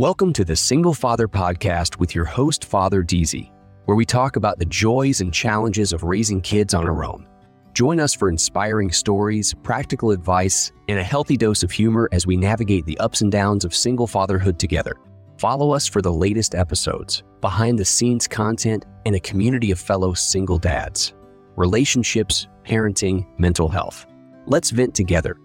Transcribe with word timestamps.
Welcome 0.00 0.32
to 0.32 0.46
the 0.46 0.56
Single 0.56 0.94
Father 0.94 1.28
Podcast 1.28 1.98
with 1.98 2.14
your 2.14 2.24
host, 2.24 2.64
Father 2.64 3.02
Deasy, 3.02 3.52
where 3.84 3.98
we 3.98 4.06
talk 4.06 4.36
about 4.36 4.58
the 4.58 4.64
joys 4.64 5.20
and 5.20 5.30
challenges 5.30 5.92
of 5.92 6.04
raising 6.04 6.40
kids 6.40 6.72
on 6.72 6.88
our 6.88 7.04
own. 7.04 7.26
Join 7.74 8.00
us 8.00 8.14
for 8.14 8.30
inspiring 8.30 8.90
stories, 8.90 9.52
practical 9.62 10.10
advice, 10.10 10.72
and 10.88 10.98
a 10.98 11.02
healthy 11.02 11.36
dose 11.36 11.62
of 11.62 11.70
humor 11.70 12.08
as 12.12 12.26
we 12.26 12.38
navigate 12.38 12.86
the 12.86 12.96
ups 12.96 13.20
and 13.20 13.30
downs 13.30 13.62
of 13.62 13.74
single 13.74 14.06
fatherhood 14.06 14.58
together. 14.58 14.96
Follow 15.36 15.70
us 15.72 15.86
for 15.86 16.00
the 16.00 16.10
latest 16.10 16.54
episodes, 16.54 17.22
behind 17.42 17.78
the 17.78 17.84
scenes 17.84 18.26
content, 18.26 18.86
and 19.04 19.14
a 19.14 19.20
community 19.20 19.70
of 19.70 19.78
fellow 19.78 20.14
single 20.14 20.56
dads. 20.56 21.12
Relationships, 21.56 22.48
parenting, 22.64 23.26
mental 23.38 23.68
health. 23.68 24.06
Let's 24.46 24.70
vent 24.70 24.94
together. 24.94 25.36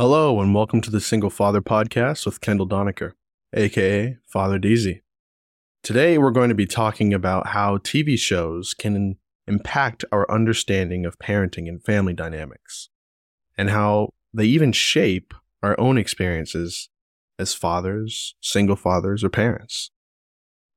Hello, 0.00 0.40
and 0.40 0.54
welcome 0.54 0.80
to 0.80 0.90
the 0.90 0.98
Single 0.98 1.28
Father 1.28 1.60
Podcast 1.60 2.24
with 2.24 2.40
Kendall 2.40 2.66
Doniker, 2.66 3.12
aka 3.52 4.16
Father 4.26 4.58
Deasy. 4.58 5.02
Today, 5.82 6.16
we're 6.16 6.30
going 6.30 6.48
to 6.48 6.54
be 6.54 6.64
talking 6.64 7.12
about 7.12 7.48
how 7.48 7.76
TV 7.76 8.18
shows 8.18 8.72
can 8.72 9.18
impact 9.46 10.06
our 10.10 10.24
understanding 10.30 11.04
of 11.04 11.18
parenting 11.18 11.68
and 11.68 11.84
family 11.84 12.14
dynamics, 12.14 12.88
and 13.58 13.68
how 13.68 14.08
they 14.32 14.46
even 14.46 14.72
shape 14.72 15.34
our 15.62 15.78
own 15.78 15.98
experiences 15.98 16.88
as 17.38 17.52
fathers, 17.52 18.34
single 18.40 18.76
fathers, 18.76 19.22
or 19.22 19.28
parents. 19.28 19.90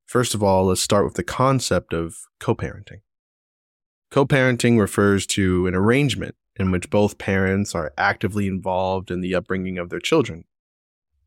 First 0.05 0.33
of 0.33 0.43
all, 0.43 0.65
let's 0.65 0.81
start 0.81 1.05
with 1.05 1.13
the 1.13 1.23
concept 1.23 1.93
of 1.93 2.17
co 2.41 2.55
parenting. 2.55 3.03
Co 4.11 4.25
parenting 4.25 4.81
refers 4.81 5.25
to 5.27 5.65
an 5.65 5.75
arrangement 5.75 6.35
in 6.57 6.71
which 6.71 6.89
both 6.89 7.17
parents 7.17 7.73
are 7.73 7.93
actively 7.97 8.47
involved 8.47 9.09
in 9.09 9.21
the 9.21 9.35
upbringing 9.35 9.77
of 9.77 9.89
their 9.89 9.99
children. 9.99 10.45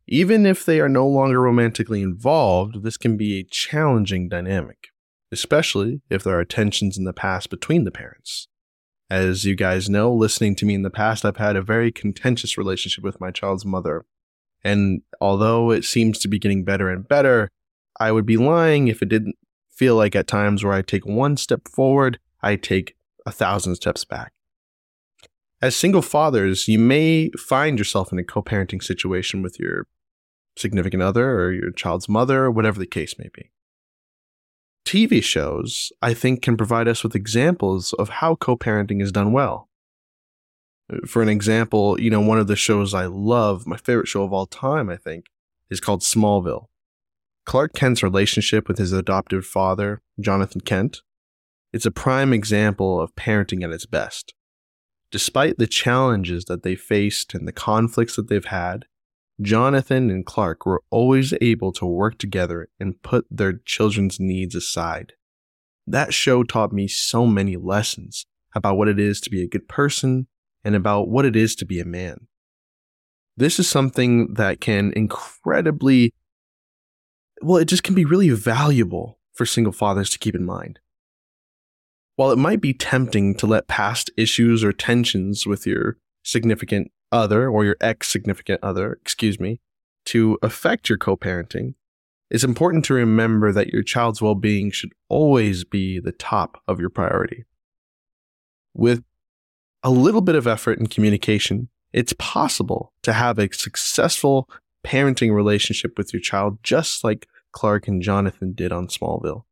Even 0.07 0.47
if 0.47 0.65
they 0.65 0.81
are 0.81 0.89
no 0.89 1.07
longer 1.07 1.41
romantically 1.41 2.01
involved, 2.01 2.85
this 2.85 2.97
can 2.97 3.17
be 3.17 3.41
a 3.41 3.45
challenging 3.51 4.29
dynamic, 4.29 4.89
especially 5.33 6.01
if 6.09 6.23
there 6.23 6.39
are 6.39 6.45
tensions 6.45 6.97
in 6.97 7.05
the 7.05 7.13
past 7.13 7.51
between 7.51 7.85
the 7.85 7.91
parents. 7.91 8.47
As 9.11 9.45
you 9.45 9.57
guys 9.57 9.89
know, 9.89 10.13
listening 10.13 10.55
to 10.57 10.67
me 10.67 10.75
in 10.75 10.83
the 10.83 10.91
past, 10.91 11.25
I've 11.25 11.37
had 11.37 11.57
a 11.57 11.63
very 11.63 11.91
contentious 11.91 12.57
relationship 12.57 13.03
with 13.03 13.21
my 13.21 13.31
child's 13.31 13.65
mother. 13.65 14.05
And 14.63 15.03
although 15.21 15.71
it 15.71 15.85
seems 15.85 16.19
to 16.21 16.29
be 16.29 16.39
getting 16.39 16.65
better 16.65 16.91
and 16.91 17.07
better, 17.07 17.49
I 17.99 18.13
would 18.13 18.27
be 18.27 18.37
lying 18.37 18.89
if 18.89 19.03
it 19.03 19.09
didn't 19.09 19.37
feel 19.71 19.97
like 19.97 20.17
at 20.17 20.27
times 20.27 20.65
where 20.65 20.73
I 20.73 20.83
take 20.83 21.07
one 21.07 21.37
step 21.37 21.69
forward, 21.69 22.19
I 22.43 22.57
take 22.57 22.97
a 23.25 23.33
thousand 23.33 23.77
steps 23.77 24.05
back. 24.05 24.33
As 25.63 25.75
single 25.75 26.03
fathers, 26.03 26.69
you 26.69 26.79
may 26.79 27.31
find 27.31 27.79
yourself 27.79 28.13
in 28.13 28.19
a 28.19 28.25
co 28.25 28.43
parenting 28.43 28.83
situation 28.83 29.43
with 29.43 29.59
your 29.59 29.87
significant 30.57 31.03
other 31.03 31.39
or 31.39 31.53
your 31.53 31.71
child's 31.71 32.09
mother, 32.09 32.45
or 32.45 32.51
whatever 32.51 32.79
the 32.79 32.87
case 32.87 33.15
may 33.19 33.29
be. 33.33 33.51
TV 34.87 35.23
shows, 35.23 35.93
I 36.01 36.15
think, 36.15 36.43
can 36.43 36.57
provide 36.57 36.89
us 36.89 37.03
with 37.03 37.15
examples 37.15 37.93
of 37.95 38.09
how 38.09 38.35
co 38.35 38.57
parenting 38.57 39.03
is 39.03 39.13
done 39.13 39.33
well. 39.33 39.69
For 41.07 41.21
an 41.21 41.29
example, 41.29 42.01
you 42.01 42.11
know, 42.11 42.21
one 42.21 42.39
of 42.39 42.47
the 42.47 42.55
shows 42.55 42.95
I 42.95 43.07
love, 43.07 43.67
my 43.67 43.77
favorite 43.77 44.07
show 44.07 44.23
of 44.23 44.33
all 44.33 44.47
time, 44.47 44.89
I 44.89 44.97
think, 44.97 45.27
is 45.69 45.81
called 45.81 46.03
Smallville. 46.03 46.67
Clark 47.45 47.75
Kent's 47.75 48.03
relationship 48.03 48.69
with 48.69 48.79
his 48.79 48.93
adoptive 48.93 49.45
father, 49.45 50.03
Jonathan 50.21 50.61
Kent, 50.61 51.03
it's 51.73 51.87
a 51.87 51.91
prime 51.91 52.33
example 52.33 53.01
of 53.01 53.15
parenting 53.17 53.65
at 53.65 53.71
its 53.71 53.87
best. 53.87 54.35
Despite 55.17 55.57
the 55.57 55.67
challenges 55.67 56.45
that 56.45 56.63
they 56.63 56.75
faced 56.77 57.33
and 57.33 57.49
the 57.49 57.53
conflicts 57.53 58.17
that 58.17 58.29
they've 58.29 58.45
had, 58.45 58.85
Jonathan 59.41 60.11
and 60.11 60.27
Clark 60.27 60.67
were 60.67 60.83
always 60.91 61.33
able 61.41 61.73
to 61.73 61.87
work 61.87 62.19
together 62.19 62.69
and 62.79 63.01
put 63.01 63.25
their 63.31 63.55
children's 63.65 64.21
needs 64.21 64.55
aside. 64.55 65.15
That 65.87 66.13
show 66.13 66.43
taught 66.43 66.71
me 66.71 66.87
so 66.87 67.27
many 67.27 67.57
lessons 67.57 68.27
about 68.55 68.77
what 68.77 68.89
it 68.89 69.01
is 69.01 69.23
to 69.23 69.31
be 69.31 69.43
a 69.43 69.49
good 69.49 69.71
person 69.71 70.27
and 70.63 70.75
about 70.75 71.09
what 71.09 71.25
it 71.25 71.35
is 71.35 71.57
to 71.57 71.65
be 71.65 71.81
a 71.81 71.87
man. 71.87 72.27
This 73.39 73.59
is 73.59 73.67
something 73.67 74.35
that 74.35 74.61
can 74.61 74.93
incredibly, 74.95 76.13
well, 77.41 77.57
it 77.57 77.69
just 77.69 77.85
can 77.85 77.95
be 77.95 78.05
really 78.05 78.29
valuable 78.29 79.19
for 79.33 79.47
single 79.47 79.73
fathers 79.73 80.11
to 80.11 80.19
keep 80.19 80.35
in 80.35 80.45
mind. 80.45 80.79
While 82.17 82.31
it 82.31 82.39
might 82.39 82.63
be 82.63 82.73
tempting 82.73 83.35
to 83.37 83.47
let 83.47 83.69
past 83.69 84.11
issues 84.17 84.65
or 84.65 84.73
tensions 84.73 85.47
with 85.47 85.67
your 85.67 85.99
significant 86.25 86.91
other 87.13 87.49
or 87.49 87.65
your 87.65 87.77
ex 87.81 88.09
significant 88.09 88.61
other, 88.63 88.93
excuse 88.95 89.39
me, 89.39 89.61
to 90.07 90.39
affect 90.43 90.89
your 90.89 90.99
co 90.99 91.17
parenting, 91.17 91.75
it's 92.31 92.43
important 92.43 92.85
to 92.87 92.95
remember 92.95 93.53
that 93.53 93.69
your 93.69 93.83
child's 93.83 94.23
well 94.23 94.35
being 94.35 94.71
should 94.71 94.93
always 95.09 95.65
be 95.65 96.01
the 96.01 96.13
top 96.13 96.63
of 96.67 96.81
your 96.81 96.91
priority. 96.91 97.45
With 98.75 99.05
a 99.83 99.91
little 99.91 100.23
bit 100.23 100.35
of 100.35 100.47
effort 100.47 100.79
and 100.79 100.91
communication, 100.91 101.69
it's 101.93 102.15
possible 102.19 102.93
to 103.03 103.13
have 103.13 103.39
a 103.39 103.53
successful 103.53 104.49
parenting 104.85 105.35
relationship 105.35 105.97
with 105.97 106.13
your 106.13 106.21
child, 106.21 106.59
just 106.63 107.05
like 107.05 107.29
Clark 107.53 107.89
and 107.89 108.03
Jonathan 108.03 108.53
did 108.53 108.73
on 108.73 108.89
Smallville. 108.89 109.45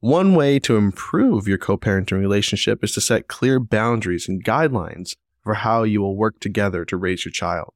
One 0.00 0.34
way 0.34 0.58
to 0.60 0.76
improve 0.76 1.46
your 1.46 1.58
co 1.58 1.76
parenting 1.76 2.18
relationship 2.18 2.82
is 2.82 2.92
to 2.92 3.02
set 3.02 3.28
clear 3.28 3.60
boundaries 3.60 4.28
and 4.28 4.42
guidelines 4.42 5.14
for 5.44 5.54
how 5.54 5.82
you 5.82 6.00
will 6.00 6.16
work 6.16 6.40
together 6.40 6.86
to 6.86 6.96
raise 6.96 7.24
your 7.24 7.32
child. 7.32 7.74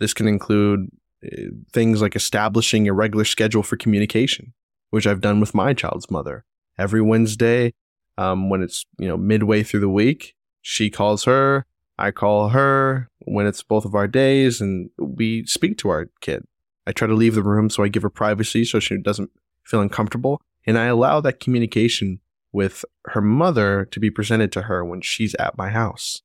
This 0.00 0.12
can 0.12 0.26
include 0.26 0.90
eh, 1.22 1.46
things 1.72 2.02
like 2.02 2.16
establishing 2.16 2.88
a 2.88 2.92
regular 2.92 3.24
schedule 3.24 3.62
for 3.62 3.76
communication, 3.76 4.54
which 4.90 5.06
I've 5.06 5.20
done 5.20 5.38
with 5.38 5.54
my 5.54 5.72
child's 5.72 6.10
mother. 6.10 6.44
Every 6.78 7.00
Wednesday, 7.00 7.74
um, 8.18 8.50
when 8.50 8.60
it's 8.60 8.84
you 8.98 9.06
know 9.06 9.16
midway 9.16 9.62
through 9.62 9.80
the 9.80 9.88
week, 9.88 10.34
she 10.62 10.90
calls 10.90 11.24
her, 11.24 11.64
I 11.96 12.10
call 12.10 12.48
her 12.48 13.08
when 13.20 13.46
it's 13.46 13.62
both 13.62 13.84
of 13.84 13.94
our 13.94 14.08
days, 14.08 14.60
and 14.60 14.90
we 14.98 15.46
speak 15.46 15.78
to 15.78 15.90
our 15.90 16.10
kid. 16.20 16.42
I 16.88 16.92
try 16.92 17.06
to 17.06 17.14
leave 17.14 17.36
the 17.36 17.42
room 17.44 17.70
so 17.70 17.84
I 17.84 17.88
give 17.88 18.02
her 18.02 18.10
privacy 18.10 18.64
so 18.64 18.80
she 18.80 18.98
doesn't 18.98 19.30
feel 19.64 19.80
uncomfortable. 19.80 20.42
And 20.66 20.76
I 20.78 20.86
allow 20.86 21.20
that 21.20 21.40
communication 21.40 22.20
with 22.52 22.84
her 23.08 23.20
mother 23.20 23.84
to 23.90 24.00
be 24.00 24.10
presented 24.10 24.50
to 24.52 24.62
her 24.62 24.84
when 24.84 25.00
she's 25.00 25.34
at 25.36 25.56
my 25.56 25.68
house. 25.68 26.22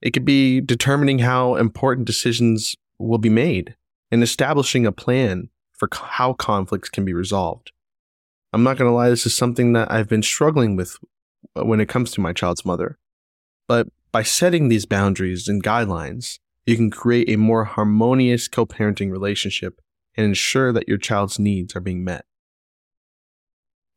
It 0.00 0.10
could 0.10 0.24
be 0.24 0.60
determining 0.60 1.20
how 1.20 1.56
important 1.56 2.06
decisions 2.06 2.74
will 2.98 3.18
be 3.18 3.28
made 3.28 3.76
and 4.10 4.22
establishing 4.22 4.86
a 4.86 4.92
plan 4.92 5.48
for 5.72 5.88
how 5.92 6.32
conflicts 6.32 6.88
can 6.88 7.04
be 7.04 7.12
resolved. 7.12 7.72
I'm 8.52 8.62
not 8.62 8.76
going 8.76 8.90
to 8.90 8.94
lie, 8.94 9.10
this 9.10 9.26
is 9.26 9.36
something 9.36 9.72
that 9.72 9.90
I've 9.90 10.08
been 10.08 10.22
struggling 10.22 10.76
with 10.76 10.96
when 11.54 11.80
it 11.80 11.88
comes 11.88 12.10
to 12.12 12.20
my 12.20 12.32
child's 12.32 12.64
mother. 12.64 12.98
But 13.66 13.88
by 14.12 14.22
setting 14.22 14.68
these 14.68 14.86
boundaries 14.86 15.48
and 15.48 15.62
guidelines, 15.62 16.38
you 16.66 16.76
can 16.76 16.90
create 16.90 17.28
a 17.28 17.36
more 17.36 17.64
harmonious 17.64 18.48
co 18.48 18.64
parenting 18.64 19.10
relationship 19.10 19.80
and 20.16 20.24
ensure 20.24 20.72
that 20.72 20.88
your 20.88 20.98
child's 20.98 21.38
needs 21.38 21.74
are 21.74 21.80
being 21.80 22.04
met 22.04 22.24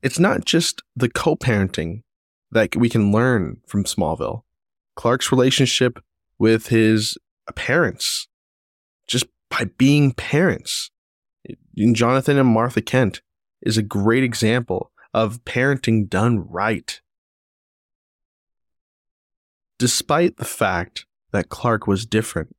it's 0.02 0.20
not 0.20 0.46
just 0.46 0.82
the 0.96 1.10
co 1.10 1.36
parenting 1.36 2.04
that 2.52 2.76
we 2.76 2.90
can 2.90 3.12
learn 3.12 3.58
from 3.68 3.84
Smallville. 3.84 4.44
Clark's 4.96 5.32
relationship 5.32 6.00
with 6.40 6.68
his 6.68 7.18
parents, 7.56 8.28
just 9.08 9.26
by 9.50 9.66
being 9.78 10.12
parents. 10.12 10.92
Jonathan 11.94 12.38
and 12.38 12.50
Martha 12.50 12.82
Kent 12.82 13.22
is 13.62 13.78
a 13.78 13.84
great 13.84 14.24
example 14.24 14.92
of 15.14 15.44
parenting 15.46 16.10
done 16.10 16.48
right. 16.50 17.02
Despite 19.80 20.38
the 20.38 20.46
fact 20.46 21.06
that 21.32 21.50
Clark 21.50 21.88
was 21.88 22.06
different 22.06 22.56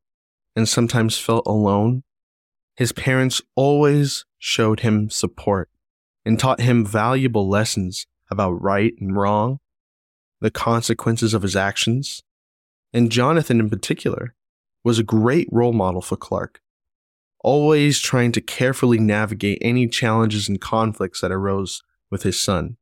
and 0.55 0.69
sometimes 0.69 1.19
felt 1.19 1.47
alone, 1.47 2.05
his 2.77 2.93
parents 2.93 3.43
always 3.57 4.25
showed 4.39 4.81
him 4.81 5.11
support 5.11 5.69
and 6.29 6.39
taught 6.39 6.61
him 6.61 6.85
valuable 6.85 7.49
lessons 7.49 8.07
about 8.31 8.51
right 8.63 8.93
and 9.01 9.17
wrong, 9.17 9.61
the 10.43 10.51
consequences 10.51 11.33
of 11.33 11.41
his 11.41 11.57
actions. 11.57 12.23
And 12.93 13.11
Jonathan, 13.11 13.61
in 13.61 13.71
particular, 13.71 14.35
was 14.85 14.99
a 14.99 15.03
great 15.03 15.49
role 15.51 15.73
model 15.73 16.03
for 16.03 16.19
Clark, 16.19 16.61
always 17.41 17.99
trying 17.99 18.33
to 18.33 18.43
carefully 18.43 18.99
navigate 18.99 19.57
any 19.63 19.89
challenges 19.89 20.51
and 20.51 20.61
conflicts 20.61 21.23
that 21.23 21.33
arose 21.33 21.83
with 22.11 22.25
his 22.25 22.39
son. 22.39 22.77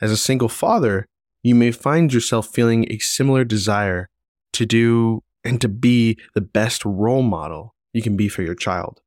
As 0.00 0.10
a 0.10 0.16
single 0.16 0.48
father, 0.48 1.06
you 1.44 1.54
may 1.54 1.70
find 1.70 2.12
yourself 2.12 2.48
feeling 2.48 2.90
a 2.90 2.98
similar 2.98 3.44
desire 3.44 4.08
to 4.54 4.66
do 4.66 5.22
and 5.44 5.60
to 5.60 5.68
be 5.68 6.18
the 6.34 6.40
best 6.40 6.84
role 6.84 7.22
model 7.22 7.76
you 7.92 8.02
can 8.02 8.16
be 8.16 8.28
for 8.28 8.42
your 8.42 8.56
child. 8.56 9.01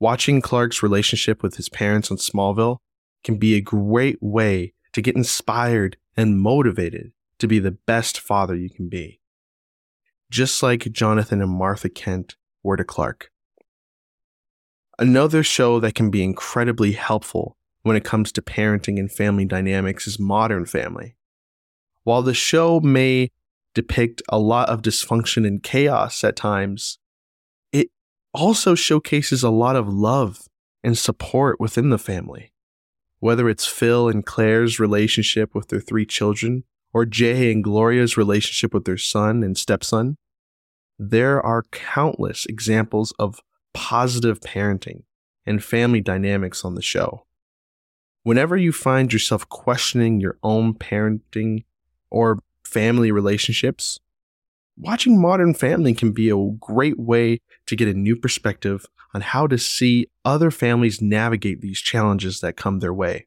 Watching 0.00 0.40
Clark's 0.40 0.82
relationship 0.82 1.42
with 1.42 1.56
his 1.56 1.68
parents 1.68 2.10
on 2.10 2.16
Smallville 2.16 2.78
can 3.22 3.36
be 3.36 3.54
a 3.54 3.60
great 3.60 4.16
way 4.22 4.72
to 4.94 5.02
get 5.02 5.14
inspired 5.14 5.98
and 6.16 6.40
motivated 6.40 7.12
to 7.38 7.46
be 7.46 7.58
the 7.58 7.70
best 7.70 8.18
father 8.18 8.56
you 8.56 8.70
can 8.70 8.88
be. 8.88 9.20
just 10.30 10.62
like 10.62 10.92
Jonathan 10.92 11.42
and 11.42 11.50
Martha 11.50 11.88
Kent 11.88 12.36
were 12.62 12.76
to 12.76 12.84
Clark. 12.84 13.30
Another 14.98 15.42
show 15.42 15.80
that 15.80 15.94
can 15.94 16.08
be 16.10 16.22
incredibly 16.22 16.92
helpful 16.92 17.56
when 17.82 17.96
it 17.96 18.04
comes 18.04 18.30
to 18.32 18.42
parenting 18.42 18.98
and 18.98 19.10
family 19.10 19.44
dynamics 19.44 20.06
is 20.06 20.20
Modern 20.20 20.66
Family. 20.66 21.16
While 22.04 22.22
the 22.22 22.34
show 22.34 22.78
may 22.80 23.30
depict 23.74 24.22
a 24.28 24.38
lot 24.38 24.68
of 24.68 24.82
dysfunction 24.82 25.46
and 25.46 25.62
chaos 25.62 26.22
at 26.22 26.36
times, 26.36 26.98
also 28.32 28.74
showcases 28.74 29.42
a 29.42 29.50
lot 29.50 29.76
of 29.76 29.88
love 29.88 30.48
and 30.82 30.96
support 30.96 31.60
within 31.60 31.90
the 31.90 31.98
family. 31.98 32.52
Whether 33.18 33.48
it's 33.48 33.66
Phil 33.66 34.08
and 34.08 34.24
Claire's 34.24 34.80
relationship 34.80 35.54
with 35.54 35.68
their 35.68 35.80
three 35.80 36.06
children, 36.06 36.64
or 36.92 37.04
Jay 37.04 37.52
and 37.52 37.62
Gloria's 37.62 38.16
relationship 38.16 38.74
with 38.74 38.84
their 38.84 38.96
son 38.96 39.42
and 39.42 39.56
stepson, 39.56 40.16
there 40.98 41.40
are 41.40 41.64
countless 41.70 42.46
examples 42.46 43.12
of 43.18 43.40
positive 43.72 44.40
parenting 44.40 45.04
and 45.46 45.62
family 45.62 46.00
dynamics 46.00 46.64
on 46.64 46.74
the 46.74 46.82
show. 46.82 47.26
Whenever 48.22 48.56
you 48.56 48.72
find 48.72 49.12
yourself 49.12 49.48
questioning 49.48 50.20
your 50.20 50.36
own 50.42 50.74
parenting 50.74 51.64
or 52.10 52.40
family 52.64 53.10
relationships, 53.10 53.98
watching 54.76 55.20
Modern 55.20 55.54
Family 55.54 55.94
can 55.94 56.12
be 56.12 56.28
a 56.28 56.50
great 56.58 56.98
way 56.98 57.40
to 57.70 57.76
get 57.76 57.88
a 57.88 57.94
new 57.94 58.16
perspective 58.16 58.84
on 59.14 59.20
how 59.20 59.46
to 59.46 59.56
see 59.56 60.08
other 60.24 60.50
families 60.50 61.00
navigate 61.00 61.60
these 61.60 61.80
challenges 61.80 62.40
that 62.40 62.56
come 62.56 62.80
their 62.80 62.92
way. 62.92 63.26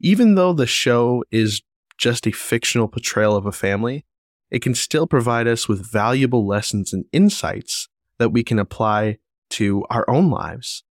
Even 0.00 0.36
though 0.36 0.52
the 0.52 0.66
show 0.66 1.24
is 1.32 1.60
just 1.98 2.26
a 2.26 2.32
fictional 2.32 2.86
portrayal 2.86 3.36
of 3.36 3.46
a 3.46 3.52
family, 3.52 4.04
it 4.48 4.62
can 4.62 4.74
still 4.74 5.08
provide 5.08 5.48
us 5.48 5.68
with 5.68 5.90
valuable 5.90 6.46
lessons 6.46 6.92
and 6.92 7.04
insights 7.12 7.88
that 8.18 8.30
we 8.30 8.44
can 8.44 8.60
apply 8.60 9.18
to 9.50 9.84
our 9.90 10.08
own 10.08 10.30
lives. 10.30 10.84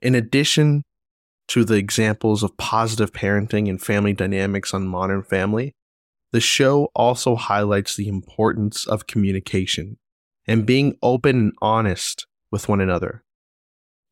In 0.00 0.14
addition 0.14 0.84
to 1.48 1.66
the 1.66 1.74
examples 1.74 2.42
of 2.42 2.56
positive 2.56 3.12
parenting 3.12 3.68
and 3.68 3.80
family 3.80 4.14
dynamics 4.14 4.72
on 4.72 4.88
Modern 4.88 5.22
Family, 5.22 5.74
the 6.32 6.40
show 6.40 6.88
also 6.94 7.36
highlights 7.36 7.94
the 7.94 8.08
importance 8.08 8.86
of 8.86 9.06
communication 9.06 9.98
and 10.50 10.66
being 10.66 10.98
open 11.00 11.36
and 11.36 11.52
honest 11.62 12.26
with 12.50 12.68
one 12.68 12.80
another. 12.80 13.22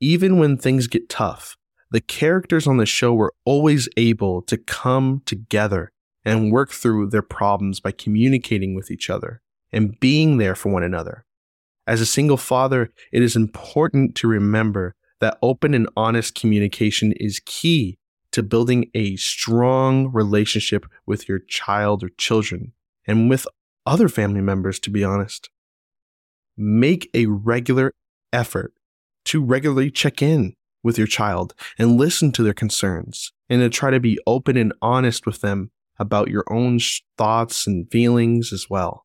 Even 0.00 0.38
when 0.38 0.56
things 0.56 0.86
get 0.86 1.08
tough, 1.08 1.56
the 1.90 2.00
characters 2.00 2.64
on 2.64 2.76
the 2.76 2.86
show 2.86 3.12
were 3.12 3.34
always 3.44 3.88
able 3.96 4.42
to 4.42 4.56
come 4.56 5.20
together 5.26 5.90
and 6.24 6.52
work 6.52 6.70
through 6.70 7.10
their 7.10 7.22
problems 7.22 7.80
by 7.80 7.90
communicating 7.90 8.76
with 8.76 8.88
each 8.88 9.10
other 9.10 9.42
and 9.72 9.98
being 9.98 10.38
there 10.38 10.54
for 10.54 10.70
one 10.70 10.84
another. 10.84 11.24
As 11.88 12.00
a 12.00 12.06
single 12.06 12.36
father, 12.36 12.92
it 13.12 13.20
is 13.20 13.34
important 13.34 14.14
to 14.14 14.28
remember 14.28 14.94
that 15.18 15.38
open 15.42 15.74
and 15.74 15.88
honest 15.96 16.36
communication 16.36 17.14
is 17.16 17.42
key 17.46 17.98
to 18.30 18.44
building 18.44 18.92
a 18.94 19.16
strong 19.16 20.12
relationship 20.12 20.86
with 21.04 21.28
your 21.28 21.40
child 21.40 22.04
or 22.04 22.10
children 22.10 22.74
and 23.08 23.28
with 23.28 23.44
other 23.84 24.08
family 24.08 24.40
members, 24.40 24.78
to 24.78 24.90
be 24.90 25.02
honest. 25.02 25.50
Make 26.58 27.08
a 27.14 27.26
regular 27.26 27.92
effort 28.32 28.74
to 29.26 29.42
regularly 29.42 29.90
check 29.90 30.20
in 30.20 30.54
with 30.82 30.98
your 30.98 31.06
child 31.06 31.54
and 31.78 31.96
listen 31.96 32.32
to 32.32 32.42
their 32.42 32.52
concerns 32.52 33.32
and 33.48 33.60
to 33.60 33.68
try 33.68 33.90
to 33.90 34.00
be 34.00 34.18
open 34.26 34.56
and 34.56 34.72
honest 34.82 35.24
with 35.24 35.40
them 35.40 35.70
about 35.98 36.28
your 36.28 36.44
own 36.50 36.78
thoughts 37.16 37.66
and 37.66 37.90
feelings 37.90 38.52
as 38.52 38.68
well. 38.68 39.04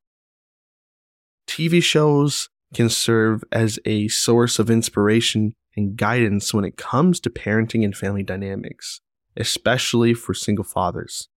TV 1.48 1.82
shows 1.82 2.50
can 2.74 2.90
serve 2.90 3.44
as 3.52 3.80
a 3.86 4.08
source 4.08 4.60
of 4.60 4.70
inspiration 4.70 5.54
and 5.76 5.96
guidance 5.98 6.54
when 6.54 6.66
it 6.66 6.78
comes 6.78 7.20
to 7.20 7.30
parenting 7.30 7.84
and 7.84 7.96
family 7.96 8.24
dynamics, 8.24 9.02
especially 9.38 10.14
for 10.14 10.34
single 10.34 10.64
fathers. 10.64 11.30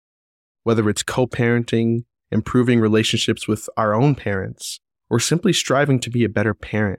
Whether 0.63 0.89
it's 0.89 1.03
co 1.03 1.27
parenting, 1.27 2.05
improving 2.31 2.81
relationships 2.81 3.47
with 3.47 3.69
our 3.77 3.95
own 3.95 4.15
parents, 4.15 4.81
or 5.15 5.21
simply 5.21 5.53
striving 5.53 6.01
to 6.01 6.11
be 6.11 6.25
a 6.25 6.29
better 6.29 6.53
parent 6.53 6.99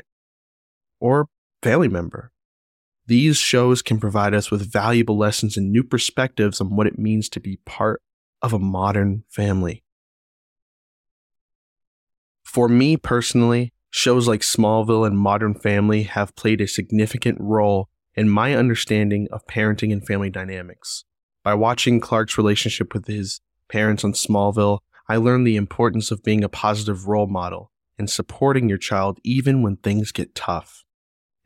or 1.02 1.28
family 1.62 1.90
member. 1.90 2.32
These 3.08 3.36
shows 3.36 3.82
can 3.82 4.00
provide 4.00 4.34
us 4.34 4.50
with 4.50 4.72
valuable 4.72 5.18
lessons 5.18 5.58
and 5.58 5.70
new 5.70 5.84
perspectives 5.84 6.62
on 6.62 6.78
what 6.78 6.88
it 6.88 6.98
means 6.98 7.28
to 7.28 7.42
be 7.42 7.60
part 7.66 8.02
of 8.42 8.54
a 8.54 8.58
modern 8.58 9.26
family. 9.28 9.84
For 12.46 12.70
me 12.70 12.96
personally, 12.96 13.74
shows 13.90 14.30
like 14.30 14.40
Smallville 14.40 15.06
and 15.06 15.20
Modern 15.20 15.54
Family 15.54 16.04
have 16.04 16.38
played 16.38 16.62
a 16.62 16.70
significant 16.70 17.38
role 17.42 17.90
in 18.14 18.30
my 18.30 18.56
understanding 18.56 19.28
of 19.30 19.46
parenting 19.46 19.92
and 19.92 20.08
family 20.08 20.30
dynamics. 20.30 21.04
By 21.44 21.54
watching 21.56 22.00
Clark's 22.00 22.38
relationship 22.38 22.94
with 22.94 23.08
his 23.08 23.42
parents 23.68 24.06
on 24.06 24.14
Smallville, 24.14 24.80
I 25.10 25.18
learned 25.18 25.46
the 25.46 25.58
importance 25.58 26.12
of 26.12 26.24
being 26.24 26.46
a 26.46 26.50
positive 26.50 27.10
role 27.10 27.28
model 27.28 27.74
and 27.98 28.10
supporting 28.10 28.70
your 28.70 28.78
child 28.78 29.20
even 29.24 29.62
when 29.62 29.78
things 29.78 30.12
get 30.12 30.36
tough 30.36 30.86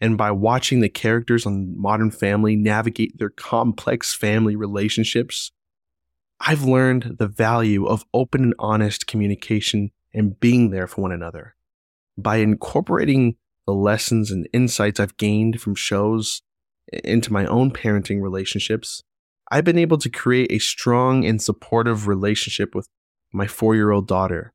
and 0.01 0.17
by 0.17 0.31
watching 0.31 0.79
the 0.79 0.89
characters 0.89 1.45
on 1.45 1.79
Modern 1.79 2.11
Family 2.11 2.55
navigate 2.55 3.17
their 3.17 3.29
complex 3.29 4.13
family 4.13 4.55
relationships, 4.55 5.51
I've 6.39 6.63
learned 6.63 7.17
the 7.19 7.27
value 7.27 7.85
of 7.85 8.05
open 8.13 8.43
and 8.43 8.55
honest 8.59 9.07
communication 9.07 9.91
and 10.13 10.39
being 10.39 10.69
there 10.69 10.87
for 10.87 11.01
one 11.01 11.11
another. 11.11 11.55
By 12.17 12.37
incorporating 12.37 13.35
the 13.65 13.73
lessons 13.73 14.31
and 14.31 14.47
insights 14.53 14.99
I've 14.99 15.17
gained 15.17 15.61
from 15.61 15.75
shows 15.75 16.41
into 17.03 17.33
my 17.33 17.45
own 17.45 17.71
parenting 17.71 18.21
relationships, 18.21 19.03
I've 19.51 19.65
been 19.65 19.77
able 19.77 19.97
to 19.97 20.09
create 20.09 20.51
a 20.51 20.59
strong 20.59 21.25
and 21.25 21.41
supportive 21.41 22.07
relationship 22.07 22.73
with 22.73 22.87
my 23.33 23.47
four 23.47 23.75
year 23.75 23.91
old 23.91 24.07
daughter, 24.07 24.53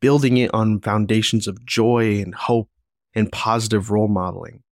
building 0.00 0.36
it 0.36 0.52
on 0.52 0.80
foundations 0.80 1.46
of 1.46 1.64
joy 1.64 2.20
and 2.20 2.34
hope 2.34 2.68
and 3.14 3.30
positive 3.32 3.90
role 3.90 4.08
modeling. 4.08 4.62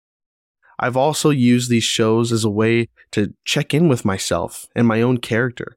I've 0.78 0.96
also 0.96 1.30
used 1.30 1.70
these 1.70 1.84
shows 1.84 2.32
as 2.32 2.44
a 2.44 2.50
way 2.50 2.88
to 3.12 3.34
check 3.44 3.72
in 3.72 3.88
with 3.88 4.04
myself 4.04 4.66
and 4.74 4.86
my 4.86 5.00
own 5.00 5.18
character, 5.18 5.76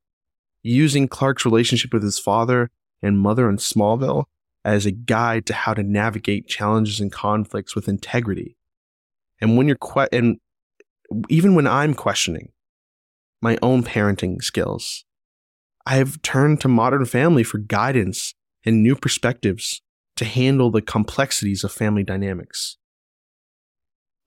using 0.63 1.07
Clark's 1.07 1.45
relationship 1.45 1.93
with 1.93 2.03
his 2.03 2.17
father 2.17 2.71
and 3.03 3.19
mother 3.19 3.47
in 3.49 3.57
Smallville 3.57 4.25
as 4.63 4.85
a 4.85 4.91
guide 4.91 5.45
to 5.45 5.53
how 5.53 5.75
to 5.75 5.83
navigate 5.83 6.47
challenges 6.47 6.99
and 6.99 7.11
conflicts 7.11 7.75
with 7.75 7.87
integrity. 7.87 8.57
And 9.39 9.57
when 9.57 9.67
you're 9.67 9.77
que- 9.77 10.07
and 10.11 10.39
even 11.29 11.53
when 11.53 11.67
I'm 11.67 11.93
questioning 11.93 12.51
my 13.41 13.59
own 13.61 13.83
parenting 13.83 14.41
skills, 14.43 15.05
I've 15.85 16.19
turned 16.23 16.61
to 16.61 16.67
Modern 16.67 17.05
Family 17.05 17.43
for 17.43 17.59
guidance 17.59 18.33
and 18.65 18.81
new 18.81 18.95
perspectives 18.95 19.81
to 20.15 20.25
handle 20.25 20.71
the 20.71 20.81
complexities 20.81 21.63
of 21.63 21.71
family 21.71 22.03
dynamics 22.03 22.77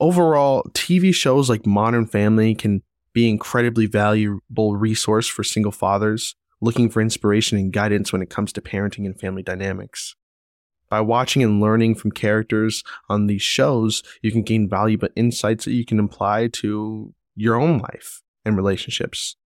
overall, 0.01 0.63
TV 0.73 1.15
shows 1.15 1.51
like 1.51 1.67
Modern 1.67 2.07
Family 2.07 2.55
can 2.55 2.83
be 3.13 3.27
an 3.27 3.33
incredibly 3.33 3.87
valuable 3.87 4.77
resource 4.77 5.27
for 5.27 5.43
single 5.43 5.73
fathers 5.73 6.35
looking 6.61 6.91
for 6.91 7.01
inspiration 7.01 7.57
and 7.57 7.73
guidance 7.73 8.13
when 8.13 8.23
it 8.23 8.31
comes 8.31 8.53
to 8.53 8.61
parenting 8.61 9.07
and 9.07 9.19
family 9.19 9.43
dynamics. 9.43 10.15
By 10.91 11.01
watching 11.03 11.43
and 11.43 11.61
learning 11.61 11.97
from 11.97 12.11
characters 12.11 12.83
on 13.09 13.27
these 13.27 13.43
shows, 13.43 14.03
you 14.23 14.33
can 14.33 14.43
gain 14.43 14.69
valuable 14.69 15.09
insights 15.15 15.67
that 15.67 15.75
you 15.75 15.85
can 15.85 16.01
apply 16.01 16.49
to 16.55 17.15
your 17.37 17.55
own 17.55 17.79
life 17.79 18.23
and 18.45 18.57
relationships. 18.57 19.37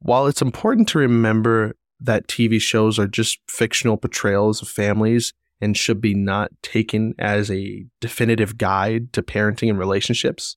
While 0.00 0.26
it's 0.26 0.42
important 0.42 0.88
to 0.88 0.98
remember 0.98 1.76
that 2.00 2.28
TV 2.28 2.60
shows 2.60 2.98
are 2.98 3.06
just 3.06 3.38
fictional 3.48 3.96
portrayals 3.96 4.62
of 4.62 4.68
families 4.68 5.32
and 5.60 5.76
should 5.76 6.00
be 6.00 6.14
not 6.14 6.50
taken 6.62 7.14
as 7.18 7.50
a 7.50 7.86
definitive 8.00 8.58
guide 8.58 9.12
to 9.12 9.22
parenting 9.22 9.70
and 9.70 9.78
relationships, 9.78 10.56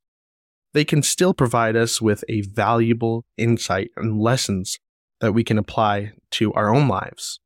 they 0.74 0.84
can 0.84 1.02
still 1.02 1.34
provide 1.34 1.76
us 1.76 2.02
with 2.02 2.24
a 2.28 2.42
valuable 2.42 3.26
insight 3.38 3.92
and 3.96 4.20
lessons 4.20 4.80
that 5.22 5.34
we 5.34 5.44
can 5.44 5.58
apply 5.58 6.12
to 6.32 6.54
our 6.54 6.74
own 6.74 6.88
lives. 6.88 7.40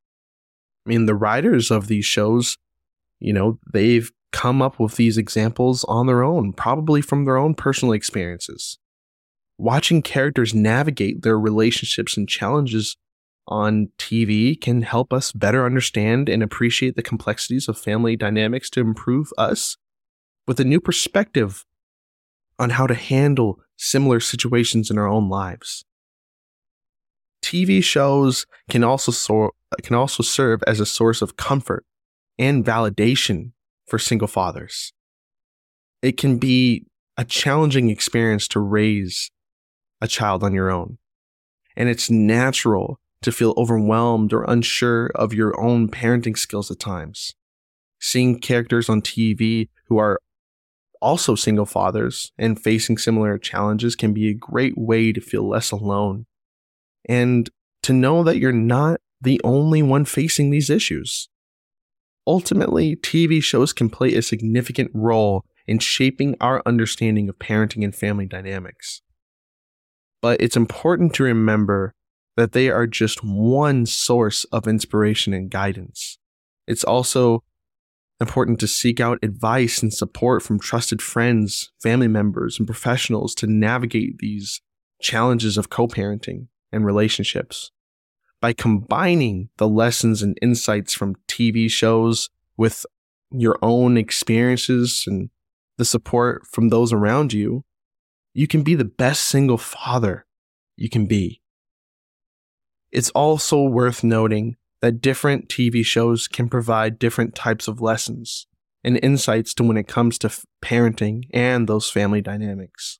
I 0.85 0.89
mean, 0.89 1.05
the 1.05 1.15
writers 1.15 1.71
of 1.71 1.87
these 1.87 2.05
shows, 2.05 2.57
you 3.19 3.33
know, 3.33 3.59
they've 3.71 4.11
come 4.31 4.61
up 4.61 4.79
with 4.79 4.95
these 4.95 5.17
examples 5.17 5.83
on 5.85 6.07
their 6.07 6.23
own, 6.23 6.53
probably 6.53 7.01
from 7.01 7.23
their 7.23 7.37
own 7.37 7.53
personal 7.53 7.93
experiences. 7.93 8.79
Watching 9.57 10.01
characters 10.01 10.53
navigate 10.53 11.21
their 11.21 11.39
relationships 11.39 12.17
and 12.17 12.27
challenges 12.27 12.97
on 13.47 13.89
TV 13.97 14.59
can 14.59 14.83
help 14.83 15.11
us 15.11 15.31
better 15.31 15.65
understand 15.65 16.29
and 16.29 16.41
appreciate 16.41 16.95
the 16.95 17.03
complexities 17.03 17.67
of 17.67 17.77
family 17.77 18.15
dynamics 18.15 18.69
to 18.71 18.79
improve 18.79 19.31
us 19.37 19.77
with 20.47 20.59
a 20.59 20.65
new 20.65 20.79
perspective 20.79 21.65
on 22.59 22.71
how 22.71 22.87
to 22.87 22.93
handle 22.93 23.59
similar 23.75 24.19
situations 24.19 24.89
in 24.89 24.97
our 24.97 25.07
own 25.07 25.29
lives. 25.29 25.83
TV 27.41 27.83
shows 27.83 28.45
can 28.69 28.83
also 28.83 29.11
so- 29.11 29.51
can 29.81 29.95
also 29.95 30.23
serve 30.23 30.63
as 30.65 30.79
a 30.79 30.85
source 30.85 31.21
of 31.21 31.35
comfort 31.35 31.85
and 32.39 32.63
validation 32.63 33.51
for 33.87 33.99
single 33.99 34.27
fathers. 34.27 34.93
It 36.01 36.17
can 36.17 36.37
be 36.37 36.85
a 37.17 37.25
challenging 37.25 37.89
experience 37.89 38.47
to 38.49 38.59
raise 38.59 39.29
a 40.01 40.07
child 40.07 40.43
on 40.43 40.53
your 40.53 40.69
own. 40.69 40.97
And 41.75 41.89
it's 41.89 42.09
natural 42.09 42.99
to 43.23 43.31
feel 43.31 43.53
overwhelmed 43.57 44.31
or 44.33 44.43
unsure 44.43 45.07
of 45.15 45.33
your 45.33 45.59
own 45.59 45.89
parenting 45.89 46.37
skills 46.37 46.69
at 46.69 46.79
times. 46.79 47.33
Seeing 47.99 48.39
characters 48.39 48.89
on 48.89 49.01
TV 49.01 49.69
who 49.87 49.97
are 49.97 50.19
also 51.01 51.35
single 51.35 51.65
fathers 51.65 52.31
and 52.37 52.61
facing 52.61 52.97
similar 52.97 53.37
challenges 53.37 53.95
can 53.95 54.13
be 54.13 54.29
a 54.29 54.33
great 54.33 54.77
way 54.77 55.11
to 55.11 55.19
feel 55.19 55.47
less 55.47 55.71
alone 55.71 56.25
and 57.07 57.49
to 57.81 57.91
know 57.91 58.23
that 58.23 58.37
you're 58.37 58.51
not 58.51 59.01
the 59.21 59.39
only 59.43 59.81
one 59.81 60.05
facing 60.05 60.49
these 60.49 60.69
issues. 60.69 61.29
Ultimately, 62.25 62.95
TV 62.95 63.43
shows 63.43 63.73
can 63.73 63.89
play 63.89 64.13
a 64.13 64.21
significant 64.21 64.91
role 64.93 65.43
in 65.67 65.79
shaping 65.79 66.35
our 66.39 66.61
understanding 66.65 67.27
of 67.27 67.39
parenting 67.39 67.83
and 67.83 67.95
family 67.95 68.25
dynamics. 68.25 69.01
But 70.21 70.41
it's 70.41 70.55
important 70.55 71.13
to 71.15 71.23
remember 71.23 71.93
that 72.35 72.53
they 72.53 72.69
are 72.69 72.87
just 72.87 73.23
one 73.23 73.85
source 73.85 74.43
of 74.45 74.67
inspiration 74.67 75.33
and 75.33 75.49
guidance. 75.49 76.17
It's 76.67 76.83
also 76.83 77.43
important 78.19 78.59
to 78.59 78.67
seek 78.67 78.99
out 78.99 79.19
advice 79.21 79.81
and 79.81 79.93
support 79.93 80.41
from 80.41 80.59
trusted 80.59 81.01
friends, 81.01 81.71
family 81.81 82.07
members, 82.07 82.57
and 82.57 82.67
professionals 82.67 83.35
to 83.35 83.47
navigate 83.47 84.19
these 84.19 84.61
challenges 85.01 85.57
of 85.57 85.69
co 85.69 85.87
parenting 85.87 86.47
and 86.71 86.85
relationships. 86.85 87.71
By 88.41 88.53
combining 88.53 89.49
the 89.57 89.67
lessons 89.67 90.21
and 90.21 90.37
insights 90.41 90.93
from 90.93 91.15
TV 91.27 91.69
shows 91.69 92.29
with 92.57 92.85
your 93.31 93.57
own 93.61 93.97
experiences 93.97 95.05
and 95.07 95.29
the 95.77 95.85
support 95.85 96.45
from 96.47 96.69
those 96.69 96.93
around 96.93 97.33
you, 97.33 97.63
you 98.33 98.47
can 98.47 98.63
be 98.63 98.75
the 98.75 98.85
best 98.85 99.25
single 99.25 99.57
father 99.57 100.25
you 100.75 100.89
can 100.89 101.05
be. 101.05 101.42
It's 102.93 103.09
also 103.09 103.63
worth 103.63 104.03
noting 104.03 104.55
that 104.81 105.01
different 105.01 105.49
TV 105.49 105.83
shows 105.83 106.27
can 106.27 106.47
provide 106.47 106.99
different 106.99 107.33
types 107.33 107.67
of 107.67 107.81
lessons 107.81 108.45
and 108.83 108.99
insights 109.01 109.55
to 109.55 109.63
when 109.63 109.77
it 109.77 109.87
comes 109.87 110.19
to 110.19 110.27
f- 110.27 110.45
parenting 110.63 111.23
and 111.33 111.67
those 111.67 111.89
family 111.89 112.21
dynamics. 112.21 112.99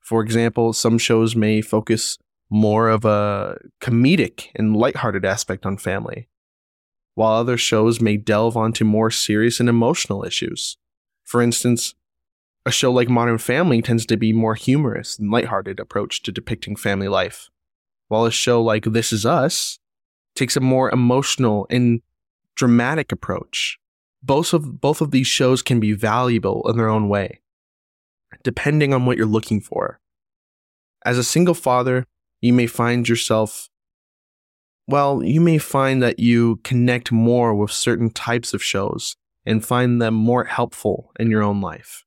For 0.00 0.20
example, 0.20 0.72
some 0.72 0.98
shows 0.98 1.36
may 1.36 1.60
focus 1.60 2.18
more 2.50 2.88
of 2.88 3.04
a 3.04 3.56
comedic 3.80 4.48
and 4.56 4.76
lighthearted 4.76 5.24
aspect 5.24 5.64
on 5.64 5.76
family, 5.76 6.28
while 7.14 7.34
other 7.34 7.56
shows 7.56 8.00
may 8.00 8.16
delve 8.16 8.56
onto 8.56 8.84
more 8.84 9.12
serious 9.12 9.60
and 9.60 9.68
emotional 9.68 10.24
issues. 10.24 10.76
For 11.22 11.40
instance, 11.40 11.94
a 12.66 12.72
show 12.72 12.90
like 12.90 13.08
Modern 13.08 13.38
Family 13.38 13.80
tends 13.80 14.04
to 14.06 14.16
be 14.16 14.32
more 14.32 14.56
humorous 14.56 15.20
and 15.20 15.30
lighthearted 15.30 15.78
approach 15.78 16.24
to 16.24 16.32
depicting 16.32 16.74
family 16.74 17.06
life, 17.06 17.48
while 18.10 18.26
a 18.26 18.30
show 18.32 18.60
like 18.60 18.84
This 18.84 19.12
Is 19.12 19.24
Us 19.24 19.78
takes 20.34 20.56
a 20.56 20.60
more 20.60 20.90
emotional 20.90 21.66
and 21.70 22.02
dramatic 22.56 23.12
approach. 23.12 23.78
Both 24.20 24.52
of 24.52 24.80
both 24.80 25.00
of 25.00 25.12
these 25.12 25.28
shows 25.28 25.62
can 25.62 25.78
be 25.78 25.92
valuable 25.92 26.68
in 26.68 26.76
their 26.76 26.88
own 26.88 27.08
way, 27.08 27.40
depending 28.42 28.92
on 28.92 29.06
what 29.06 29.16
you're 29.16 29.26
looking 29.26 29.60
for. 29.60 30.00
As 31.04 31.18
a 31.18 31.24
single 31.24 31.54
father, 31.54 32.04
you 32.40 32.52
may 32.52 32.66
find 32.66 33.08
yourself 33.08 33.70
well, 34.88 35.22
you 35.22 35.40
may 35.40 35.58
find 35.58 36.02
that 36.02 36.18
you 36.18 36.56
connect 36.64 37.12
more 37.12 37.54
with 37.54 37.70
certain 37.70 38.10
types 38.10 38.52
of 38.52 38.60
shows 38.60 39.14
and 39.46 39.64
find 39.64 40.02
them 40.02 40.14
more 40.14 40.44
helpful 40.44 41.12
in 41.20 41.30
your 41.30 41.44
own 41.44 41.60
life. 41.60 42.04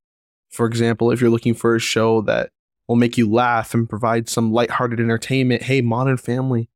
For 0.50 0.66
example, 0.66 1.10
if 1.10 1.22
you're 1.22 1.30
looking 1.30 1.54
for 1.54 1.78
a 1.78 1.80
show 1.80 2.22
that 2.24 2.50
will 2.88 2.96
make 2.96 3.18
you 3.18 3.32
laugh 3.32 3.74
and 3.74 3.90
provide 3.90 4.30
some 4.30 4.52
lighthearted 4.52 5.00
entertainment, 5.00 5.64
hey, 5.64 5.82
Modern 5.82 6.18
Family 6.18 6.70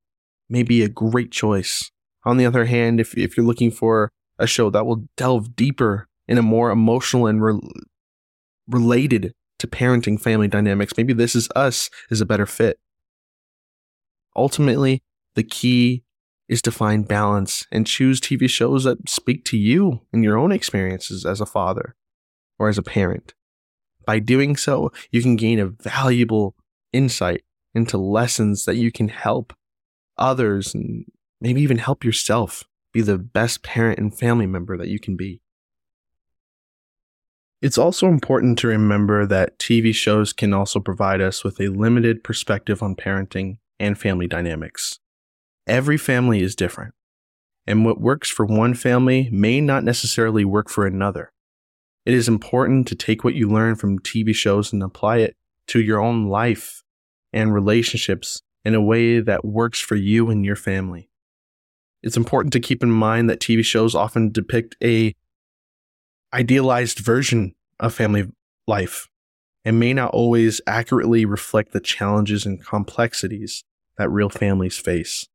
may 0.50 0.64
be 0.64 0.82
a 0.82 0.90
great 0.90 1.32
choice. 1.32 1.92
On 2.24 2.38
the 2.38 2.46
other 2.46 2.66
hand, 2.66 3.00
if, 3.00 3.18
if 3.18 3.36
you're 3.36 3.46
looking 3.46 3.72
for 3.72 4.12
a 4.40 4.48
show 4.48 4.70
that 4.70 4.86
will 4.86 5.08
delve 5.16 5.56
deeper 5.56 6.08
in 6.28 6.38
a 6.38 6.44
more 6.44 6.72
emotional 6.72 7.28
and 7.28 7.44
re- 7.44 7.60
related 8.68 9.34
to 9.60 9.68
parenting 9.68 10.20
family 10.20 10.48
dynamics, 10.48 10.94
maybe 10.98 11.14
This 11.14 11.36
Is 11.36 11.50
Us 11.56 11.90
is 12.10 12.22
a 12.22 12.26
better 12.26 12.46
fit. 12.46 12.80
Ultimately, 14.36 15.02
the 15.36 15.44
key 15.44 16.04
is 16.48 16.62
to 16.62 16.72
find 16.72 17.08
balance 17.08 17.66
and 17.72 17.86
choose 17.86 18.22
TV 18.22 18.50
shows 18.50 18.84
that 18.86 19.10
speak 19.10 19.44
to 19.46 19.58
you 19.58 20.02
and 20.14 20.24
your 20.24 20.38
own 20.38 20.52
experiences 20.52 21.26
as 21.26 21.42
a 21.42 21.46
father 21.46 21.96
or 22.58 22.70
as 22.70 22.78
a 22.78 22.84
parent. 22.84 23.34
By 24.08 24.20
doing 24.20 24.56
so, 24.56 24.94
you 25.12 25.22
can 25.22 25.36
gain 25.36 25.60
a 25.60 25.68
valuable 25.68 26.56
insight 26.94 27.44
into 27.76 27.98
lessons 27.98 28.64
that 28.64 28.78
you 28.78 28.90
can 28.90 29.10
help 29.10 29.54
others 30.18 30.74
and 30.74 31.04
maybe 31.42 31.62
even 31.62 31.78
help 31.78 32.06
yourself 32.06 32.64
be 32.94 33.02
the 33.02 33.18
best 33.18 33.64
parent 33.64 34.00
and 34.00 34.18
family 34.18 34.48
member 34.48 34.78
that 34.78 34.88
you 34.88 34.98
can 34.98 35.18
be. 35.18 35.42
It's 37.62 37.78
also 37.78 38.08
important 38.08 38.58
to 38.60 38.68
remember 38.68 39.26
that 39.26 39.60
TV 39.60 39.94
shows 39.94 40.32
can 40.32 40.54
also 40.54 40.80
provide 40.80 41.20
us 41.20 41.44
with 41.44 41.60
a 41.60 41.68
limited 41.68 42.24
perspective 42.24 42.82
on 42.82 42.96
parenting 42.96 43.58
and 43.78 44.00
family 44.00 44.28
dynamics. 44.28 45.00
Every 45.68 45.98
family 45.98 46.42
is 46.42 46.56
different, 46.56 46.94
and 47.66 47.84
what 47.84 48.00
works 48.00 48.30
for 48.30 48.46
one 48.46 48.74
family 48.74 49.28
may 49.34 49.60
not 49.60 49.84
necessarily 49.84 50.46
work 50.46 50.70
for 50.70 50.88
another. 50.88 51.34
It 52.08 52.14
is 52.14 52.30
important 52.30 52.88
to 52.88 52.96
take 52.96 53.26
what 53.26 53.36
you 53.36 53.50
learn 53.50 53.76
from 53.76 54.00
TV 54.00 54.34
shows 54.34 54.72
and 54.72 54.82
apply 54.82 55.18
it 55.18 55.36
to 55.68 55.82
your 55.82 56.00
own 56.00 56.30
life 56.30 56.82
and 57.34 57.54
relationships 57.54 58.42
in 58.64 58.74
a 58.74 58.82
way 58.82 59.20
that 59.20 59.44
works 59.44 59.82
for 59.82 59.98
you 59.98 60.30
and 60.30 60.46
your 60.46 60.56
family. 60.56 61.10
It's 62.02 62.16
important 62.16 62.54
to 62.54 62.62
keep 62.62 62.82
in 62.82 62.92
mind 62.92 63.30
that 63.30 63.42
TV 63.42 63.62
shows 63.62 63.94
often 63.94 64.32
depict 64.32 64.78
a 64.82 65.14
idealized 66.34 67.00
version 67.00 67.54
of 67.78 67.94
family 67.94 68.32
life 68.68 69.10
and 69.66 69.78
may 69.78 69.94
not 69.94 70.12
always 70.12 70.62
accurately 70.66 71.26
reflect 71.26 71.74
the 71.74 71.82
challenges 71.82 72.46
and 72.46 72.66
complexities 72.66 73.66
that 73.98 74.10
real 74.10 74.30
families 74.30 74.78
face. 74.78 75.28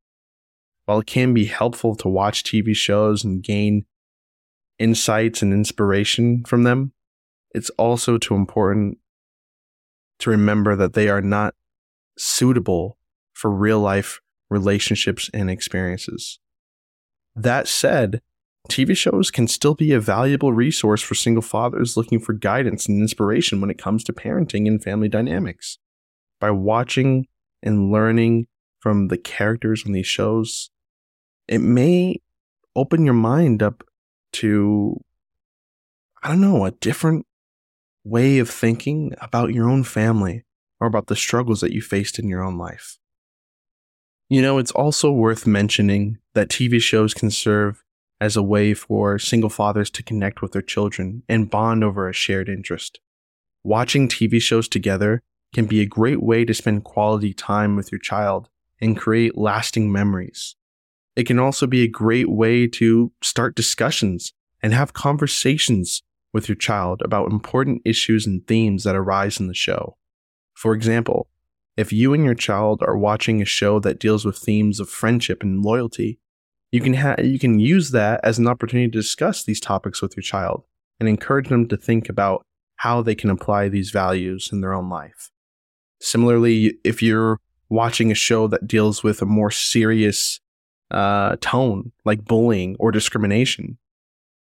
While 0.87 1.01
it 1.01 1.07
can 1.07 1.35
be 1.35 1.45
helpful 1.45 1.95
to 1.97 2.09
watch 2.09 2.43
TV 2.43 2.75
shows 2.75 3.25
and 3.25 3.43
gain 3.43 3.85
insights 4.83 5.43
and 5.43 5.53
inspiration 5.53 6.43
from 6.45 6.65
them, 6.65 6.93
it's 7.53 7.71
also 7.71 8.19
too 8.19 8.35
important 8.35 8.99
to 10.19 10.31
remember 10.31 10.75
that 10.75 10.95
they 10.95 11.09
are 11.09 11.23
not 11.23 11.55
suitable 12.19 12.99
for 13.33 13.51
real 13.51 13.79
life 13.79 14.21
relationships 14.51 15.31
and 15.33 15.49
experiences. 15.49 16.41
That 17.37 17.69
said, 17.69 18.21
TV 18.69 18.97
shows 18.97 19.31
can 19.31 19.47
still 19.49 19.75
be 19.75 19.93
a 19.93 20.01
valuable 20.01 20.53
resource 20.53 21.01
for 21.01 21.15
single 21.15 21.43
fathers 21.43 21.97
looking 21.97 22.19
for 22.19 22.33
guidance 22.33 22.87
and 22.87 23.01
inspiration 23.01 23.61
when 23.61 23.71
it 23.71 23.79
comes 23.79 24.03
to 24.05 24.13
parenting 24.13 24.67
and 24.67 24.83
family 24.83 25.09
dynamics. 25.09 25.79
By 26.41 26.51
watching 26.51 27.27
and 27.63 27.93
learning 27.93 28.49
from 28.81 29.09
the 29.09 29.19
characters 29.19 29.85
on 29.87 29.93
these 29.93 30.07
shows, 30.07 30.71
it 31.47 31.61
may 31.61 32.21
open 32.75 33.05
your 33.05 33.15
mind 33.15 33.63
up 33.63 33.85
to, 34.33 35.01
I 36.23 36.29
don't 36.29 36.41
know, 36.41 36.65
a 36.65 36.71
different 36.73 37.27
way 38.05 38.39
of 38.39 38.51
thinking 38.51 39.13
about 39.21 39.55
your 39.55 39.69
own 39.69 39.85
family 39.85 40.45
or 40.81 40.87
about 40.87 41.07
the 41.07 41.17
struggles 41.17 41.61
that 41.61 41.73
you 41.73 41.81
faced 41.81 42.19
in 42.19 42.29
your 42.29 42.43
own 42.43 42.59
life. 42.59 42.99
You 44.29 44.43
know, 44.43 44.59
it's 44.59 44.73
also 44.73 45.13
worth 45.13 45.47
mentioning 45.47 46.19
that 46.35 46.49
TV 46.49 46.81
shows 46.81 47.15
can 47.15 47.31
serve 47.31 47.85
as 48.21 48.37
a 48.37 48.43
way 48.43 48.73
for 48.73 49.19
single 49.19 49.51
fathers 49.51 49.91
to 49.91 50.03
connect 50.03 50.41
with 50.41 50.53
their 50.53 50.63
children 50.63 51.23
and 51.29 51.51
bond 51.51 51.85
over 51.85 52.09
a 52.09 52.13
shared 52.13 52.49
interest. 52.49 53.01
Watching 53.65 54.09
TV 54.09 54.41
shows 54.41 54.69
together 54.69 55.23
can 55.53 55.67
be 55.67 55.81
a 55.81 55.87
great 55.87 56.23
way 56.23 56.45
to 56.45 56.55
spend 56.55 56.85
quality 56.85 57.35
time 57.35 57.77
with 57.77 57.93
your 57.93 57.99
child 57.99 58.49
and 58.81 58.97
create 58.97 59.37
lasting 59.37 59.93
memories. 59.93 60.57
It 61.15 61.25
can 61.25 61.39
also 61.39 61.67
be 61.67 61.83
a 61.83 61.89
great 61.89 62.31
way 62.31 62.67
to 62.69 63.13
start 63.23 63.55
discussions 63.55 64.33
and 64.63 64.73
have 64.73 64.93
conversations 64.93 66.03
with 66.33 66.49
your 66.49 66.57
child 66.57 67.03
about 67.05 67.31
important 67.31 67.83
issues 67.85 68.27
and 68.27 68.47
themes 68.47 68.85
that 68.85 68.97
arise 68.97 69.39
in 69.39 69.49
the 69.49 69.55
show. 69.55 69.97
For 70.55 70.75
example, 70.75 71.29
if 71.77 71.93
you 71.93 72.15
and 72.15 72.25
your 72.25 72.35
child 72.35 72.83
are 72.87 72.97
watching 72.97 73.41
a 73.41 73.47
show 73.47 73.79
that 73.81 73.99
deals 73.99 74.25
with 74.25 74.39
themes 74.39 74.81
of 74.81 74.89
friendship 74.89 75.43
and 75.43 75.63
loyalty, 75.63 76.19
you 76.71 76.81
can 76.81 76.95
ha- 76.95 77.17
you 77.23 77.39
can 77.39 77.59
use 77.59 77.91
that 77.91 78.21
as 78.23 78.39
an 78.39 78.47
opportunity 78.47 78.91
to 78.91 78.99
discuss 78.99 79.43
these 79.43 79.61
topics 79.61 80.01
with 80.01 80.17
your 80.17 80.23
child 80.23 80.65
and 80.99 81.09
encourage 81.09 81.49
them 81.49 81.69
to 81.69 81.77
think 81.77 82.09
about 82.09 82.45
how 82.77 83.03
they 83.03 83.15
can 83.15 83.31
apply 83.31 83.69
these 83.69 83.91
values 83.91 84.51
in 84.53 84.61
their 84.61 84.73
own 84.73 84.89
life. 84.89 85.31
Similarly, 86.01 86.75
if 86.85 87.03
you're 87.03 87.39
watching 87.69 88.11
a 88.11 88.15
show 88.15 88.47
that 88.49 88.67
deals 88.67 89.03
with 89.03 89.23
a 89.23 89.27
more 89.27 89.51
serious 89.51 90.41
uh, 90.93 91.37
tone, 91.41 91.93
like 92.05 92.25
bullying 92.25 92.77
or 92.79 92.93
discrimination. 92.93 93.79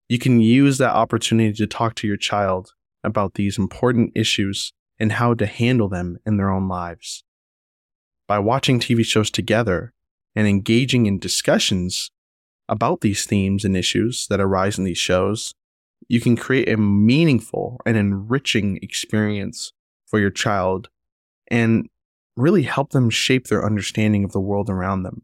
You 0.09 0.19
can 0.19 0.41
use 0.41 0.79
that 0.79 0.95
opportunity 0.95 1.53
to 1.55 1.67
talk 1.67 1.97
to 1.97 2.07
your 2.07 2.17
child 2.17 2.73
about 3.03 3.35
these 3.35 3.59
important 3.59 4.13
issues 4.15 4.73
and 4.99 5.13
how 5.13 5.35
to 5.35 5.47
handle 5.47 5.89
them 5.89 6.19
in 6.25 6.37
their 6.37 6.51
own 6.51 6.69
lives. 6.69 7.25
By 8.29 8.39
watching 8.39 8.81
TV 8.81 9.05
shows 9.05 9.31
together 9.31 9.93
and 10.35 10.47
engaging 10.47 11.07
in 11.07 11.19
discussions 11.19 12.11
about 12.69 13.01
these 13.01 13.25
themes 13.25 13.65
and 13.65 13.77
issues 13.77 14.27
that 14.29 14.41
arise 14.41 14.79
in 14.79 14.85
these 14.85 14.99
shows, 14.99 15.55
you 16.09 16.21
can 16.21 16.37
create 16.37 16.69
a 16.69 16.77
meaningful 16.77 17.81
and 17.85 17.97
enriching 17.97 18.79
experience 18.83 19.73
for 20.07 20.21
your 20.21 20.31
child 20.31 20.89
and 21.49 21.89
really 22.37 22.63
help 22.63 22.91
them 22.91 23.11
shape 23.11 23.47
their 23.47 23.65
understanding 23.65 24.25
of 24.25 24.33
the 24.33 24.41
world 24.41 24.69
around 24.69 25.03
them. 25.03 25.23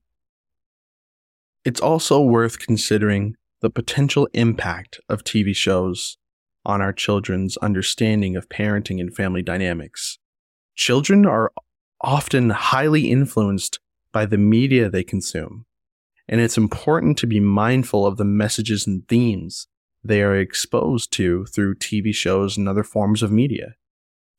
It's 1.65 1.81
also 1.81 2.21
worth 2.21 2.59
considering 2.59 3.37
the 3.61 3.71
potential 3.71 4.29
impact 4.35 5.01
of 5.09 5.23
TV 5.23 5.55
shows 5.55 6.17
on 6.65 6.81
our 6.81 6.93
children's 6.93 7.57
understanding 7.59 8.37
of 8.37 8.49
parenting 8.49 9.01
and 9.01 9.15
family 9.15 9.43
dynamics. 9.43 10.19
Children 10.75 11.25
are 11.25 11.53
often 12.01 12.51
highly 12.51 13.11
influenced 13.11 13.79
by 14.11 14.27
the 14.27 14.39
media 14.39 14.91
they 14.91 15.05
consume, 15.05 15.65
and 16.29 16.41
it's 16.41 16.59
important 16.59 17.17
to 17.19 17.27
be 17.27 17.39
mindful 17.39 18.07
of 18.07 18.17
the 18.17 18.25
messages 18.25 18.87
and 18.87 19.07
themes 19.07 19.69
they 20.05 20.23
are 20.23 20.37
exposed 20.37 21.13
to 21.13 21.47
through 21.47 21.77
TV 21.77 22.13
shows 22.13 22.57
and 22.57 22.69
other 22.69 22.83
forms 22.83 23.23
of 23.23 23.31
media. 23.31 23.75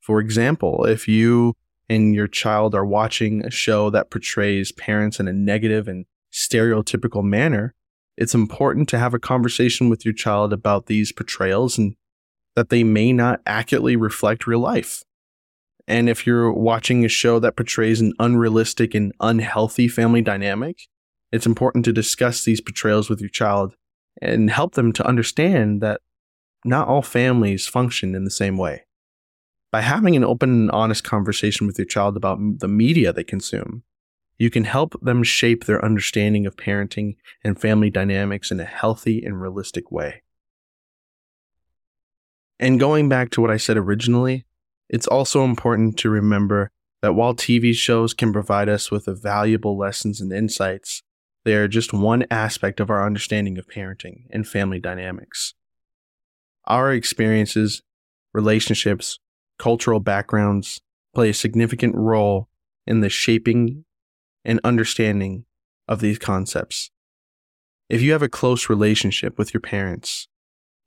For 0.02 0.20
example, 0.20 0.84
if 0.86 1.08
you 1.08 1.56
and 1.88 2.14
your 2.14 2.28
child 2.28 2.76
are 2.76 2.86
watching 2.86 3.46
a 3.46 3.52
show 3.52 3.90
that 3.92 4.12
portrays 4.12 4.74
parents 4.74 5.20
in 5.22 5.28
a 5.30 5.34
negative 5.34 5.88
and 5.88 6.06
stereotypical 6.34 7.24
manner, 7.24 7.74
it's 8.18 8.34
important 8.34 8.90
to 8.90 9.00
have 9.00 9.14
a 9.14 9.20
conversation 9.20 9.90
with 9.90 10.06
your 10.06 10.14
child 10.14 10.54
about 10.54 10.88
these 10.88 11.12
portrayals 11.12 11.78
and 11.78 11.96
that 12.56 12.70
they 12.70 12.84
may 12.84 13.14
not 13.14 13.42
accurately 13.46 13.96
reflect 13.96 14.48
real 14.48 14.60
life. 14.60 15.04
And 15.88 16.08
if 16.10 16.26
you're 16.26 16.52
watching 16.52 17.04
a 17.04 17.10
show 17.10 17.40
that 17.40 17.56
portrays 17.56 18.00
an 18.00 18.14
unrealistic 18.20 18.94
and 18.94 19.12
unhealthy 19.20 19.88
family 19.88 20.22
dynamic, 20.22 20.78
it's 21.32 21.46
important 21.46 21.84
to 21.86 21.94
discuss 21.94 22.44
these 22.44 22.62
portrayals 22.62 23.10
with 23.10 23.20
your 23.20 23.30
child 23.30 23.76
and 24.22 24.50
help 24.50 24.76
them 24.76 24.94
to 24.94 25.06
understand 25.06 25.82
that 25.82 26.00
not 26.64 26.88
all 26.88 27.02
families 27.02 27.68
function 27.68 28.16
in 28.16 28.24
the 28.24 28.32
same 28.32 28.58
way. 28.58 28.84
By 29.72 29.82
having 29.82 30.16
an 30.16 30.24
open 30.24 30.52
and 30.52 30.72
honest 30.72 31.04
conversation 31.04 31.66
with 31.68 31.78
your 31.78 31.88
child 31.88 32.16
about 32.16 32.38
the 32.60 32.68
media 32.68 33.12
they 33.12 33.24
consume, 33.24 33.84
you 34.38 34.50
can 34.50 34.64
help 34.64 35.00
them 35.02 35.24
shape 35.24 35.66
their 35.66 35.84
understanding 35.84 36.46
of 36.46 36.56
parenting 36.56 37.16
and 37.44 37.60
family 37.60 37.90
dynamics 37.90 38.52
in 38.52 38.60
a 38.60 38.66
healthy 38.66 39.24
and 39.24 39.42
realistic 39.42 39.92
way. 39.92 40.24
And 42.60 42.80
going 42.80 43.10
back 43.10 43.30
to 43.32 43.42
what 43.42 43.52
I 43.52 43.58
said 43.58 43.78
originally, 43.78 44.46
it's 44.90 45.08
also 45.08 45.44
important 45.44 45.98
to 46.00 46.10
remember 46.10 46.72
that 47.02 47.14
while 47.14 47.34
TV 47.34 47.74
shows 47.74 48.14
can 48.14 48.32
provide 48.32 48.70
us 48.70 48.90
with 48.90 49.08
valuable 49.22 49.78
lessons 49.78 50.22
and 50.22 50.32
insights, 50.32 51.04
they 51.44 51.56
are 51.56 51.68
just 51.68 51.92
one 51.94 52.26
aspect 52.32 52.80
of 52.80 52.90
our 52.90 53.06
understanding 53.06 53.58
of 53.58 53.68
parenting 53.68 54.24
and 54.32 54.48
family 54.48 54.80
dynamics. 54.80 55.54
Our 56.66 56.94
experiences, 56.94 57.82
relationships, 58.34 59.20
cultural 59.60 60.00
backgrounds 60.00 60.80
play 61.14 61.30
a 61.30 61.34
significant 61.34 61.96
role 61.96 62.48
in 62.88 63.02
the 63.02 63.10
shaping 63.10 63.84
and 64.46 64.60
understanding 64.64 65.46
of 65.88 66.00
these 66.00 66.20
concepts. 66.20 66.92
If 67.90 68.02
you 68.02 68.12
have 68.12 68.24
a 68.24 68.30
close 68.30 68.70
relationship 68.70 69.38
with 69.38 69.54
your 69.54 69.62
parents, 69.62 70.28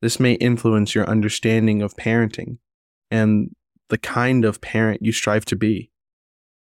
this 0.02 0.20
may 0.20 0.34
influence 0.34 0.94
your 0.94 1.08
understanding 1.08 1.82
of 1.82 1.96
parenting 1.96 2.58
and 3.10 3.54
the 3.88 3.98
kind 3.98 4.44
of 4.44 4.60
parent 4.60 5.02
you 5.02 5.12
strive 5.12 5.44
to 5.46 5.56
be. 5.56 5.90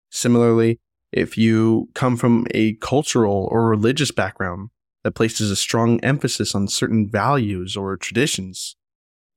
Similarly, 0.10 0.79
if 1.12 1.38
you 1.38 1.89
come 1.93 2.17
from 2.17 2.47
a 2.51 2.73
cultural 2.75 3.47
or 3.51 3.67
religious 3.67 4.12
background 4.12 4.69
that 5.03 5.15
places 5.15 5.51
a 5.51 5.56
strong 5.56 5.99
emphasis 6.01 6.56
on 6.56 6.67
certain 6.67 7.10
values 7.10 7.77
or 7.77 7.97
traditions, 7.97 8.75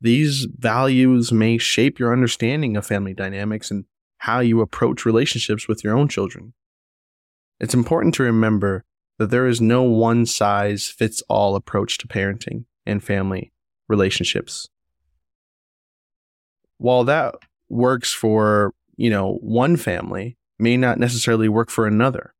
these 0.00 0.46
values 0.56 1.32
may 1.32 1.58
shape 1.58 1.98
your 1.98 2.12
understanding 2.12 2.76
of 2.76 2.86
family 2.86 3.14
dynamics 3.14 3.70
and 3.70 3.84
how 4.18 4.40
you 4.40 4.60
approach 4.60 5.04
relationships 5.04 5.68
with 5.68 5.84
your 5.84 5.96
own 5.96 6.08
children. 6.08 6.54
It's 7.58 7.74
important 7.74 8.14
to 8.14 8.22
remember 8.22 8.84
that 9.18 9.30
there 9.30 9.46
is 9.46 9.60
no 9.60 9.82
one 9.82 10.26
size 10.26 10.88
fits 10.88 11.22
all 11.28 11.56
approach 11.56 11.98
to 11.98 12.08
parenting 12.08 12.64
and 12.84 13.02
family 13.02 13.52
relationships. 13.88 14.68
While 16.78 17.04
that 17.04 17.34
works 17.68 18.12
for, 18.12 18.74
you 18.96 19.08
know, 19.08 19.38
one 19.40 19.76
family, 19.76 20.36
may 20.58 20.76
not 20.76 20.98
necessarily 20.98 21.48
work 21.48 21.70
for 21.70 21.86
another. 21.86 22.34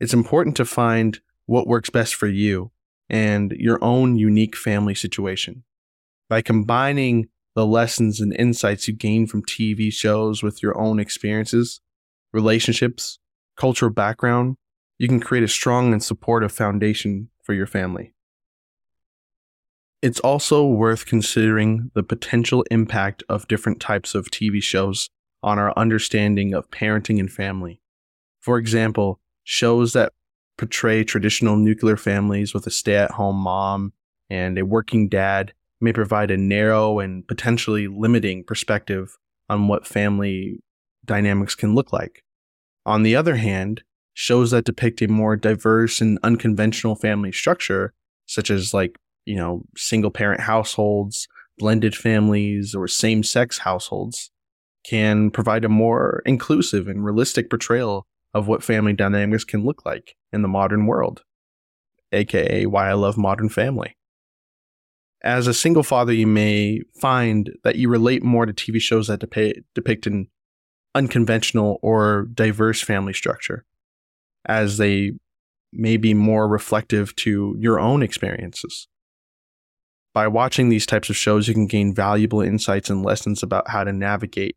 It's 0.00 0.14
important 0.14 0.56
to 0.56 0.64
find 0.64 1.20
what 1.46 1.66
works 1.66 1.90
best 1.90 2.14
for 2.14 2.26
you 2.26 2.70
and 3.10 3.52
your 3.52 3.82
own 3.82 4.16
unique 4.16 4.56
family 4.56 4.94
situation. 4.94 5.64
By 6.28 6.42
combining 6.42 7.28
the 7.54 7.66
lessons 7.66 8.20
and 8.20 8.34
insights 8.38 8.86
you 8.86 8.94
gain 8.94 9.26
from 9.26 9.42
TV 9.42 9.92
shows 9.92 10.42
with 10.42 10.62
your 10.62 10.78
own 10.78 11.00
experiences, 11.00 11.80
relationships, 12.32 13.18
cultural 13.58 13.92
background, 13.92 14.56
you 14.98 15.08
can 15.08 15.20
create 15.20 15.44
a 15.44 15.48
strong 15.48 15.92
and 15.92 16.02
supportive 16.02 16.52
foundation 16.52 17.28
for 17.42 17.52
your 17.52 17.66
family. 17.66 18.14
It's 20.00 20.20
also 20.20 20.64
worth 20.64 21.06
considering 21.06 21.90
the 21.94 22.04
potential 22.04 22.64
impact 22.70 23.24
of 23.28 23.48
different 23.48 23.80
types 23.80 24.14
of 24.14 24.30
TV 24.30 24.62
shows 24.62 25.10
on 25.42 25.58
our 25.58 25.72
understanding 25.76 26.54
of 26.54 26.70
parenting 26.70 27.18
and 27.18 27.30
family. 27.30 27.80
For 28.40 28.58
example, 28.58 29.20
shows 29.42 29.92
that 29.92 30.12
portray 30.56 31.04
traditional 31.04 31.56
nuclear 31.56 31.96
families 31.96 32.54
with 32.54 32.66
a 32.66 32.70
stay 32.70 32.96
at 32.96 33.12
home 33.12 33.36
mom 33.36 33.92
and 34.30 34.58
a 34.58 34.64
working 34.64 35.08
dad 35.08 35.52
may 35.80 35.92
provide 35.92 36.30
a 36.30 36.36
narrow 36.36 36.98
and 36.98 37.26
potentially 37.26 37.88
limiting 37.88 38.44
perspective 38.44 39.16
on 39.48 39.68
what 39.68 39.86
family 39.86 40.60
dynamics 41.04 41.54
can 41.54 41.74
look 41.74 41.92
like. 41.92 42.22
On 42.88 43.02
the 43.02 43.14
other 43.14 43.36
hand, 43.36 43.82
shows 44.14 44.50
that 44.50 44.64
depict 44.64 45.02
a 45.02 45.08
more 45.08 45.36
diverse 45.36 46.00
and 46.00 46.18
unconventional 46.22 46.96
family 46.96 47.30
structure, 47.30 47.92
such 48.24 48.50
as 48.50 48.72
like, 48.72 48.96
you 49.26 49.36
know, 49.36 49.62
single 49.76 50.10
parent 50.10 50.40
households, 50.40 51.28
blended 51.58 51.94
families, 51.94 52.74
or 52.74 52.88
same 52.88 53.22
sex 53.22 53.58
households, 53.58 54.30
can 54.86 55.30
provide 55.30 55.66
a 55.66 55.68
more 55.68 56.22
inclusive 56.24 56.88
and 56.88 57.04
realistic 57.04 57.50
portrayal 57.50 58.06
of 58.32 58.48
what 58.48 58.64
family 58.64 58.94
dynamics 58.94 59.44
can 59.44 59.66
look 59.66 59.84
like 59.84 60.16
in 60.32 60.40
the 60.40 60.48
modern 60.48 60.86
world, 60.86 61.24
aka 62.12 62.64
why 62.64 62.88
I 62.88 62.94
love 62.94 63.18
Modern 63.18 63.50
Family. 63.50 63.98
As 65.22 65.46
a 65.46 65.52
single 65.52 65.82
father, 65.82 66.14
you 66.14 66.26
may 66.26 66.80
find 67.02 67.50
that 67.64 67.76
you 67.76 67.90
relate 67.90 68.22
more 68.22 68.46
to 68.46 68.54
TV 68.54 68.80
shows 68.80 69.08
that 69.08 69.20
depict, 69.20 69.60
depict 69.74 70.06
an 70.06 70.28
unconventional 70.98 71.78
or 71.80 72.28
diverse 72.34 72.82
family 72.82 73.12
structure, 73.12 73.64
as 74.44 74.76
they 74.78 75.12
may 75.72 75.96
be 75.96 76.12
more 76.12 76.48
reflective 76.48 77.14
to 77.14 77.56
your 77.58 77.78
own 77.78 78.02
experiences. 78.02 78.88
By 80.12 80.26
watching 80.26 80.68
these 80.68 80.86
types 80.86 81.08
of 81.08 81.16
shows, 81.16 81.46
you 81.46 81.54
can 81.54 81.68
gain 81.68 81.94
valuable 81.94 82.40
insights 82.40 82.90
and 82.90 83.04
lessons 83.04 83.44
about 83.44 83.70
how 83.70 83.84
to 83.84 83.92
navigate 83.92 84.56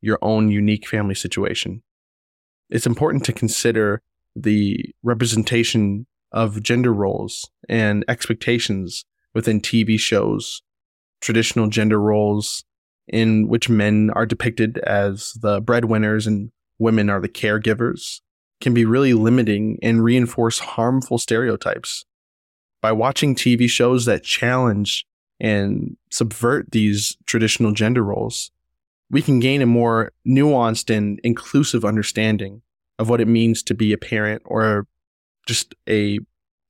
your 0.00 0.18
own 0.22 0.50
unique 0.50 0.86
family 0.86 1.16
situation. 1.16 1.82
It's 2.70 2.86
important 2.86 3.24
to 3.24 3.32
consider 3.32 4.02
the 4.36 4.94
representation 5.02 6.06
of 6.30 6.62
gender 6.62 6.94
roles 6.94 7.50
and 7.68 8.04
expectations 8.06 9.04
within 9.34 9.60
TV 9.60 9.98
shows, 9.98 10.62
traditional 11.20 11.66
gender 11.66 12.00
roles 12.00 12.64
in 13.12 13.46
which 13.46 13.68
men 13.68 14.10
are 14.14 14.26
depicted 14.26 14.78
as 14.78 15.34
the 15.40 15.60
breadwinners 15.60 16.26
and 16.26 16.50
women 16.78 17.10
are 17.10 17.20
the 17.20 17.28
caregivers 17.28 18.20
can 18.60 18.72
be 18.72 18.84
really 18.84 19.12
limiting 19.12 19.78
and 19.82 20.02
reinforce 20.02 20.60
harmful 20.60 21.18
stereotypes. 21.18 22.04
By 22.80 22.92
watching 22.92 23.34
TV 23.34 23.68
shows 23.68 24.06
that 24.06 24.24
challenge 24.24 25.06
and 25.38 25.96
subvert 26.10 26.72
these 26.72 27.16
traditional 27.26 27.72
gender 27.72 28.02
roles, 28.02 28.50
we 29.10 29.20
can 29.20 29.40
gain 29.40 29.60
a 29.60 29.66
more 29.66 30.12
nuanced 30.26 30.94
and 30.94 31.20
inclusive 31.22 31.84
understanding 31.84 32.62
of 32.98 33.08
what 33.08 33.20
it 33.20 33.28
means 33.28 33.62
to 33.64 33.74
be 33.74 33.92
a 33.92 33.98
parent 33.98 34.42
or 34.46 34.86
just 35.46 35.74
a 35.88 36.18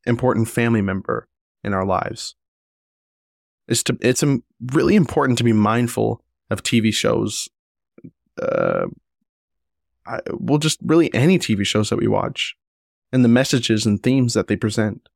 important 0.06 0.48
family 0.48 0.82
member 0.82 1.28
in 1.62 1.72
our 1.72 1.84
lives. 1.84 2.34
It's 3.68 3.82
to, 3.84 3.96
it's 4.00 4.22
um, 4.22 4.42
really 4.72 4.96
important 4.96 5.38
to 5.38 5.44
be 5.44 5.52
mindful 5.52 6.22
of 6.52 6.62
TV 6.62 6.92
shows 6.92 7.48
uh, 8.40 8.86
I, 10.06 10.20
well, 10.32 10.58
just 10.58 10.78
really 10.82 11.12
any 11.14 11.38
TV 11.38 11.64
shows 11.64 11.90
that 11.90 11.98
we 11.98 12.08
watch 12.08 12.56
and 13.12 13.24
the 13.24 13.28
messages 13.28 13.86
and 13.86 14.02
themes 14.02 14.34
that 14.34 14.48
they 14.48 14.56
present. 14.56 15.08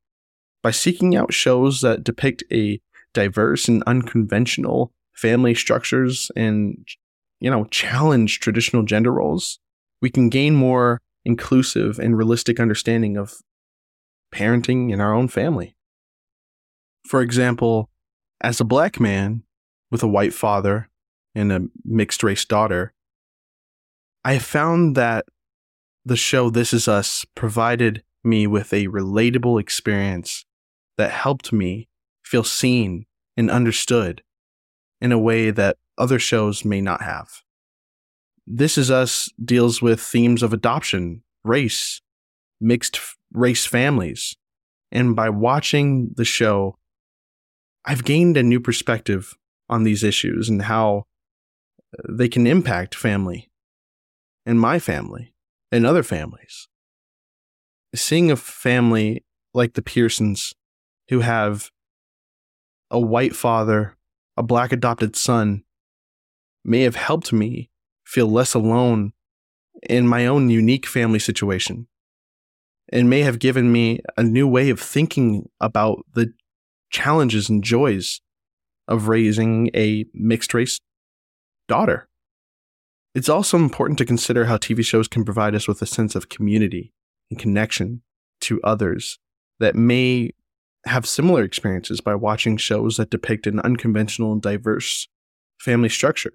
By 0.63 0.71
seeking 0.71 1.17
out 1.17 1.33
shows 1.33 1.81
that 1.81 2.05
depict 2.05 2.45
a 2.53 2.81
diverse 3.15 3.69
and 3.69 3.83
unconventional 3.87 4.93
family 5.15 5.55
structures 5.55 6.31
and, 6.37 6.87
you 7.41 7.51
know, 7.51 7.65
challenge 7.67 8.41
traditional 8.41 8.83
gender 8.83 9.13
roles, 9.13 9.59
we 10.03 10.11
can 10.11 10.29
gain 10.29 10.55
more 10.55 11.01
inclusive 11.25 11.99
and 11.99 12.17
realistic 12.19 12.61
understanding 12.61 13.17
of 13.17 13.35
parenting 14.33 14.93
in 14.93 15.01
our 15.01 15.15
own 15.15 15.29
family. 15.29 15.77
For 17.07 17.23
example, 17.23 17.89
as 18.41 18.61
a 18.61 18.65
black 18.65 19.01
man 19.01 19.43
with 19.91 20.03
a 20.03 20.09
white 20.09 20.35
father 20.35 20.91
and 21.37 21.53
a 21.53 21.67
mixed 21.85 22.23
race 22.23 22.45
daughter, 22.45 22.95
I 24.25 24.39
found 24.39 24.97
that 24.97 25.27
the 26.05 26.17
show 26.17 26.51
This 26.51 26.73
Is 26.73 26.89
Us 26.89 27.27
provided 27.35 28.03
me 28.25 28.47
with 28.47 28.73
a 28.73 28.89
relatable 28.89 29.61
experience 29.61 30.47
that 30.97 31.11
helped 31.11 31.53
me 31.53 31.89
feel 32.25 32.43
seen 32.43 33.05
and 33.37 33.51
understood 33.51 34.23
in 35.01 35.13
a 35.13 35.19
way 35.19 35.51
that 35.51 35.77
other 35.99 36.19
shows 36.19 36.65
may 36.65 36.81
not 36.81 37.03
have. 37.03 37.43
This 38.47 38.79
Is 38.79 38.91
Us 38.91 39.29
deals 39.45 39.83
with 39.83 40.01
themes 40.01 40.43
of 40.43 40.55
adoption, 40.55 41.23
race, 41.45 42.01
mixed 42.61 42.99
race 43.33 43.67
families. 43.67 44.37
And 44.91 45.15
by 45.15 45.29
watching 45.29 46.15
the 46.17 46.25
show, 46.25 46.79
I've 47.85 48.05
gained 48.05 48.37
a 48.39 48.43
new 48.43 48.59
perspective 48.59 49.37
on 49.69 49.83
these 49.83 50.03
issues 50.03 50.49
and 50.49 50.63
how 50.63 51.05
they 52.09 52.29
can 52.29 52.47
impact 52.47 52.95
family 52.95 53.51
and 54.45 54.61
my 54.61 54.79
family 54.79 55.35
and 55.73 55.87
other 55.87 56.03
families. 56.03 56.69
Seeing 57.95 58.31
a 58.31 58.37
family 58.37 59.25
like 59.55 59.75
the 59.75 59.83
Pearsons 59.83 60.55
who 61.09 61.21
have 61.21 61.71
a 62.91 63.01
white 63.01 63.35
father, 63.35 63.97
a 64.37 64.43
black 64.43 64.73
adopted 64.73 65.17
son, 65.17 65.65
may 66.65 66.83
have 66.83 66.97
helped 66.97 67.33
me 67.33 67.71
feel 68.05 68.27
less 68.27 68.55
alone 68.55 69.13
in 69.89 70.07
my 70.07 70.27
own 70.27 70.51
unique 70.51 70.87
family 70.87 71.19
situation 71.19 71.87
and 72.91 73.11
may 73.11 73.21
have 73.21 73.39
given 73.39 73.73
me 73.73 74.01
a 74.17 74.23
new 74.23 74.47
way 74.47 74.71
of 74.71 74.81
thinking 74.81 75.49
about 75.61 76.05
the 76.15 76.33
challenges 76.91 77.49
and 77.49 77.65
joys 77.65 78.21
of 78.89 79.09
raising 79.09 79.69
a 79.75 80.05
mixed 80.15 80.55
race 80.55 80.79
daughter. 81.69 82.09
It's 83.15 83.29
also 83.29 83.57
important 83.57 83.99
to 83.99 84.05
consider 84.05 84.45
how 84.45 84.59
TV 84.59 84.85
shows 84.85 85.09
can 85.09 85.25
provide 85.25 85.55
us 85.55 85.67
with 85.67 85.81
a 85.81 85.87
sense 85.87 86.15
of 86.15 86.29
community 86.29 86.93
and 87.31 87.39
connection 87.39 88.03
to 88.43 88.61
others 88.63 89.19
that 89.59 89.75
may 89.75 90.33
have 90.87 91.07
similar 91.07 91.43
experiences 91.43 92.01
by 92.01 92.15
watching 92.15 92.57
shows 92.57 92.97
that 92.97 93.11
depict 93.11 93.47
an 93.47 93.61
unconventional 93.61 94.33
and 94.33 94.43
diverse 94.43 95.09
family 95.59 95.89
structure. 95.89 96.33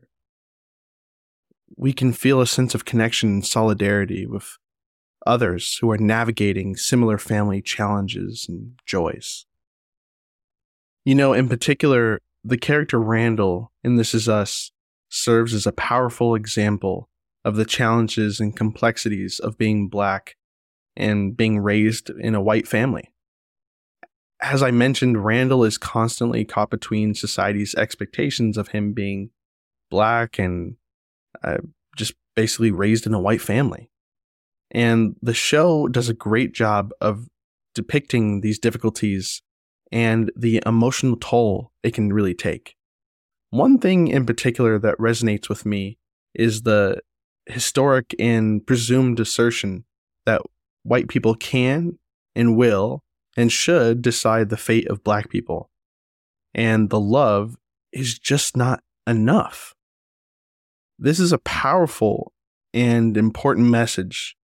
We 1.77 1.93
can 1.93 2.11
feel 2.11 2.41
a 2.41 2.47
sense 2.47 2.75
of 2.75 2.85
connection 2.85 3.29
and 3.29 3.45
solidarity 3.45 4.25
with 4.25 4.57
others 5.25 5.77
who 5.79 5.91
are 5.91 5.97
navigating 5.97 6.75
similar 6.75 7.17
family 7.17 7.61
challenges 7.61 8.45
and 8.49 8.73
joys. 8.85 9.45
You 11.05 11.15
know, 11.15 11.33
in 11.33 11.47
particular, 11.47 12.19
the 12.43 12.57
character 12.57 12.99
Randall 12.99 13.71
in 13.83 13.95
This 13.95 14.13
Is 14.13 14.27
Us 14.27 14.71
serves 15.11 15.53
as 15.53 15.67
a 15.67 15.71
powerful 15.71 16.33
example 16.33 17.09
of 17.43 17.55
the 17.55 17.65
challenges 17.65 18.39
and 18.39 18.55
complexities 18.55 19.39
of 19.39 19.57
being 19.57 19.89
black 19.89 20.35
and 20.95 21.35
being 21.35 21.59
raised 21.59 22.09
in 22.09 22.33
a 22.33 22.41
white 22.41 22.67
family. 22.67 23.13
As 24.41 24.63
I 24.63 24.71
mentioned, 24.71 25.23
Randall 25.23 25.63
is 25.63 25.77
constantly 25.77 26.45
caught 26.45 26.71
between 26.71 27.13
society's 27.13 27.75
expectations 27.75 28.57
of 28.57 28.69
him 28.69 28.93
being 28.93 29.29
black 29.89 30.39
and 30.39 30.77
uh, 31.43 31.57
just 31.95 32.13
basically 32.35 32.71
raised 32.71 33.05
in 33.05 33.13
a 33.13 33.19
white 33.19 33.41
family. 33.41 33.91
And 34.71 35.15
the 35.21 35.33
show 35.33 35.87
does 35.87 36.09
a 36.09 36.13
great 36.13 36.53
job 36.53 36.91
of 37.01 37.27
depicting 37.75 38.41
these 38.41 38.57
difficulties 38.57 39.41
and 39.91 40.31
the 40.35 40.61
emotional 40.65 41.17
toll 41.17 41.71
it 41.83 41.93
can 41.93 42.13
really 42.13 42.33
take. 42.33 42.75
One 43.51 43.79
thing 43.79 44.07
in 44.07 44.25
particular 44.25 44.79
that 44.79 44.97
resonates 44.97 45.49
with 45.49 45.65
me 45.65 45.97
is 46.33 46.61
the 46.61 47.01
historic 47.45 48.15
and 48.17 48.65
presumed 48.65 49.19
assertion 49.19 49.83
that 50.25 50.41
white 50.83 51.09
people 51.09 51.35
can 51.35 51.99
and 52.33 52.55
will 52.55 53.03
and 53.35 53.51
should 53.51 54.01
decide 54.01 54.49
the 54.49 54.57
fate 54.57 54.87
of 54.87 55.03
black 55.03 55.29
people. 55.29 55.69
And 56.53 56.89
the 56.89 56.99
love 56.99 57.57
is 57.91 58.17
just 58.17 58.55
not 58.55 58.83
enough. 59.05 59.75
This 60.97 61.19
is 61.19 61.33
a 61.33 61.37
powerful 61.39 62.31
and 62.73 63.17
important 63.17 63.67
message 63.67 64.37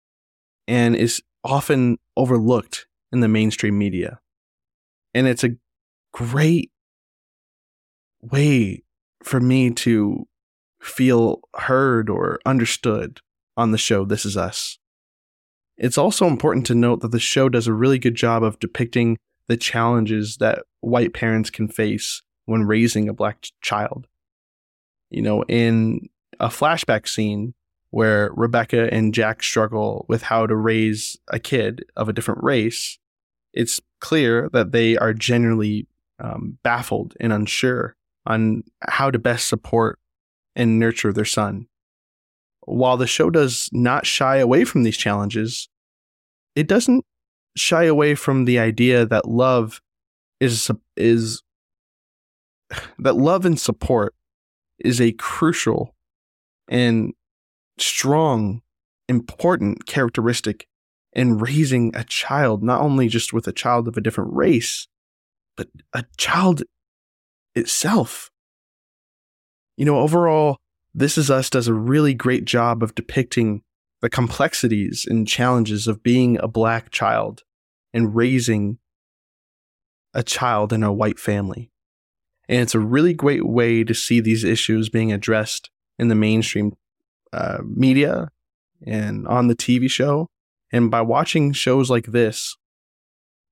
and 0.67 0.97
is 0.97 1.23
often 1.45 1.97
overlooked 2.17 2.87
in 3.13 3.21
the 3.21 3.29
mainstream 3.29 3.77
media. 3.77 4.19
And 5.13 5.27
it's 5.27 5.45
a 5.45 5.55
great 6.11 6.71
way 8.21 8.83
for 9.27 9.39
me 9.39 9.69
to 9.71 10.25
feel 10.81 11.41
heard 11.55 12.09
or 12.09 12.39
understood 12.45 13.19
on 13.55 13.71
the 13.71 13.77
show 13.77 14.05
This 14.05 14.25
Is 14.25 14.37
Us. 14.37 14.79
It's 15.77 15.97
also 15.97 16.27
important 16.27 16.65
to 16.67 16.75
note 16.75 17.01
that 17.01 17.11
the 17.11 17.19
show 17.19 17.49
does 17.49 17.67
a 17.67 17.73
really 17.73 17.99
good 17.99 18.15
job 18.15 18.41
of 18.41 18.59
depicting 18.59 19.17
the 19.47 19.57
challenges 19.57 20.37
that 20.37 20.63
white 20.81 21.13
parents 21.13 21.49
can 21.49 21.67
face 21.67 22.21
when 22.45 22.63
raising 22.63 23.09
a 23.09 23.13
black 23.13 23.45
child. 23.61 24.07
You 25.09 25.21
know, 25.21 25.43
in 25.43 26.09
a 26.39 26.47
flashback 26.47 27.07
scene 27.07 27.53
where 27.89 28.31
Rebecca 28.33 28.91
and 28.93 29.13
Jack 29.13 29.43
struggle 29.43 30.05
with 30.07 30.23
how 30.23 30.47
to 30.47 30.55
raise 30.55 31.17
a 31.27 31.39
kid 31.39 31.85
of 31.95 32.09
a 32.09 32.13
different 32.13 32.43
race, 32.43 32.97
it's 33.53 33.81
clear 33.99 34.49
that 34.53 34.71
they 34.71 34.97
are 34.97 35.13
genuinely 35.13 35.87
um, 36.19 36.57
baffled 36.63 37.13
and 37.19 37.31
unsure 37.31 37.96
on 38.27 38.63
how 38.81 39.09
to 39.09 39.17
best 39.17 39.47
support 39.47 39.99
and 40.55 40.77
nurture 40.77 41.13
their 41.13 41.25
son. 41.25 41.67
While 42.65 42.97
the 42.97 43.07
show 43.07 43.29
does 43.29 43.69
not 43.71 44.05
shy 44.05 44.37
away 44.37 44.65
from 44.65 44.83
these 44.83 44.97
challenges, 44.97 45.69
it 46.55 46.67
doesn't 46.67 47.05
shy 47.55 47.85
away 47.85 48.13
from 48.13 48.45
the 48.45 48.59
idea 48.59 49.05
that 49.05 49.27
love 49.27 49.81
is 50.39 50.69
is 50.95 51.41
that 52.99 53.15
love 53.15 53.45
and 53.45 53.59
support 53.59 54.13
is 54.79 55.01
a 55.01 55.13
crucial 55.13 55.95
and 56.67 57.13
strong 57.79 58.61
important 59.07 59.85
characteristic 59.85 60.67
in 61.13 61.37
raising 61.37 61.95
a 61.95 62.03
child 62.03 62.61
not 62.61 62.81
only 62.81 63.07
just 63.07 63.31
with 63.31 63.47
a 63.47 63.53
child 63.53 63.87
of 63.87 63.95
a 63.95 64.01
different 64.01 64.33
race 64.33 64.87
but 65.55 65.67
a 65.93 66.03
child 66.17 66.61
itself. 67.57 68.29
You 69.75 69.85
know, 69.85 69.99
overall, 69.99 70.57
This 70.93 71.17
Is 71.17 71.29
Us 71.29 71.49
does 71.49 71.67
a 71.67 71.73
really 71.73 72.13
great 72.13 72.45
job 72.45 72.81
of 72.81 72.95
depicting 72.95 73.63
the 74.01 74.09
complexities 74.09 75.05
and 75.07 75.27
challenges 75.27 75.87
of 75.87 76.03
being 76.03 76.37
a 76.39 76.47
black 76.47 76.91
child 76.91 77.43
and 77.93 78.15
raising 78.15 78.77
a 80.13 80.23
child 80.23 80.71
in 80.71 80.83
a 80.83 80.93
white 80.93 81.19
family. 81.19 81.71
And 82.47 82.61
it's 82.61 82.75
a 82.75 82.79
really 82.79 83.13
great 83.13 83.45
way 83.45 83.83
to 83.83 83.93
see 83.93 84.19
these 84.19 84.43
issues 84.43 84.89
being 84.89 85.11
addressed 85.11 85.69
in 85.99 86.07
the 86.07 86.15
mainstream 86.15 86.73
uh, 87.33 87.59
media 87.63 88.29
and 88.85 89.27
on 89.27 89.47
the 89.47 89.55
TV 89.55 89.89
show. 89.89 90.27
And 90.71 90.91
by 90.91 91.01
watching 91.01 91.53
shows 91.53 91.89
like 91.89 92.07
this, 92.07 92.55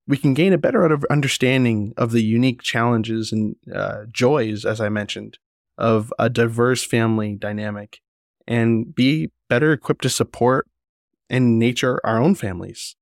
we 0.06 0.16
can 0.16 0.34
gain 0.34 0.52
a 0.52 0.58
better 0.58 0.98
understanding 1.10 1.92
of 1.96 2.12
the 2.12 2.22
unique 2.22 2.62
challenges 2.62 3.32
and 3.32 3.56
uh, 3.74 4.04
joys, 4.10 4.64
as 4.64 4.80
I 4.80 4.88
mentioned, 4.88 5.38
of 5.76 6.12
a 6.18 6.30
diverse 6.30 6.84
family 6.84 7.34
dynamic 7.34 8.00
and 8.46 8.94
be 8.94 9.30
better 9.48 9.72
equipped 9.72 10.02
to 10.02 10.08
support 10.08 10.68
and 11.28 11.58
nature 11.58 12.00
our 12.04 12.20
own 12.20 12.34
families. 12.34 12.94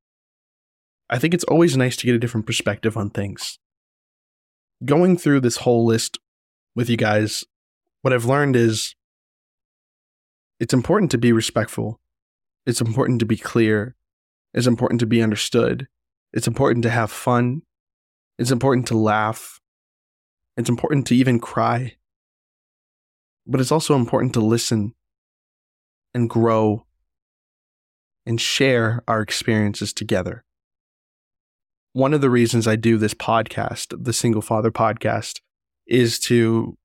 I 1.10 1.18
think 1.18 1.34
it's 1.34 1.44
always 1.44 1.76
nice 1.76 1.96
to 1.96 2.06
get 2.06 2.14
a 2.14 2.18
different 2.18 2.46
perspective 2.46 2.96
on 2.96 3.10
things. 3.10 3.58
Going 4.84 5.18
through 5.18 5.40
this 5.40 5.58
whole 5.58 5.84
list 5.84 6.18
with 6.74 6.88
you 6.88 6.96
guys, 6.96 7.44
what 8.02 8.14
I've 8.14 8.24
learned 8.24 8.56
is 8.56 8.94
it's 10.58 10.74
important 10.74 11.10
to 11.10 11.18
be 11.18 11.32
respectful. 11.32 12.00
It's 12.64 12.80
important 12.80 13.20
to 13.20 13.26
be 13.26 13.36
clear. 13.36 13.94
It's 14.54 14.66
important 14.66 15.00
to 15.00 15.06
be 15.06 15.22
understood. 15.22 15.86
It's 16.34 16.48
important 16.48 16.82
to 16.82 16.90
have 16.90 17.12
fun. 17.12 17.62
It's 18.40 18.50
important 18.50 18.88
to 18.88 18.98
laugh. 18.98 19.60
It's 20.56 20.68
important 20.68 21.06
to 21.06 21.14
even 21.14 21.38
cry. 21.38 21.94
But 23.46 23.60
it's 23.60 23.70
also 23.70 23.94
important 23.94 24.34
to 24.34 24.40
listen 24.40 24.94
and 26.12 26.28
grow 26.28 26.86
and 28.26 28.40
share 28.40 29.04
our 29.06 29.20
experiences 29.20 29.92
together. 29.92 30.44
One 31.92 32.12
of 32.12 32.20
the 32.20 32.30
reasons 32.30 32.66
I 32.66 32.74
do 32.74 32.98
this 32.98 33.14
podcast, 33.14 33.94
the 34.02 34.12
Single 34.12 34.42
Father 34.42 34.72
podcast, 34.72 35.40
is 35.86 36.18
to 36.20 36.76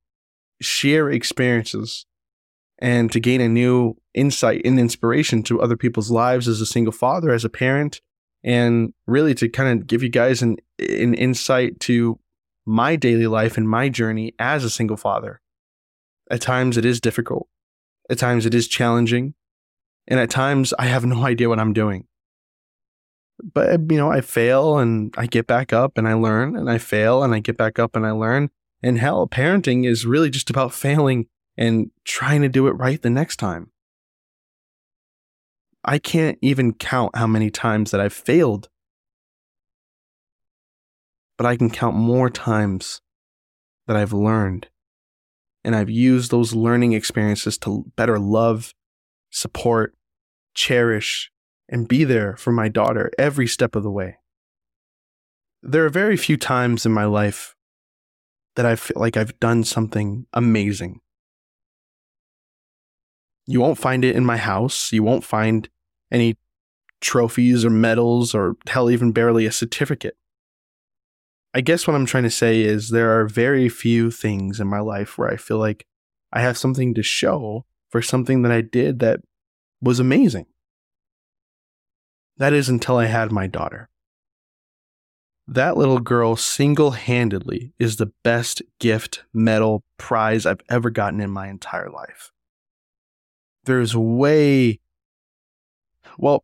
share 0.62 1.10
experiences 1.10 2.06
and 2.78 3.12
to 3.12 3.20
gain 3.20 3.42
a 3.42 3.50
new 3.50 3.96
insight 4.14 4.62
and 4.64 4.80
inspiration 4.80 5.42
to 5.44 5.60
other 5.60 5.76
people's 5.76 6.12
lives 6.12 6.48
as 6.48 6.62
a 6.62 6.68
single 6.68 6.94
father, 6.94 7.32
as 7.32 7.44
a 7.44 7.50
parent, 7.50 8.02
and 8.44 8.94
really 9.08 9.34
to 9.36 9.50
kind 9.50 9.80
of 9.80 9.88
give 9.88 10.04
you 10.04 10.10
guys 10.10 10.42
an, 10.42 10.58
an 10.80 11.14
insight 11.14 11.80
to 11.82 12.20
my 12.66 12.96
daily 12.96 13.28
life 13.28 13.58
and 13.58 13.68
my 13.68 13.90
journey 13.90 14.34
as 14.40 14.64
a 14.64 14.70
single 14.70 14.98
father. 14.98 15.42
At 16.30 16.42
times 16.42 16.78
it 16.78 16.86
is 16.86 17.02
difficult. 17.02 17.48
At 18.10 18.20
times 18.20 18.46
it 18.46 18.54
is 18.54 18.68
challenging. 18.68 19.34
And 20.08 20.20
at 20.20 20.30
times 20.30 20.74
I 20.78 20.86
have 20.86 21.06
no 21.06 21.26
idea 21.26 21.50
what 21.50 21.60
I'm 21.60 21.74
doing. 21.74 22.06
But, 23.42 23.80
you 23.90 23.98
know, 23.98 24.12
I 24.12 24.22
fail 24.22 24.78
and 24.78 25.14
I 25.18 25.26
get 25.26 25.48
back 25.48 25.72
up 25.72 25.98
and 25.98 26.08
I 26.08 26.14
learn 26.14 26.58
and 26.58 26.70
I 26.70 26.78
fail 26.78 27.24
and 27.24 27.34
I 27.34 27.40
get 27.40 27.58
back 27.58 27.80
up 27.80 27.96
and 27.96 28.06
I 28.06 28.12
learn. 28.12 28.50
And 28.84 29.00
hell, 29.00 29.28
parenting 29.28 29.88
is 29.88 30.06
really 30.06 30.30
just 30.30 30.50
about 30.50 30.74
failing 30.74 31.28
and 31.58 31.92
trying 32.06 32.42
to 32.42 32.50
do 32.50 32.68
it 32.68 32.72
right 32.72 33.02
the 33.02 33.10
next 33.10 33.38
time. 33.38 33.72
I 35.84 35.98
can't 35.98 36.38
even 36.42 36.74
count 36.74 37.16
how 37.16 37.28
many 37.28 37.50
times 37.50 37.92
that 37.92 38.02
I've 38.02 38.14
failed, 38.14 38.70
but 41.38 41.46
I 41.46 41.56
can 41.56 41.70
count 41.70 41.96
more 41.96 42.30
times 42.30 43.02
that 43.88 43.96
I've 43.96 44.14
learned. 44.14 44.68
And 45.64 45.76
I've 45.76 45.90
used 45.90 46.32
those 46.32 46.54
learning 46.54 46.94
experiences 46.94 47.58
to 47.60 47.86
better 47.96 48.20
love, 48.20 48.74
support, 49.30 49.96
cherish, 50.54 51.32
and 51.68 51.88
be 51.88 52.04
there 52.04 52.36
for 52.36 52.52
my 52.52 52.68
daughter 52.70 53.12
every 53.18 53.48
step 53.48 53.76
of 53.76 53.84
the 53.84 53.92
way. 53.92 54.18
There 55.62 55.86
are 55.86 55.90
very 55.90 56.18
few 56.18 56.38
times 56.38 56.86
in 56.86 56.92
my 56.92 57.06
life 57.06 57.56
that 58.56 58.66
I 58.66 58.76
feel 58.76 59.00
like 59.00 59.18
I've 59.18 59.40
done 59.40 59.64
something 59.64 60.26
amazing. 60.34 61.02
You 63.50 63.60
won't 63.60 63.80
find 63.80 64.06
it 64.06 64.16
in 64.16 64.24
my 64.24 64.38
house. 64.38 64.92
You 64.94 65.02
won't 65.02 65.24
find 65.24 65.68
any 66.12 66.38
trophies 67.02 67.66
or 67.66 67.72
medals 67.72 68.36
or 68.36 68.56
hell, 68.68 68.92
even 68.92 69.12
barely 69.12 69.48
a 69.48 69.52
certificate. 69.52 70.16
I 71.56 71.62
guess 71.62 71.88
what 71.88 71.96
I'm 71.96 72.06
trying 72.06 72.26
to 72.26 72.30
say 72.30 72.62
is 72.62 72.90
there 72.90 73.20
are 73.20 73.26
very 73.26 73.68
few 73.68 74.12
things 74.12 74.60
in 74.60 74.68
my 74.68 74.82
life 74.82 75.18
where 75.18 75.30
I 75.30 75.36
feel 75.36 75.58
like 75.58 75.88
I 76.32 76.42
have 76.42 76.60
something 76.60 76.94
to 76.94 77.02
show 77.02 77.66
for 77.90 78.04
something 78.04 78.44
that 78.44 78.52
I 78.52 78.62
did 78.62 79.00
that 79.00 79.22
was 79.82 80.00
amazing. 80.00 80.46
That 82.38 82.54
is 82.54 82.70
until 82.70 82.98
I 82.98 83.06
had 83.06 83.32
my 83.32 83.48
daughter. 83.48 83.90
That 85.48 85.76
little 85.76 85.98
girl 85.98 86.36
single 86.36 86.92
handedly 86.92 87.74
is 87.80 87.96
the 87.96 88.12
best 88.24 88.62
gift, 88.80 89.24
medal, 89.34 89.84
prize 89.98 90.46
I've 90.46 90.62
ever 90.70 90.92
gotten 90.92 91.20
in 91.20 91.32
my 91.32 91.50
entire 91.50 91.90
life. 91.90 92.32
There's 93.70 93.96
way, 93.96 94.80
well, 96.18 96.44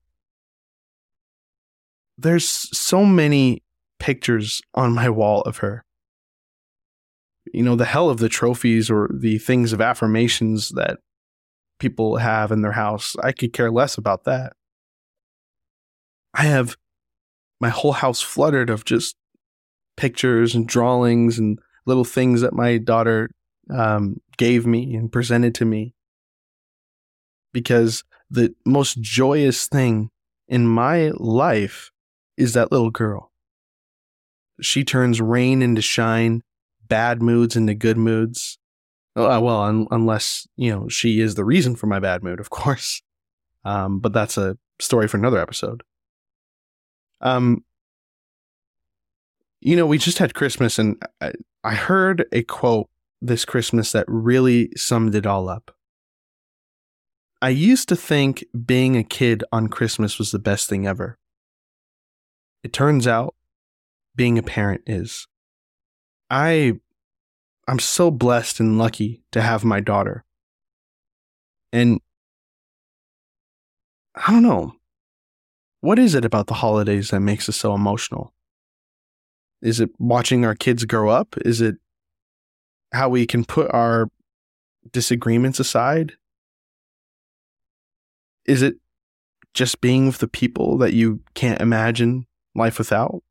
there's 2.19 2.47
so 2.47 3.03
many 3.03 3.63
pictures 3.97 4.61
on 4.75 4.93
my 4.93 5.09
wall 5.09 5.41
of 5.41 5.57
her. 5.57 5.83
You 7.51 7.63
know, 7.63 7.75
the 7.75 7.85
hell 7.85 8.11
of 8.11 8.19
the 8.19 8.29
trophies 8.29 8.91
or 8.91 9.09
the 9.11 9.39
things 9.39 9.73
of 9.73 9.81
affirmations 9.81 10.69
that 10.75 10.99
people 11.79 12.17
have 12.17 12.51
in 12.51 12.61
their 12.61 12.73
house, 12.73 13.15
I 13.23 13.31
could 13.31 13.53
care 13.53 13.71
less 13.71 13.97
about 13.97 14.25
that. 14.25 14.53
I 16.35 16.43
have 16.43 16.77
my 17.59 17.69
whole 17.69 17.93
house 17.93 18.21
flooded 18.21 18.69
of 18.69 18.85
just 18.85 19.15
pictures 19.97 20.53
and 20.53 20.67
drawings 20.67 21.39
and 21.39 21.57
little 21.87 22.05
things 22.05 22.41
that 22.41 22.53
my 22.53 22.77
daughter 22.77 23.31
um, 23.71 24.21
gave 24.37 24.67
me 24.67 24.93
and 24.93 25.11
presented 25.11 25.55
to 25.55 25.65
me. 25.65 25.94
Because 27.55 28.03
the 28.29 28.53
most 28.65 28.99
joyous 28.99 29.67
thing 29.67 30.09
in 30.49 30.67
my 30.67 31.11
life 31.15 31.89
is 32.35 32.53
that 32.53 32.69
little 32.69 32.91
girl. 32.91 33.31
She 34.61 34.83
turns 34.83 35.21
rain 35.21 35.61
into 35.61 35.81
shine, 35.81 36.43
bad 36.85 37.21
moods 37.21 37.55
into 37.55 37.73
good 37.73 37.97
moods. 37.97 38.57
Uh, 39.15 39.39
well, 39.41 39.61
un- 39.61 39.87
unless, 39.89 40.45
you 40.57 40.69
know, 40.69 40.89
she 40.89 41.21
is 41.21 41.35
the 41.35 41.45
reason 41.45 41.77
for 41.77 41.87
my 41.87 41.99
bad 41.99 42.23
mood, 42.23 42.41
of 42.41 42.49
course. 42.49 43.01
Um, 43.63 43.99
but 43.99 44.11
that's 44.11 44.37
a 44.37 44.57
story 44.79 45.07
for 45.07 45.15
another 45.15 45.39
episode. 45.39 45.81
Um, 47.21 47.63
you 49.61 49.77
know, 49.77 49.85
we 49.85 49.97
just 49.97 50.17
had 50.17 50.33
Christmas, 50.33 50.77
and 50.77 51.01
I, 51.21 51.31
I 51.63 51.73
heard 51.73 52.25
a 52.33 52.43
quote 52.43 52.89
this 53.21 53.45
Christmas 53.45 53.93
that 53.93 54.05
really 54.07 54.69
summed 54.75 55.15
it 55.15 55.25
all 55.25 55.47
up. 55.49 55.74
I 57.45 57.49
used 57.49 57.89
to 57.89 57.95
think 57.95 58.43
being 58.65 58.97
a 58.97 59.03
kid 59.03 59.43
on 59.51 59.67
Christmas 59.67 60.17
was 60.17 60.31
the 60.31 60.39
best 60.39 60.67
thing 60.67 60.87
ever. 60.87 61.19
It 62.63 62.73
turns 62.73 63.05
out 63.05 63.35
being 64.15 64.39
a 64.39 64.41
parent 64.41 64.81
is. 64.87 65.27
I 66.27 66.79
I'm 67.67 67.77
so 67.77 68.09
blessed 68.09 68.59
and 68.59 68.79
lucky 68.79 69.21
to 69.31 69.43
have 69.43 69.63
my 69.63 69.79
daughter. 69.79 70.25
And 71.71 71.99
I 74.15 74.31
don't 74.31 74.41
know. 74.41 74.73
What 75.81 75.99
is 75.99 76.15
it 76.15 76.25
about 76.25 76.47
the 76.47 76.55
holidays 76.55 77.11
that 77.11 77.19
makes 77.19 77.47
us 77.47 77.57
so 77.57 77.75
emotional? 77.75 78.33
Is 79.61 79.79
it 79.79 79.91
watching 79.99 80.45
our 80.45 80.55
kids 80.55 80.83
grow 80.85 81.09
up? 81.09 81.35
Is 81.45 81.61
it 81.61 81.75
how 82.91 83.09
we 83.09 83.27
can 83.27 83.45
put 83.45 83.71
our 83.71 84.09
disagreements 84.91 85.59
aside? 85.59 86.13
Is 88.45 88.61
it 88.61 88.75
just 89.53 89.81
being 89.81 90.05
with 90.05 90.19
the 90.19 90.27
people 90.27 90.77
that 90.77 90.93
you 90.93 91.21
can't 91.33 91.61
imagine 91.61 92.27
life 92.53 92.77
without? 92.77 93.23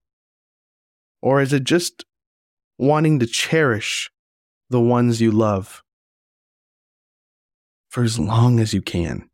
Or 1.23 1.41
is 1.41 1.53
it 1.53 1.65
just 1.65 2.05
wanting 2.79 3.19
to 3.21 3.27
cherish 3.27 4.11
the 4.71 4.81
ones 4.81 5.21
you 5.21 5.31
love 5.31 5.83
for 7.89 8.03
as 8.03 8.19
long 8.19 8.59
as 8.59 8.75
you 8.75 8.83
can? 8.83 9.29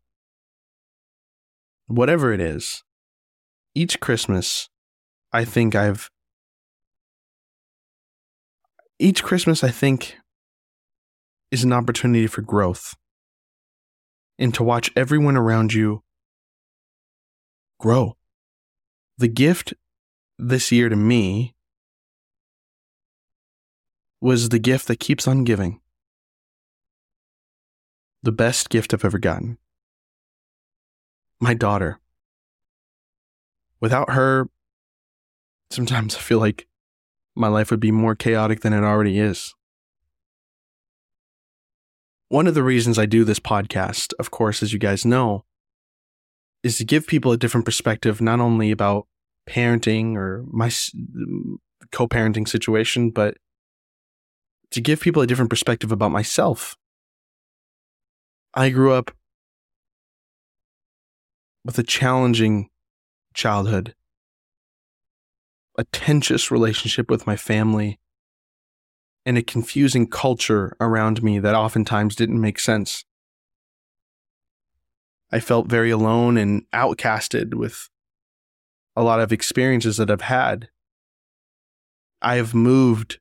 Whatever 1.87 2.31
it 2.31 2.39
is, 2.39 2.83
each 3.73 3.99
Christmas, 3.99 4.69
I 5.33 5.45
think 5.45 5.75
I've. 5.75 6.09
Each 8.99 9.23
Christmas, 9.23 9.63
I 9.63 9.71
think, 9.71 10.17
is 11.49 11.63
an 11.63 11.73
opportunity 11.73 12.27
for 12.27 12.41
growth 12.41 12.95
and 14.41 14.55
to 14.55 14.63
watch 14.63 14.91
everyone 14.95 15.37
around 15.37 15.71
you 15.71 16.03
grow. 17.79 18.17
The 19.19 19.27
gift 19.27 19.75
this 20.39 20.71
year 20.71 20.89
to 20.89 20.95
me 20.95 21.53
was 24.19 24.49
the 24.49 24.57
gift 24.57 24.87
that 24.87 24.99
keeps 24.99 25.27
on 25.27 25.43
giving. 25.43 25.79
The 28.23 28.31
best 28.31 28.69
gift 28.71 28.95
I've 28.95 29.05
ever 29.05 29.19
gotten. 29.19 29.59
My 31.39 31.53
daughter. 31.53 31.99
Without 33.79 34.11
her, 34.11 34.49
sometimes 35.69 36.15
I 36.15 36.19
feel 36.19 36.39
like 36.39 36.67
my 37.35 37.47
life 37.47 37.69
would 37.69 37.79
be 37.79 37.91
more 37.91 38.15
chaotic 38.15 38.61
than 38.61 38.73
it 38.73 38.83
already 38.83 39.19
is. 39.19 39.53
One 42.31 42.47
of 42.47 42.53
the 42.53 42.63
reasons 42.63 42.97
I 42.97 43.07
do 43.07 43.25
this 43.25 43.41
podcast, 43.41 44.13
of 44.17 44.31
course, 44.31 44.63
as 44.63 44.71
you 44.71 44.79
guys 44.79 45.03
know, 45.03 45.43
is 46.63 46.77
to 46.77 46.85
give 46.85 47.05
people 47.05 47.33
a 47.33 47.37
different 47.37 47.65
perspective, 47.65 48.21
not 48.21 48.39
only 48.39 48.71
about 48.71 49.07
parenting 49.49 50.15
or 50.15 50.45
my 50.47 50.71
co 51.91 52.07
parenting 52.07 52.47
situation, 52.47 53.09
but 53.09 53.35
to 54.69 54.79
give 54.79 55.01
people 55.01 55.21
a 55.21 55.27
different 55.27 55.49
perspective 55.49 55.91
about 55.91 56.11
myself. 56.11 56.77
I 58.53 58.69
grew 58.69 58.93
up 58.93 59.11
with 61.65 61.77
a 61.77 61.83
challenging 61.83 62.69
childhood, 63.33 63.93
a 65.77 65.83
tense 65.91 66.49
relationship 66.49 67.11
with 67.11 67.27
my 67.27 67.35
family, 67.35 67.99
and 69.25 69.37
a 69.37 69.43
confusing 69.43 70.07
culture 70.07 70.75
around 70.79 71.21
me 71.21 71.39
that 71.39 71.55
oftentimes 71.55 72.15
didn't 72.15 72.41
make 72.41 72.59
sense. 72.59 73.03
I 75.31 75.39
felt 75.39 75.67
very 75.67 75.91
alone 75.91 76.37
and 76.37 76.65
outcasted 76.73 77.53
with 77.53 77.89
a 78.95 79.03
lot 79.03 79.19
of 79.19 79.31
experiences 79.31 79.97
that 79.97 80.11
I've 80.11 80.21
had. 80.21 80.69
I 82.21 82.35
have 82.35 82.53
moved 82.53 83.19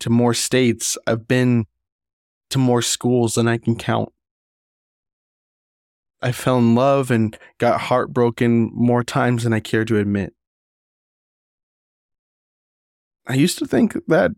to 0.00 0.10
more 0.10 0.34
states. 0.34 0.98
I've 1.06 1.28
been 1.28 1.66
to 2.50 2.58
more 2.58 2.82
schools 2.82 3.34
than 3.34 3.46
I 3.46 3.58
can 3.58 3.76
count. 3.76 4.10
I 6.20 6.32
fell 6.32 6.58
in 6.58 6.74
love 6.74 7.10
and 7.10 7.38
got 7.58 7.82
heartbroken 7.82 8.70
more 8.74 9.02
times 9.02 9.44
than 9.44 9.52
I 9.52 9.60
care 9.60 9.84
to 9.84 9.98
admit. 9.98 10.34
I 13.26 13.34
used 13.34 13.58
to 13.60 13.66
think 13.66 13.96
that 14.08 14.32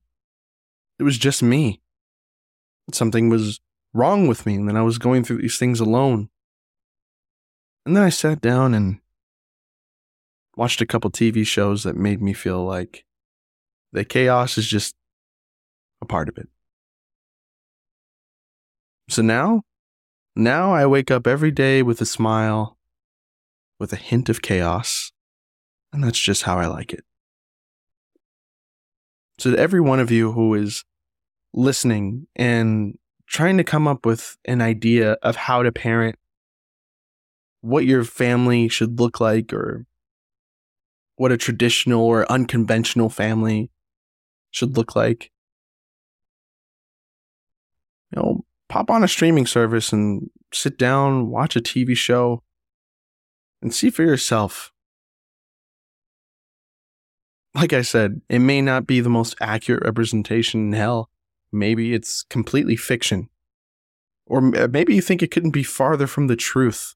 it 1.03 1.05
was 1.05 1.19
just 1.19 1.43
me. 1.43 1.81
Something 2.93 3.29
was 3.29 3.59
wrong 3.93 4.29
with 4.29 4.47
me 4.47 4.55
and 4.55 4.69
that 4.69 4.77
I 4.77 4.83
was 4.83 4.99
going 4.99 5.25
through 5.25 5.43
these 5.43 5.59
things 5.59 5.81
alone. 5.81 6.29
And 7.85 7.97
then 7.97 8.05
I 8.05 8.09
sat 8.09 8.41
down 8.41 8.73
and 8.73 9.01
watched 10.57 10.81
a 10.81 10.87
couple 10.87 11.11
TV 11.11 11.45
shows 11.45 11.83
that 11.83 11.97
made 11.97 12.23
me 12.23 12.33
feel 12.33 12.65
like 12.65 13.05
the 13.91 14.05
chaos 14.05 14.57
is 14.57 14.69
just 14.69 14.95
a 16.01 16.07
part 16.07 16.29
of 16.29 16.39
it. 16.39 16.49
So 19.09 19.23
now, 19.23 19.63
now 20.37 20.73
I 20.73 20.87
wake 20.87 21.11
up 21.11 21.27
every 21.27 21.51
day 21.51 21.83
with 21.83 22.01
a 22.01 22.07
smile, 22.07 22.79
with 23.81 23.93
a 23.93 23.97
hint 23.97 24.29
of 24.29 24.41
chaos, 24.41 25.11
and 25.93 26.05
that's 26.05 26.21
just 26.21 26.45
how 26.45 26.59
I 26.59 26.67
like 26.67 26.93
it. 26.93 27.03
So, 29.41 29.51
to 29.51 29.59
every 29.59 29.81
one 29.81 29.99
of 29.99 30.13
you 30.13 30.31
who 30.31 30.55
is 30.55 30.85
listening 31.53 32.27
and 32.37 32.99
trying 33.27 33.57
to 33.57 33.65
come 33.65 33.87
up 33.89 34.05
with 34.05 34.37
an 34.45 34.61
idea 34.61 35.13
of 35.23 35.37
how 35.37 35.63
to 35.63 35.73
parent, 35.73 36.17
what 37.61 37.85
your 37.85 38.05
family 38.05 38.69
should 38.69 38.99
look 38.99 39.21
like, 39.21 39.53
or 39.53 39.87
what 41.17 41.33
a 41.33 41.37
traditional 41.37 42.03
or 42.03 42.31
unconventional 42.31 43.09
family 43.09 43.71
should 44.51 44.77
look 44.77 44.97
like. 44.97 45.31
You 48.15 48.23
know, 48.23 48.45
pop 48.69 48.91
on 48.91 49.05
a 49.05 49.09
streaming 49.09 49.47
service 49.47 49.93
and 49.93 50.31
sit 50.53 50.77
down, 50.79 51.31
watch 51.31 51.57
a 51.57 51.61
TV 51.61 51.97
show, 51.97 52.43
and 53.63 53.73
see 53.73 53.91
for 53.91 54.03
yourself. 54.03 54.73
Like 57.55 57.73
I 57.73 57.83
said, 57.83 58.21
it 58.29 58.39
may 58.39 58.61
not 58.61 58.87
be 58.87 59.01
the 59.01 59.11
most 59.11 59.35
accurate 59.41 59.85
representation 59.85 60.69
in 60.69 60.73
hell. 60.73 61.11
Maybe 61.53 61.93
it's 61.93 62.23
completely 62.25 62.77
fiction. 62.77 63.29
Or 64.27 64.39
uh, 64.57 64.69
maybe 64.69 64.95
you 64.95 65.03
think 65.03 65.23
it 65.23 65.31
couldn't 65.31 65.51
be 65.51 65.63
farther 65.63 66.07
from 66.07 66.27
the 66.27 66.37
truth. 66.37 66.95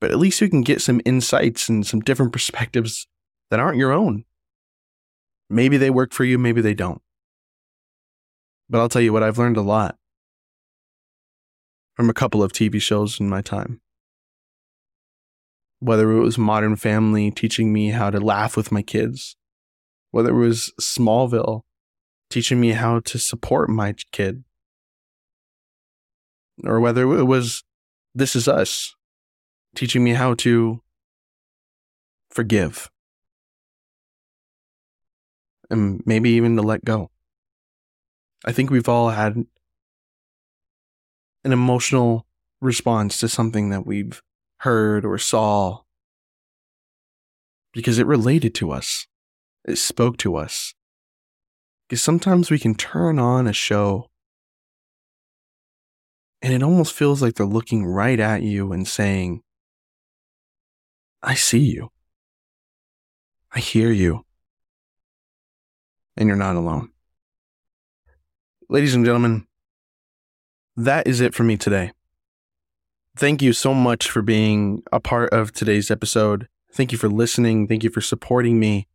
But 0.00 0.12
at 0.12 0.18
least 0.18 0.40
you 0.40 0.48
can 0.48 0.62
get 0.62 0.80
some 0.80 1.00
insights 1.04 1.68
and 1.68 1.86
some 1.86 2.00
different 2.00 2.32
perspectives 2.34 3.08
that 3.50 3.60
aren't 3.60 3.78
your 3.78 3.92
own. 3.92 4.24
Maybe 5.48 5.76
they 5.76 5.90
work 5.90 6.12
for 6.12 6.24
you, 6.24 6.38
maybe 6.38 6.60
they 6.60 6.74
don't. 6.74 7.02
But 8.68 8.80
I'll 8.80 8.88
tell 8.88 9.02
you 9.02 9.12
what, 9.12 9.24
I've 9.24 9.38
learned 9.38 9.56
a 9.56 9.62
lot 9.62 9.96
from 11.96 12.08
a 12.08 12.14
couple 12.14 12.42
of 12.42 12.52
TV 12.52 12.80
shows 12.80 13.18
in 13.18 13.28
my 13.28 13.42
time. 13.42 13.80
Whether 15.80 16.12
it 16.12 16.20
was 16.20 16.38
Modern 16.38 16.76
Family 16.76 17.32
teaching 17.32 17.72
me 17.72 17.90
how 17.90 18.10
to 18.10 18.20
laugh 18.20 18.56
with 18.56 18.70
my 18.70 18.82
kids, 18.82 19.34
whether 20.12 20.30
it 20.30 20.46
was 20.46 20.72
Smallville 20.80 21.62
teaching 22.30 22.60
me 22.60 22.70
how 22.70 23.00
to 23.00 23.18
support 23.18 23.68
my 23.68 23.94
kid, 24.12 24.44
or 26.64 26.80
whether 26.80 27.02
it 27.18 27.24
was 27.24 27.64
This 28.14 28.34
Is 28.34 28.48
Us 28.48 28.94
teaching 29.74 30.02
me 30.02 30.12
how 30.12 30.34
to 30.34 30.82
forgive 32.30 32.90
and 35.68 36.02
maybe 36.04 36.30
even 36.30 36.56
to 36.56 36.62
let 36.62 36.84
go. 36.84 37.10
I 38.44 38.52
think 38.52 38.70
we've 38.70 38.88
all 38.88 39.10
had 39.10 39.36
an 41.44 41.52
emotional 41.52 42.26
response 42.60 43.18
to 43.18 43.28
something 43.28 43.70
that 43.70 43.86
we've 43.86 44.22
heard 44.58 45.04
or 45.04 45.18
saw 45.18 45.80
because 47.72 47.98
it 47.98 48.06
related 48.06 48.54
to 48.56 48.72
us, 48.72 49.06
it 49.64 49.76
spoke 49.76 50.16
to 50.18 50.36
us. 50.36 50.74
Because 51.90 52.02
sometimes 52.02 52.52
we 52.52 52.60
can 52.60 52.76
turn 52.76 53.18
on 53.18 53.48
a 53.48 53.52
show 53.52 54.06
and 56.40 56.54
it 56.54 56.62
almost 56.62 56.94
feels 56.94 57.20
like 57.20 57.34
they're 57.34 57.44
looking 57.44 57.84
right 57.84 58.20
at 58.20 58.42
you 58.42 58.72
and 58.72 58.86
saying, 58.86 59.42
I 61.20 61.34
see 61.34 61.58
you. 61.58 61.90
I 63.52 63.58
hear 63.58 63.90
you 63.90 64.24
and 66.16 66.28
you're 66.28 66.36
not 66.36 66.54
alone. 66.54 66.90
Ladies 68.68 68.94
and 68.94 69.04
gentlemen, 69.04 69.48
that 70.76 71.08
is 71.08 71.20
it 71.20 71.34
for 71.34 71.42
me 71.42 71.56
today. 71.56 71.90
Thank 73.16 73.42
you 73.42 73.52
so 73.52 73.74
much 73.74 74.08
for 74.08 74.22
being 74.22 74.84
a 74.92 75.00
part 75.00 75.30
of 75.32 75.50
today's 75.50 75.90
episode. 75.90 76.46
Thank 76.72 76.92
you 76.92 76.98
for 76.98 77.08
listening. 77.08 77.66
Thank 77.66 77.82
you 77.82 77.90
for 77.90 78.00
supporting 78.00 78.60
me. 78.60 78.86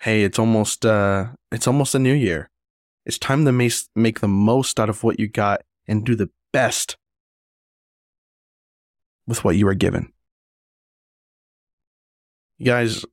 Hey, 0.00 0.22
it's 0.24 0.38
almost 0.38 0.86
uh 0.86 1.28
it's 1.52 1.66
almost 1.66 1.94
a 1.94 1.98
new 1.98 2.14
year. 2.14 2.50
It's 3.06 3.18
time 3.18 3.44
to 3.44 3.52
make, 3.52 3.72
make 3.94 4.20
the 4.20 4.28
most 4.28 4.78
out 4.78 4.88
of 4.88 5.02
what 5.02 5.18
you 5.18 5.28
got 5.28 5.62
and 5.86 6.04
do 6.04 6.14
the 6.14 6.30
best 6.52 6.96
with 9.26 9.44
what 9.44 9.56
you 9.56 9.66
are 9.68 9.74
given. 9.74 10.12
You 12.58 12.66
guys, 12.66 13.04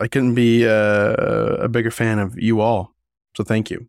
I 0.00 0.08
couldn't 0.08 0.34
be 0.34 0.66
uh, 0.66 1.14
a 1.60 1.68
bigger 1.68 1.90
fan 1.90 2.18
of 2.18 2.38
you 2.38 2.60
all. 2.60 2.94
So 3.36 3.44
thank 3.44 3.70
you. 3.70 3.88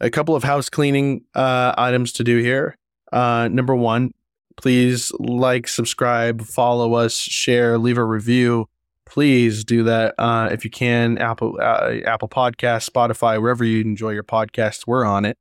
A 0.00 0.10
couple 0.10 0.34
of 0.34 0.42
house 0.42 0.70
cleaning 0.70 1.24
uh, 1.34 1.74
items 1.76 2.12
to 2.14 2.24
do 2.24 2.38
here. 2.38 2.76
Uh, 3.12 3.48
number 3.52 3.74
one, 3.74 4.12
please 4.56 5.12
like, 5.18 5.68
subscribe, 5.68 6.42
follow 6.42 6.94
us, 6.94 7.18
share, 7.18 7.76
leave 7.76 7.98
a 7.98 8.04
review. 8.04 8.66
Please 9.10 9.64
do 9.64 9.82
that 9.82 10.14
uh, 10.18 10.50
if 10.52 10.64
you 10.64 10.70
can. 10.70 11.18
Apple 11.18 11.58
uh, 11.60 11.96
Apple 12.06 12.28
Podcast, 12.28 12.88
Spotify, 12.88 13.42
wherever 13.42 13.64
you 13.64 13.80
enjoy 13.80 14.10
your 14.10 14.22
podcasts, 14.22 14.86
we're 14.86 15.04
on 15.04 15.24
it. 15.24 15.36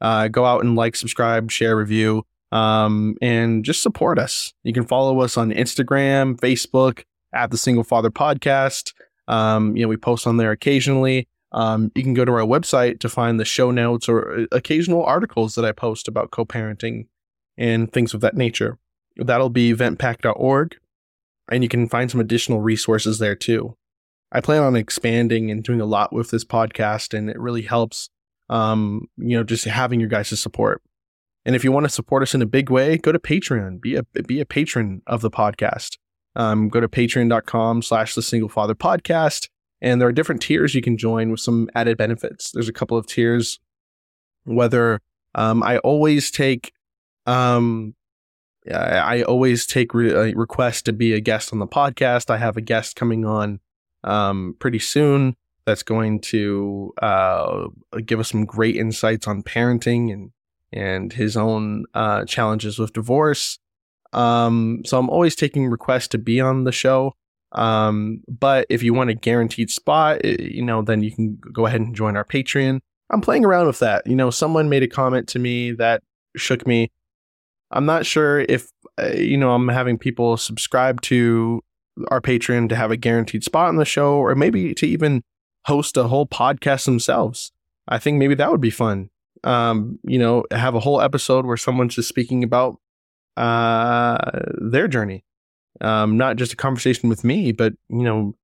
Uh, 0.00 0.28
go 0.28 0.46
out 0.46 0.64
and 0.64 0.74
like, 0.74 0.96
subscribe, 0.96 1.50
share, 1.50 1.76
review, 1.76 2.24
um, 2.50 3.16
and 3.20 3.62
just 3.62 3.82
support 3.82 4.18
us. 4.18 4.54
You 4.62 4.72
can 4.72 4.86
follow 4.86 5.20
us 5.20 5.36
on 5.36 5.50
Instagram, 5.50 6.36
Facebook 6.40 7.04
at 7.34 7.50
the 7.50 7.58
Single 7.58 7.84
Father 7.84 8.10
Podcast. 8.10 8.94
Um, 9.28 9.76
you 9.76 9.82
know, 9.82 9.88
we 9.88 9.98
post 9.98 10.26
on 10.26 10.38
there 10.38 10.50
occasionally. 10.50 11.28
Um, 11.52 11.92
you 11.94 12.02
can 12.02 12.14
go 12.14 12.24
to 12.24 12.32
our 12.32 12.40
website 12.40 13.00
to 13.00 13.10
find 13.10 13.38
the 13.38 13.44
show 13.44 13.70
notes 13.70 14.08
or 14.08 14.40
uh, 14.40 14.46
occasional 14.50 15.04
articles 15.04 15.56
that 15.56 15.64
I 15.66 15.72
post 15.72 16.08
about 16.08 16.30
co-parenting 16.30 17.06
and 17.58 17.92
things 17.92 18.14
of 18.14 18.22
that 18.22 18.34
nature. 18.34 18.78
That'll 19.16 19.50
be 19.50 19.74
ventpack.org, 19.74 20.76
and 21.50 21.62
you 21.62 21.68
can 21.68 21.88
find 21.88 22.10
some 22.10 22.20
additional 22.20 22.60
resources 22.60 23.18
there 23.18 23.36
too. 23.36 23.76
I 24.32 24.40
plan 24.40 24.62
on 24.62 24.76
expanding 24.76 25.50
and 25.50 25.62
doing 25.62 25.80
a 25.80 25.86
lot 25.86 26.12
with 26.12 26.30
this 26.30 26.44
podcast, 26.44 27.16
and 27.16 27.28
it 27.28 27.38
really 27.38 27.62
helps, 27.62 28.10
um, 28.48 29.08
you 29.16 29.36
know, 29.36 29.42
just 29.42 29.64
having 29.64 29.98
your 30.00 30.08
guys' 30.08 30.38
support. 30.40 30.82
And 31.44 31.56
if 31.56 31.64
you 31.64 31.72
want 31.72 31.84
to 31.84 31.90
support 31.90 32.22
us 32.22 32.34
in 32.34 32.42
a 32.42 32.46
big 32.46 32.70
way, 32.70 32.96
go 32.96 33.12
to 33.12 33.18
Patreon. 33.18 33.80
Be 33.80 33.96
a 33.96 34.04
be 34.04 34.40
a 34.40 34.46
patron 34.46 35.02
of 35.06 35.20
the 35.20 35.30
podcast 35.30 35.96
um, 36.36 36.68
go 36.68 36.80
to 36.80 36.88
patreon.com 36.88 37.82
slash 37.82 38.14
the 38.14 38.22
single 38.22 38.48
father 38.48 38.74
podcast. 38.74 39.48
And 39.80 40.00
there 40.00 40.08
are 40.08 40.12
different 40.12 40.42
tiers 40.42 40.74
you 40.74 40.82
can 40.82 40.96
join 40.96 41.30
with 41.30 41.40
some 41.40 41.68
added 41.74 41.96
benefits. 41.96 42.50
There's 42.52 42.68
a 42.68 42.72
couple 42.72 42.96
of 42.96 43.06
tiers, 43.06 43.58
whether 44.44 45.00
um, 45.34 45.62
I 45.62 45.78
always 45.78 46.30
take, 46.30 46.72
um, 47.26 47.94
I 48.68 49.22
always 49.22 49.66
take 49.66 49.94
re- 49.94 50.34
requests 50.34 50.82
to 50.82 50.92
be 50.92 51.14
a 51.14 51.20
guest 51.20 51.52
on 51.52 51.58
the 51.58 51.66
podcast. 51.66 52.30
I 52.30 52.36
have 52.36 52.56
a 52.56 52.60
guest 52.60 52.96
coming 52.96 53.24
on 53.24 53.60
um, 54.04 54.56
pretty 54.58 54.78
soon 54.78 55.36
that's 55.66 55.82
going 55.82 56.20
to 56.20 56.92
uh, 57.00 57.68
give 58.04 58.20
us 58.20 58.30
some 58.30 58.44
great 58.44 58.76
insights 58.76 59.26
on 59.26 59.42
parenting 59.42 60.12
and 60.12 60.32
and 60.72 61.12
his 61.12 61.36
own 61.36 61.84
uh, 61.94 62.24
challenges 62.24 62.78
with 62.78 62.92
divorce. 62.92 63.58
Um, 64.12 64.82
so 64.84 64.98
I'm 64.98 65.10
always 65.10 65.34
taking 65.34 65.66
requests 65.66 66.08
to 66.08 66.18
be 66.18 66.40
on 66.40 66.64
the 66.64 66.72
show. 66.72 67.14
Um, 67.52 68.22
but 68.28 68.66
if 68.70 68.82
you 68.82 68.94
want 68.94 69.10
a 69.10 69.14
guaranteed 69.14 69.70
spot, 69.70 70.20
eh, 70.22 70.36
you 70.38 70.62
know, 70.62 70.82
then 70.82 71.02
you 71.02 71.10
can 71.10 71.40
go 71.52 71.66
ahead 71.66 71.80
and 71.80 71.94
join 71.94 72.16
our 72.16 72.24
Patreon. 72.24 72.78
I'm 73.10 73.20
playing 73.20 73.44
around 73.44 73.66
with 73.66 73.80
that. 73.80 74.06
You 74.06 74.14
know, 74.14 74.30
someone 74.30 74.68
made 74.68 74.84
a 74.84 74.88
comment 74.88 75.28
to 75.30 75.38
me 75.38 75.72
that 75.72 76.02
shook 76.36 76.66
me. 76.66 76.90
I'm 77.70 77.86
not 77.86 78.06
sure 78.06 78.40
if, 78.40 78.70
uh, 79.00 79.12
you 79.12 79.36
know, 79.36 79.52
I'm 79.52 79.68
having 79.68 79.98
people 79.98 80.36
subscribe 80.36 81.00
to 81.02 81.62
our 82.08 82.20
Patreon 82.20 82.68
to 82.70 82.76
have 82.76 82.90
a 82.90 82.96
guaranteed 82.96 83.44
spot 83.44 83.68
on 83.68 83.76
the 83.76 83.84
show 83.84 84.14
or 84.14 84.34
maybe 84.34 84.74
to 84.74 84.86
even 84.86 85.22
host 85.66 85.96
a 85.96 86.04
whole 86.04 86.26
podcast 86.26 86.84
themselves. 86.84 87.52
I 87.88 87.98
think 87.98 88.18
maybe 88.18 88.34
that 88.34 88.50
would 88.50 88.60
be 88.60 88.70
fun. 88.70 89.10
Um, 89.44 89.98
you 90.04 90.18
know, 90.18 90.44
have 90.50 90.74
a 90.74 90.80
whole 90.80 91.00
episode 91.00 91.46
where 91.46 91.56
someone's 91.56 91.94
just 91.94 92.08
speaking 92.08 92.44
about 92.44 92.76
uh, 93.36 94.18
their 94.60 94.88
journey. 94.88 95.24
Um, 95.80 96.18
not 96.18 96.36
just 96.36 96.52
a 96.52 96.56
conversation 96.56 97.08
with 97.08 97.24
me, 97.24 97.52
but 97.52 97.72
you 97.88 98.02
know, 98.02 98.34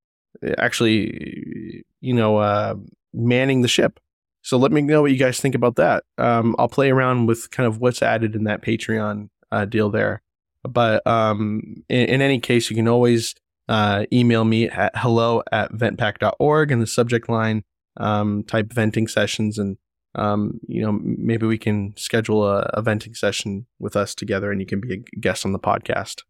actually, 0.59 1.85
you 2.01 2.15
know, 2.15 2.39
uh, 2.39 2.75
manning 3.13 3.63
the 3.63 3.69
ship. 3.69 4.01
So 4.47 4.57
let 4.59 4.71
me 4.71 4.81
know 4.81 5.03
what 5.03 5.11
you 5.11 5.17
guys 5.17 5.41
think 5.41 5.57
about 5.57 5.75
that. 5.75 6.05
Um, 6.19 6.55
I'll 6.57 6.69
play 6.69 6.89
around 6.89 7.27
with 7.27 7.51
kind 7.51 7.67
of 7.67 7.81
what's 7.81 8.01
added 8.01 8.37
in 8.37 8.45
that 8.45 8.63
Patreon 8.63 9.29
uh, 9.51 9.65
deal 9.65 9.91
there. 9.91 10.23
But 10.63 11.05
um, 11.05 11.83
in, 11.89 12.07
in, 12.07 12.23
any 12.23 12.39
case, 12.39 12.71
you 12.71 12.77
can 12.77 12.87
always 12.87 13.35
uh, 13.69 14.07
email 14.13 14.45
me 14.45 14.69
at 14.69 14.93
hello 14.95 15.43
at 15.51 15.73
ventpack.org 15.73 16.71
in 16.71 16.79
the 16.79 16.87
subject 16.87 17.29
line, 17.29 17.65
um, 17.97 18.45
type 18.45 18.73
venting 18.73 19.09
sessions, 19.09 19.59
and 19.59 19.79
um, 20.15 20.61
you 20.69 20.81
know 20.81 20.93
maybe 21.03 21.45
we 21.45 21.59
can 21.59 21.93
schedule 21.97 22.47
a, 22.47 22.71
a, 22.73 22.83
venting 22.83 23.15
session 23.15 23.67
with 23.81 23.97
us 23.97 24.15
together, 24.15 24.53
and 24.53 24.61
you 24.61 24.67
can 24.67 24.79
be 24.81 24.95
a 24.95 25.19
guest 25.19 25.45
on 25.45 25.55
the 25.55 25.59
podcast. 25.59 26.23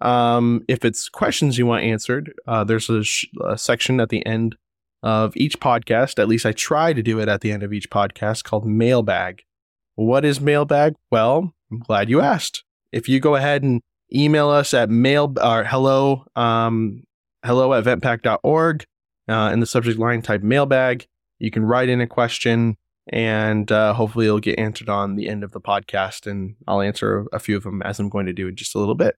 Um, 0.00 0.62
if 0.68 0.84
it's 0.84 1.08
questions 1.08 1.58
you 1.58 1.66
want 1.66 1.82
answered, 1.82 2.32
uh, 2.46 2.62
there's 2.62 2.88
a, 2.88 3.02
sh- 3.02 3.26
a 3.44 3.58
section 3.58 3.98
at 3.98 4.10
the 4.10 4.24
end 4.24 4.54
of 5.02 5.36
each 5.36 5.60
podcast. 5.60 6.18
At 6.18 6.28
least 6.28 6.46
I 6.46 6.52
try 6.52 6.92
to 6.92 7.02
do 7.02 7.20
it 7.20 7.28
at 7.28 7.40
the 7.40 7.52
end 7.52 7.62
of 7.62 7.72
each 7.72 7.90
podcast 7.90 8.44
called 8.44 8.66
mailbag. 8.66 9.42
What 9.94 10.24
is 10.24 10.40
mailbag? 10.40 10.94
Well, 11.10 11.54
I'm 11.70 11.80
glad 11.80 12.08
you 12.08 12.20
asked. 12.20 12.64
If 12.92 13.08
you 13.08 13.20
go 13.20 13.34
ahead 13.34 13.62
and 13.62 13.82
email 14.14 14.48
us 14.48 14.72
at 14.72 14.90
mail 14.90 15.34
or 15.42 15.64
hello, 15.64 16.24
um, 16.36 17.02
hello 17.44 17.74
at 17.74 17.84
ventpack.org, 17.84 18.84
uh, 19.28 19.50
in 19.52 19.60
the 19.60 19.66
subject 19.66 19.98
line, 19.98 20.22
type 20.22 20.42
mailbag. 20.42 21.06
You 21.38 21.50
can 21.50 21.64
write 21.64 21.88
in 21.88 22.00
a 22.00 22.06
question 22.06 22.76
and 23.10 23.70
uh, 23.70 23.94
hopefully 23.94 24.26
it'll 24.26 24.40
get 24.40 24.58
answered 24.58 24.88
on 24.88 25.16
the 25.16 25.28
end 25.28 25.44
of 25.44 25.52
the 25.52 25.60
podcast 25.60 26.26
and 26.26 26.56
I'll 26.66 26.80
answer 26.80 27.26
a 27.32 27.38
few 27.38 27.56
of 27.56 27.62
them 27.62 27.82
as 27.82 27.98
I'm 27.98 28.08
going 28.08 28.26
to 28.26 28.32
do 28.32 28.48
in 28.48 28.56
just 28.56 28.74
a 28.74 28.78
little 28.78 28.94
bit. 28.94 29.16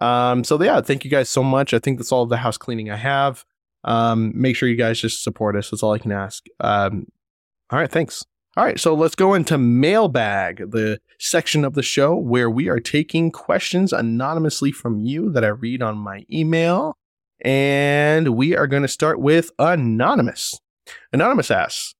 Um, 0.00 0.44
so 0.44 0.60
yeah, 0.62 0.80
thank 0.80 1.04
you 1.04 1.10
guys 1.10 1.28
so 1.28 1.42
much. 1.42 1.74
I 1.74 1.78
think 1.78 1.98
that's 1.98 2.12
all 2.12 2.26
the 2.26 2.38
house 2.38 2.56
cleaning 2.56 2.90
I 2.90 2.96
have. 2.96 3.44
Um, 3.84 4.32
make 4.34 4.56
sure 4.56 4.68
you 4.68 4.76
guys 4.76 5.00
just 5.00 5.22
support 5.22 5.56
us. 5.56 5.70
That's 5.70 5.82
all 5.82 5.92
I 5.92 5.98
can 5.98 6.12
ask. 6.12 6.44
Um, 6.60 7.06
all 7.70 7.78
right, 7.78 7.90
thanks. 7.90 8.24
All 8.56 8.64
right, 8.64 8.78
so 8.78 8.94
let's 8.94 9.14
go 9.14 9.32
into 9.32 9.56
mailbag, 9.56 10.70
the 10.72 11.00
section 11.18 11.64
of 11.64 11.72
the 11.72 11.82
show 11.82 12.14
where 12.14 12.50
we 12.50 12.68
are 12.68 12.80
taking 12.80 13.30
questions 13.30 13.94
anonymously 13.94 14.72
from 14.72 15.00
you 15.00 15.30
that 15.32 15.44
I 15.44 15.48
read 15.48 15.82
on 15.82 15.96
my 15.96 16.26
email. 16.30 16.96
And 17.44 18.36
we 18.36 18.54
are 18.54 18.66
going 18.66 18.82
to 18.82 18.88
start 18.88 19.20
with 19.20 19.50
Anonymous. 19.58 20.60
Anonymous 21.12 21.50
asks, 21.50 21.94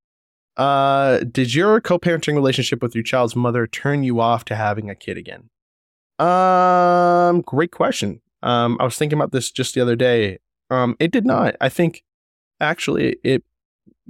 uh, 0.59 1.21
did 1.21 1.55
your 1.55 1.81
co-parenting 1.81 2.35
relationship 2.35 2.83
with 2.83 2.95
your 2.95 3.03
child's 3.03 3.35
mother 3.35 3.67
turn 3.67 4.03
you 4.03 4.21
off 4.21 4.45
to 4.45 4.55
having 4.55 4.91
a 4.91 4.95
kid 4.95 5.17
again? 5.17 5.49
Um, 6.19 7.41
great 7.41 7.73
question. 7.73 8.21
Um, 8.43 8.77
I 8.79 8.85
was 8.85 8.97
thinking 8.97 9.19
about 9.19 9.33
this 9.33 9.51
just 9.51 9.75
the 9.75 9.81
other 9.81 9.97
day. 9.97 10.39
Um, 10.73 10.97
it 10.99 11.11
did 11.11 11.27
not. 11.27 11.55
I 11.61 11.69
think 11.69 12.03
actually 12.59 13.17
it, 13.23 13.45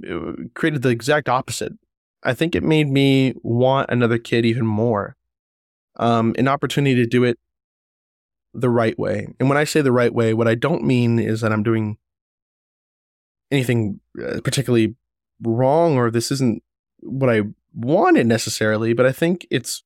it 0.01 0.53
created 0.53 0.81
the 0.81 0.89
exact 0.89 1.27
opposite. 1.27 1.73
I 2.23 2.33
think 2.33 2.55
it 2.55 2.63
made 2.63 2.89
me 2.89 3.33
want 3.43 3.89
another 3.89 4.17
kid 4.17 4.45
even 4.45 4.65
more. 4.65 5.17
Um, 5.97 6.33
an 6.37 6.47
opportunity 6.47 6.95
to 6.95 7.05
do 7.05 7.25
it 7.25 7.37
the 8.53 8.69
right 8.69 8.97
way. 8.97 9.27
And 9.39 9.49
when 9.49 9.57
I 9.57 9.65
say 9.65 9.81
the 9.81 9.91
right 9.91 10.13
way, 10.13 10.33
what 10.33 10.47
I 10.47 10.55
don't 10.55 10.85
mean 10.85 11.19
is 11.19 11.41
that 11.41 11.51
I'm 11.51 11.63
doing 11.63 11.97
anything 13.51 13.99
uh, 14.17 14.39
particularly 14.41 14.95
wrong 15.41 15.97
or 15.97 16.09
this 16.09 16.31
isn't 16.31 16.63
what 17.01 17.29
I 17.29 17.41
wanted 17.73 18.25
necessarily, 18.25 18.93
but 18.93 19.05
I 19.05 19.11
think 19.11 19.45
it's 19.51 19.83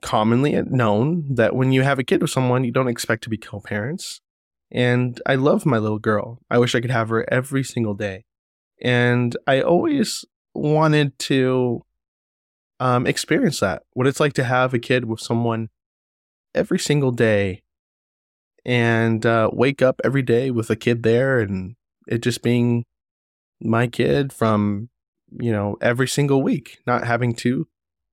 commonly 0.00 0.60
known 0.62 1.34
that 1.34 1.54
when 1.54 1.70
you 1.70 1.82
have 1.82 1.98
a 1.98 2.04
kid 2.04 2.22
with 2.22 2.30
someone, 2.30 2.64
you 2.64 2.72
don't 2.72 2.88
expect 2.88 3.22
to 3.24 3.28
be 3.28 3.36
co 3.36 3.60
parents. 3.60 4.22
And 4.72 5.20
I 5.26 5.34
love 5.34 5.66
my 5.66 5.78
little 5.78 5.98
girl. 5.98 6.40
I 6.50 6.58
wish 6.58 6.74
I 6.74 6.80
could 6.80 6.90
have 6.90 7.10
her 7.10 7.30
every 7.30 7.62
single 7.62 7.94
day. 7.94 8.24
And 8.80 9.36
I 9.46 9.60
always 9.60 10.24
wanted 10.54 11.18
to 11.20 11.84
um, 12.80 13.06
experience 13.06 13.60
that 13.60 13.84
what 13.92 14.06
it's 14.06 14.18
like 14.18 14.32
to 14.34 14.44
have 14.44 14.74
a 14.74 14.78
kid 14.78 15.04
with 15.04 15.20
someone 15.20 15.68
every 16.54 16.78
single 16.78 17.12
day 17.12 17.62
and 18.64 19.24
uh, 19.24 19.50
wake 19.52 19.82
up 19.82 20.00
every 20.04 20.22
day 20.22 20.50
with 20.50 20.70
a 20.70 20.76
kid 20.76 21.02
there 21.02 21.40
and 21.40 21.76
it 22.08 22.22
just 22.22 22.42
being 22.42 22.84
my 23.60 23.86
kid 23.86 24.32
from 24.32 24.88
you 25.40 25.52
know 25.52 25.76
every 25.80 26.08
single 26.08 26.42
week 26.42 26.78
not 26.86 27.06
having 27.06 27.34
to 27.34 27.66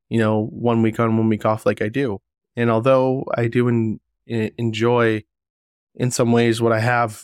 you 0.07 0.19
know 0.19 0.45
one 0.51 0.81
week 0.81 0.99
on 0.99 1.17
one 1.17 1.29
week 1.29 1.45
off 1.45 1.65
like 1.65 1.81
i 1.81 1.89
do 1.89 2.19
and 2.55 2.69
although 2.69 3.25
i 3.35 3.47
do 3.47 3.99
enjoy 4.27 5.23
in 5.95 6.11
some 6.11 6.31
ways 6.31 6.61
what 6.61 6.71
i 6.71 6.79
have 6.79 7.23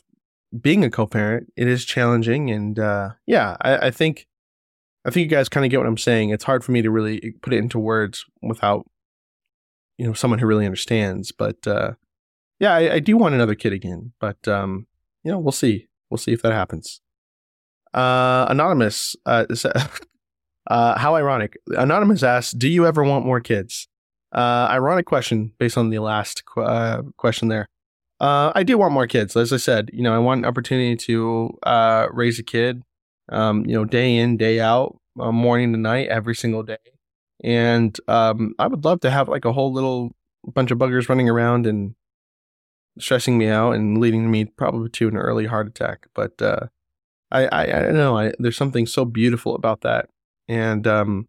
being 0.61 0.83
a 0.83 0.89
co-parent 0.89 1.51
it 1.55 1.67
is 1.67 1.85
challenging 1.85 2.49
and 2.49 2.79
uh, 2.79 3.09
yeah 3.25 3.57
I, 3.61 3.87
I 3.87 3.91
think 3.91 4.27
i 5.05 5.09
think 5.09 5.29
you 5.29 5.35
guys 5.35 5.49
kind 5.49 5.65
of 5.65 5.69
get 5.69 5.77
what 5.77 5.87
i'm 5.87 5.97
saying 5.97 6.29
it's 6.29 6.43
hard 6.43 6.63
for 6.63 6.71
me 6.71 6.81
to 6.81 6.91
really 6.91 7.33
put 7.41 7.53
it 7.53 7.57
into 7.57 7.79
words 7.79 8.25
without 8.41 8.85
you 9.97 10.05
know 10.05 10.13
someone 10.13 10.39
who 10.39 10.47
really 10.47 10.65
understands 10.65 11.31
but 11.31 11.65
uh, 11.67 11.91
yeah 12.59 12.73
I, 12.73 12.95
I 12.95 12.99
do 12.99 13.17
want 13.17 13.35
another 13.35 13.55
kid 13.55 13.73
again 13.73 14.13
but 14.19 14.47
um, 14.47 14.87
you 15.23 15.31
know 15.31 15.39
we'll 15.39 15.51
see 15.51 15.87
we'll 16.09 16.17
see 16.17 16.33
if 16.33 16.41
that 16.41 16.53
happens 16.53 17.01
uh, 17.95 18.45
Anonymous, 18.49 19.15
uh, 19.25 19.45
uh, 20.67 20.99
how 20.99 21.15
ironic. 21.15 21.57
Anonymous 21.69 22.23
asks, 22.23 22.51
Do 22.51 22.67
you 22.67 22.85
ever 22.85 23.03
want 23.03 23.25
more 23.25 23.39
kids? 23.39 23.87
Uh, 24.33 24.67
ironic 24.69 25.05
question 25.05 25.53
based 25.57 25.77
on 25.77 25.89
the 25.89 25.99
last 25.99 26.43
qu- 26.45 26.61
uh, 26.61 27.03
question 27.17 27.47
there. 27.47 27.69
Uh, 28.25 28.51
I 28.55 28.63
do 28.63 28.79
want 28.79 28.91
more 28.91 29.05
kids. 29.05 29.35
As 29.35 29.53
I 29.53 29.57
said, 29.57 29.91
you 29.93 30.01
know, 30.01 30.11
I 30.11 30.17
want 30.17 30.39
an 30.39 30.45
opportunity 30.45 30.95
to 30.95 31.55
uh, 31.61 32.07
raise 32.11 32.39
a 32.39 32.43
kid, 32.43 32.81
um, 33.29 33.63
you 33.67 33.75
know, 33.75 33.85
day 33.85 34.17
in, 34.17 34.35
day 34.35 34.59
out, 34.59 34.97
uh, 35.19 35.31
morning 35.31 35.73
to 35.73 35.77
night, 35.77 36.07
every 36.07 36.33
single 36.33 36.63
day. 36.63 36.79
And 37.43 37.95
um, 38.07 38.55
I 38.57 38.65
would 38.65 38.83
love 38.83 39.01
to 39.01 39.11
have 39.11 39.29
like 39.29 39.45
a 39.45 39.53
whole 39.53 39.71
little 39.71 40.15
bunch 40.43 40.71
of 40.71 40.79
buggers 40.79 41.07
running 41.07 41.29
around 41.29 41.67
and 41.67 41.93
stressing 42.97 43.37
me 43.37 43.47
out 43.47 43.73
and 43.73 43.99
leading 43.99 44.31
me 44.31 44.45
probably 44.45 44.89
to 44.89 45.07
an 45.07 45.17
early 45.17 45.45
heart 45.45 45.67
attack. 45.67 46.07
But 46.15 46.41
uh, 46.41 46.61
I, 47.29 47.45
I, 47.45 47.61
I 47.61 47.81
don't 47.81 47.93
know. 47.93 48.17
I, 48.17 48.33
there's 48.39 48.57
something 48.57 48.87
so 48.87 49.05
beautiful 49.05 49.53
about 49.53 49.81
that. 49.81 50.09
And 50.47 50.87
um, 50.87 51.27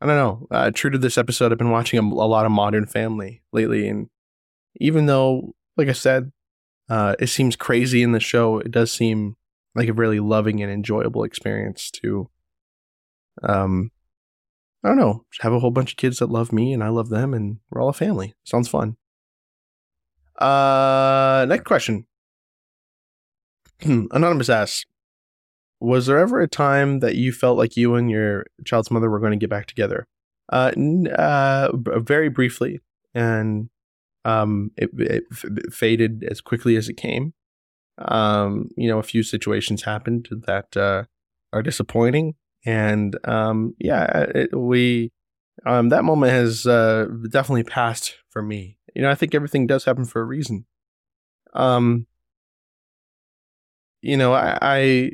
I 0.00 0.06
don't 0.06 0.16
know. 0.16 0.46
Uh, 0.50 0.70
true 0.70 0.88
to 0.88 0.96
this 0.96 1.18
episode, 1.18 1.52
I've 1.52 1.58
been 1.58 1.70
watching 1.70 1.98
a, 1.98 2.02
a, 2.02 2.24
lot 2.26 2.46
of 2.46 2.52
Modern 2.52 2.86
Family 2.86 3.42
lately, 3.52 3.88
and 3.88 4.08
even 4.80 5.04
though, 5.04 5.54
like 5.76 5.88
I 5.88 5.92
said, 5.92 6.32
uh, 6.88 7.14
it 7.18 7.28
seems 7.28 7.56
crazy 7.56 8.02
in 8.02 8.12
the 8.12 8.20
show, 8.20 8.58
it 8.58 8.70
does 8.70 8.92
seem 8.92 9.36
like 9.74 9.88
a 9.88 9.92
really 9.92 10.20
loving 10.20 10.62
and 10.62 10.70
enjoyable 10.70 11.24
experience 11.24 11.90
to, 11.90 12.28
um, 13.42 13.90
I 14.84 14.88
don't 14.88 14.98
know, 14.98 15.24
have 15.40 15.52
a 15.52 15.60
whole 15.60 15.70
bunch 15.70 15.92
of 15.92 15.96
kids 15.96 16.18
that 16.18 16.30
love 16.30 16.52
me 16.52 16.72
and 16.72 16.82
I 16.82 16.88
love 16.88 17.08
them, 17.08 17.32
and 17.32 17.58
we're 17.70 17.80
all 17.80 17.88
a 17.88 17.94
family. 17.94 18.34
Sounds 18.44 18.68
fun. 18.68 18.96
Uh, 20.38 21.46
next 21.48 21.64
question. 21.64 22.06
Anonymous 23.82 24.48
asks, 24.48 24.84
was 25.80 26.06
there 26.06 26.18
ever 26.18 26.40
a 26.40 26.48
time 26.48 27.00
that 27.00 27.16
you 27.16 27.32
felt 27.32 27.58
like 27.58 27.76
you 27.76 27.96
and 27.96 28.10
your 28.10 28.46
child's 28.64 28.90
mother 28.90 29.10
were 29.10 29.18
going 29.18 29.32
to 29.32 29.38
get 29.38 29.50
back 29.50 29.66
together? 29.66 30.06
Uh, 30.48 30.72
uh, 31.18 31.70
very 31.74 32.28
briefly, 32.28 32.80
and 33.14 33.68
um, 34.24 34.70
it, 34.76 34.90
it, 34.98 35.24
it, 35.44 35.72
faded 35.72 36.24
as 36.30 36.40
quickly 36.40 36.76
as 36.76 36.88
it 36.88 36.96
came. 36.96 37.34
Um, 37.98 38.68
you 38.76 38.88
know, 38.88 38.98
a 38.98 39.02
few 39.02 39.22
situations 39.22 39.82
happened 39.82 40.28
that 40.46 40.76
uh, 40.76 41.04
are 41.52 41.62
disappointing, 41.62 42.34
and 42.64 43.16
um, 43.24 43.74
yeah, 43.78 44.26
it, 44.34 44.56
we 44.56 45.12
um, 45.66 45.90
that 45.90 46.04
moment 46.04 46.32
has 46.32 46.66
uh, 46.66 47.06
definitely 47.30 47.64
passed 47.64 48.16
for 48.30 48.42
me. 48.42 48.78
You 48.94 49.02
know, 49.02 49.10
I 49.10 49.14
think 49.14 49.34
everything 49.34 49.66
does 49.66 49.84
happen 49.84 50.04
for 50.04 50.20
a 50.20 50.24
reason. 50.24 50.66
Um, 51.54 52.06
you 54.00 54.16
know, 54.16 54.32
I, 54.32 54.58
I 54.60 55.10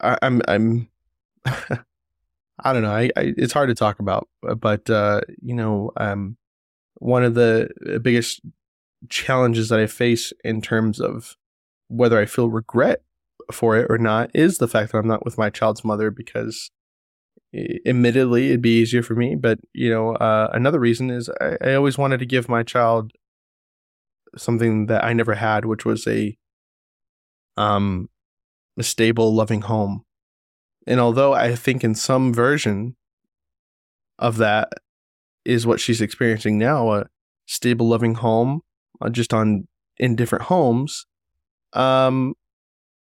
I, 0.00 0.18
I'm, 0.22 0.42
I'm 0.48 0.88
I 1.44 2.72
don't 2.72 2.82
know. 2.82 2.92
I, 2.92 3.10
I, 3.16 3.34
it's 3.36 3.52
hard 3.52 3.68
to 3.68 3.74
talk 3.74 3.98
about, 3.98 4.28
but 4.58 4.88
uh, 4.88 5.20
you 5.42 5.54
know, 5.54 5.92
um, 5.96 6.36
one 6.98 7.24
of 7.24 7.34
the 7.34 7.68
biggest 8.02 8.40
challenges 9.08 9.68
that 9.68 9.78
I 9.78 9.86
face 9.86 10.32
in 10.44 10.60
terms 10.60 11.00
of 11.00 11.36
whether 11.88 12.18
I 12.18 12.26
feel 12.26 12.50
regret 12.50 13.02
for 13.52 13.76
it 13.76 13.86
or 13.88 13.98
not 13.98 14.30
is 14.34 14.58
the 14.58 14.68
fact 14.68 14.92
that 14.92 14.98
I'm 14.98 15.06
not 15.06 15.24
with 15.24 15.38
my 15.38 15.50
child's 15.50 15.84
mother 15.84 16.10
because 16.10 16.70
admittedly 17.86 18.48
it'd 18.48 18.60
be 18.60 18.80
easier 18.80 19.02
for 19.02 19.14
me 19.14 19.34
but 19.34 19.58
you 19.72 19.88
know 19.88 20.14
uh, 20.16 20.50
another 20.52 20.80
reason 20.80 21.10
is 21.10 21.30
I, 21.40 21.56
I, 21.62 21.74
always 21.74 21.96
wanted 21.96 22.18
to 22.18 22.26
give 22.26 22.48
my 22.50 22.62
child 22.62 23.12
something 24.36 24.86
that 24.86 25.04
i 25.04 25.14
never 25.14 25.34
had 25.34 25.64
which 25.64 25.84
was 25.84 26.06
a 26.06 26.36
um 27.56 28.10
a 28.76 28.82
stable, 28.82 29.34
loving 29.34 29.62
home. 29.62 30.04
And 30.86 31.00
although 31.00 31.32
I 31.32 31.54
think 31.54 31.82
in 31.82 31.94
some 31.94 32.32
version 32.32 32.96
of 34.18 34.36
that 34.36 34.72
is 35.46 35.66
what 35.66 35.80
she's 35.80 36.00
experiencing 36.00 36.58
now, 36.58 36.92
a 36.92 37.06
stable, 37.46 37.88
loving 37.88 38.14
home, 38.14 38.62
uh, 39.00 39.08
just 39.08 39.32
on 39.32 39.68
in 39.98 40.16
different 40.16 40.44
homes, 40.44 41.06
um, 41.72 42.34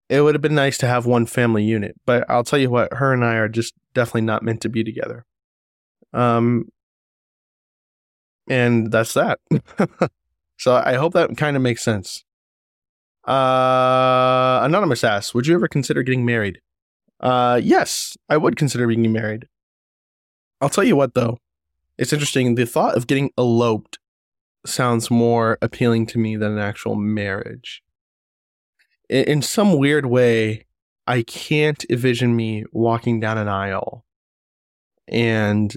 it 0.08 0.20
would 0.20 0.34
have 0.34 0.42
been 0.42 0.54
nice 0.54 0.78
to 0.78 0.86
have 0.86 1.06
one 1.06 1.26
family 1.26 1.64
unit. 1.64 1.96
But 2.04 2.28
I'll 2.28 2.44
tell 2.44 2.58
you 2.58 2.70
what, 2.70 2.92
her 2.94 3.12
and 3.12 3.24
I 3.24 3.34
are 3.36 3.48
just 3.48 3.74
definitely 3.94 4.22
not 4.22 4.42
meant 4.42 4.60
to 4.62 4.68
be 4.68 4.84
together. 4.84 5.24
Um, 6.12 6.68
and 8.48 8.92
that's 8.92 9.14
that. 9.14 9.40
so 10.58 10.74
I 10.74 10.94
hope 10.94 11.12
that 11.14 11.36
kind 11.36 11.56
of 11.56 11.62
makes 11.62 11.82
sense. 11.82 12.24
Uh, 13.26 14.60
Anonymous 14.62 15.02
asks, 15.02 15.34
would 15.34 15.46
you 15.46 15.54
ever 15.54 15.66
consider 15.66 16.02
getting 16.04 16.24
married? 16.24 16.60
Uh, 17.18 17.60
yes, 17.62 18.16
I 18.28 18.36
would 18.36 18.56
consider 18.56 18.86
being 18.86 19.10
married. 19.12 19.48
I'll 20.60 20.68
tell 20.68 20.84
you 20.84 20.94
what, 20.94 21.14
though, 21.14 21.38
it's 21.98 22.12
interesting. 22.12 22.54
The 22.54 22.66
thought 22.66 22.96
of 22.96 23.06
getting 23.06 23.30
eloped 23.38 23.98
sounds 24.64 25.10
more 25.10 25.58
appealing 25.62 26.06
to 26.06 26.18
me 26.18 26.36
than 26.36 26.52
an 26.52 26.58
actual 26.58 26.96
marriage. 26.96 27.82
In, 29.08 29.24
in 29.24 29.42
some 29.42 29.78
weird 29.78 30.06
way, 30.06 30.66
I 31.06 31.22
can't 31.22 31.84
envision 31.88 32.34
me 32.34 32.64
walking 32.72 33.20
down 33.20 33.38
an 33.38 33.48
aisle 33.48 34.04
and 35.08 35.76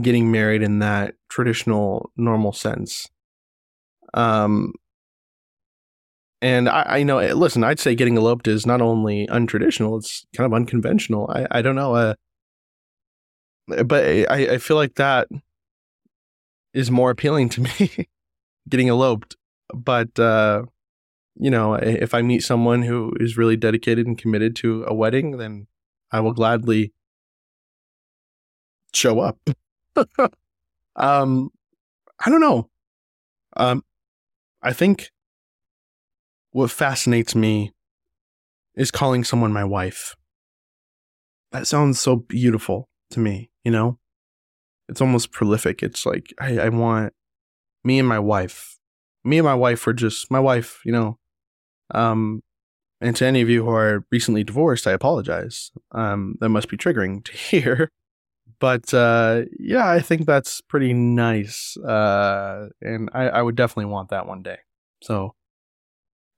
getting 0.00 0.30
married 0.32 0.62
in 0.62 0.78
that 0.78 1.14
traditional 1.28 2.10
normal 2.16 2.52
sense. 2.52 3.08
Um, 4.14 4.72
and 6.40 6.68
I, 6.68 6.84
I 6.86 7.02
know, 7.02 7.18
eh, 7.18 7.34
listen, 7.34 7.62
I'd 7.62 7.78
say 7.78 7.94
getting 7.94 8.16
eloped 8.16 8.48
is 8.48 8.66
not 8.66 8.80
only 8.80 9.26
untraditional, 9.28 9.98
it's 9.98 10.26
kind 10.34 10.46
of 10.46 10.54
unconventional. 10.54 11.30
I, 11.30 11.46
I 11.50 11.62
don't 11.62 11.76
know. 11.76 11.94
Uh, 11.94 12.14
but 13.66 14.04
I, 14.30 14.54
I 14.54 14.58
feel 14.58 14.76
like 14.76 14.94
that 14.96 15.28
is 16.74 16.90
more 16.90 17.10
appealing 17.10 17.48
to 17.50 17.60
me, 17.80 18.08
getting 18.68 18.88
eloped. 18.88 19.36
But, 19.74 20.18
uh, 20.18 20.64
you 21.36 21.50
know, 21.50 21.74
if 21.74 22.14
I 22.14 22.22
meet 22.22 22.42
someone 22.42 22.82
who 22.82 23.12
is 23.18 23.36
really 23.36 23.56
dedicated 23.56 24.06
and 24.06 24.18
committed 24.18 24.54
to 24.56 24.84
a 24.86 24.94
wedding, 24.94 25.38
then 25.38 25.66
I 26.10 26.20
will 26.20 26.32
gladly 26.32 26.92
show 28.92 29.20
up. 29.20 29.38
um, 30.96 31.50
I 32.24 32.30
don't 32.30 32.40
know. 32.40 32.68
Um, 33.56 33.84
I 34.62 34.72
think 34.72 35.10
what 36.50 36.70
fascinates 36.70 37.34
me 37.34 37.72
is 38.74 38.90
calling 38.90 39.24
someone 39.24 39.52
my 39.52 39.64
wife. 39.64 40.14
That 41.50 41.66
sounds 41.66 42.00
so 42.00 42.16
beautiful 42.16 42.88
to 43.12 43.20
me, 43.20 43.50
you 43.64 43.70
know? 43.70 43.98
It's 44.88 45.00
almost 45.00 45.32
prolific. 45.32 45.82
It's 45.82 46.04
like, 46.04 46.34
I, 46.40 46.58
I 46.58 46.68
want 46.68 47.12
me 47.84 47.98
and 47.98 48.08
my 48.08 48.18
wife. 48.18 48.78
Me 49.24 49.38
and 49.38 49.44
my 49.44 49.54
wife 49.54 49.86
were 49.86 49.92
just 49.92 50.30
my 50.30 50.40
wife, 50.40 50.80
you 50.84 50.92
know. 50.92 51.18
Um, 51.94 52.42
and 53.00 53.16
to 53.16 53.26
any 53.26 53.40
of 53.40 53.48
you 53.48 53.64
who 53.64 53.70
are 53.70 54.04
recently 54.10 54.44
divorced, 54.44 54.86
I 54.86 54.92
apologize. 54.92 55.72
Um, 55.92 56.36
that 56.40 56.48
must 56.48 56.68
be 56.68 56.76
triggering 56.76 57.24
to 57.24 57.32
hear. 57.36 57.90
But 58.60 58.94
uh, 58.94 59.42
yeah, 59.58 59.90
I 59.90 60.00
think 60.00 60.24
that's 60.24 60.60
pretty 60.60 60.92
nice. 60.92 61.76
Uh, 61.76 62.68
and 62.80 63.10
I, 63.12 63.28
I 63.28 63.42
would 63.42 63.56
definitely 63.56 63.86
want 63.86 64.10
that 64.10 64.26
one 64.26 64.42
day. 64.42 64.58
So 65.02 65.34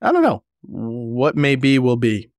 I 0.01 0.11
don't 0.11 0.23
know. 0.23 0.43
What 0.63 1.35
may 1.35 1.55
be 1.55 1.77
will 1.77 1.97
be. 1.97 2.31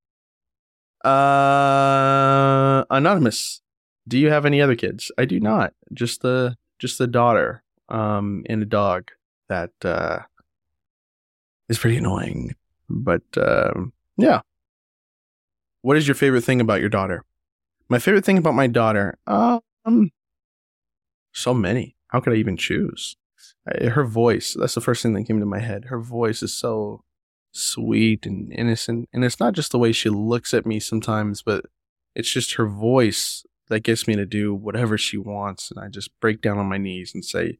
Uh, 1.05 2.85
anonymous. 2.91 3.61
Do 4.09 4.19
you 4.19 4.31
have 4.31 4.47
any 4.47 4.61
other 4.61 4.77
kids? 4.77 5.11
I 5.19 5.25
do 5.25 5.41
not. 5.41 5.73
Just 5.93 6.23
the 6.23 6.57
just 6.79 6.99
the 6.99 7.07
daughter 7.07 7.63
um 7.89 8.45
and 8.49 8.63
a 8.63 8.67
dog 8.67 9.11
that 9.49 9.71
uh 9.85 10.21
is 11.69 11.79
pretty 11.79 11.97
annoying. 11.97 12.55
But 12.89 13.23
um 13.37 13.93
yeah. 14.17 14.41
What 15.83 15.97
is 15.97 16.09
your 16.09 16.15
favorite 16.15 16.45
thing 16.45 16.61
about 16.61 16.81
your 16.81 16.89
daughter? 16.89 17.25
My 17.89 17.99
favorite 17.99 18.25
thing 18.25 18.39
about 18.39 18.55
my 18.55 18.67
daughter, 18.67 19.19
um 19.27 20.11
so 21.33 21.53
many. 21.53 21.97
How 22.09 22.21
could 22.21 22.33
I 22.33 22.37
even 22.37 22.57
choose? 22.57 23.17
Her 23.67 24.05
voice, 24.05 24.57
that's 24.59 24.75
the 24.75 24.81
first 24.81 25.03
thing 25.03 25.13
that 25.15 25.25
came 25.25 25.41
to 25.41 25.47
my 25.47 25.59
head. 25.59 25.87
Her 25.87 26.01
voice 26.01 26.43
is 26.43 26.55
so 26.55 27.03
sweet 27.53 28.25
and 28.25 28.53
innocent. 28.53 29.09
And 29.13 29.25
it's 29.25 29.41
not 29.41 29.55
just 29.55 29.73
the 29.73 29.79
way 29.79 29.93
she 29.93 30.09
looks 30.09 30.55
at 30.55 30.67
me 30.67 30.79
sometimes, 30.79 31.43
but 31.43 31.67
it's 32.15 32.31
just 32.31 32.55
her 32.55 32.67
voice 32.67 33.45
that 33.69 33.81
gets 33.81 34.07
me 34.07 34.15
to 34.17 34.27
do 34.27 34.55
whatever 34.55 34.97
she 34.97 35.17
wants. 35.17 35.71
And 35.71 35.81
I 35.83 35.89
just 35.89 36.19
break 36.21 36.41
down 36.41 36.59
on 36.59 36.69
my 36.69 36.79
knees 36.79 37.13
and 37.15 37.25
say, 37.25 37.59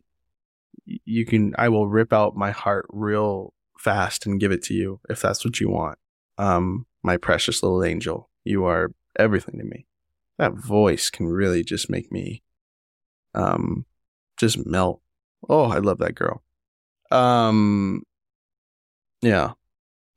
You 0.85 1.25
can, 1.27 1.55
I 1.59 1.69
will 1.69 1.89
rip 1.89 2.13
out 2.13 2.37
my 2.37 2.51
heart 2.51 2.87
real 2.91 3.53
fast 3.79 4.27
and 4.27 4.41
give 4.41 4.53
it 4.53 4.63
to 4.65 4.75
you 4.75 5.01
if 5.09 5.21
that's 5.21 5.45
what 5.45 5.61
you 5.61 5.69
want. 5.69 5.99
Um, 6.39 6.87
my 7.03 7.17
precious 7.17 7.63
little 7.63 7.85
angel, 7.85 8.31
you 8.45 8.65
are 8.65 8.93
everything 9.19 9.59
to 9.59 9.65
me. 9.65 9.87
That 10.39 10.53
voice 10.53 11.09
can 11.11 11.27
really 11.29 11.65
just 11.65 11.89
make 11.89 12.13
me, 12.13 12.43
um, 13.35 13.87
just 14.37 14.67
melt. 14.67 15.01
Oh, 15.49 15.65
I 15.65 15.79
love 15.79 15.99
that 15.99 16.15
girl. 16.15 16.43
Um, 17.11 18.03
yeah, 19.23 19.53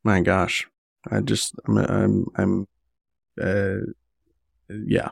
my 0.03 0.21
gosh, 0.21 0.67
I 1.09 1.21
just 1.21 1.55
I'm 1.67 1.77
I'm 1.77 2.25
I'm 2.35 2.67
uh 3.41 3.85
yeah. 4.69 5.09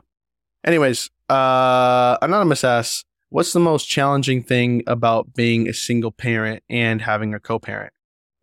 Anyways, 0.64 1.10
uh 1.28 2.16
anonymous 2.22 2.64
asks, 2.64 3.04
what's 3.30 3.52
the 3.52 3.60
most 3.60 3.86
challenging 3.88 4.42
thing 4.42 4.82
about 4.86 5.34
being 5.34 5.68
a 5.68 5.72
single 5.74 6.10
parent 6.12 6.62
and 6.68 7.00
having 7.02 7.34
a 7.34 7.40
co-parent? 7.40 7.92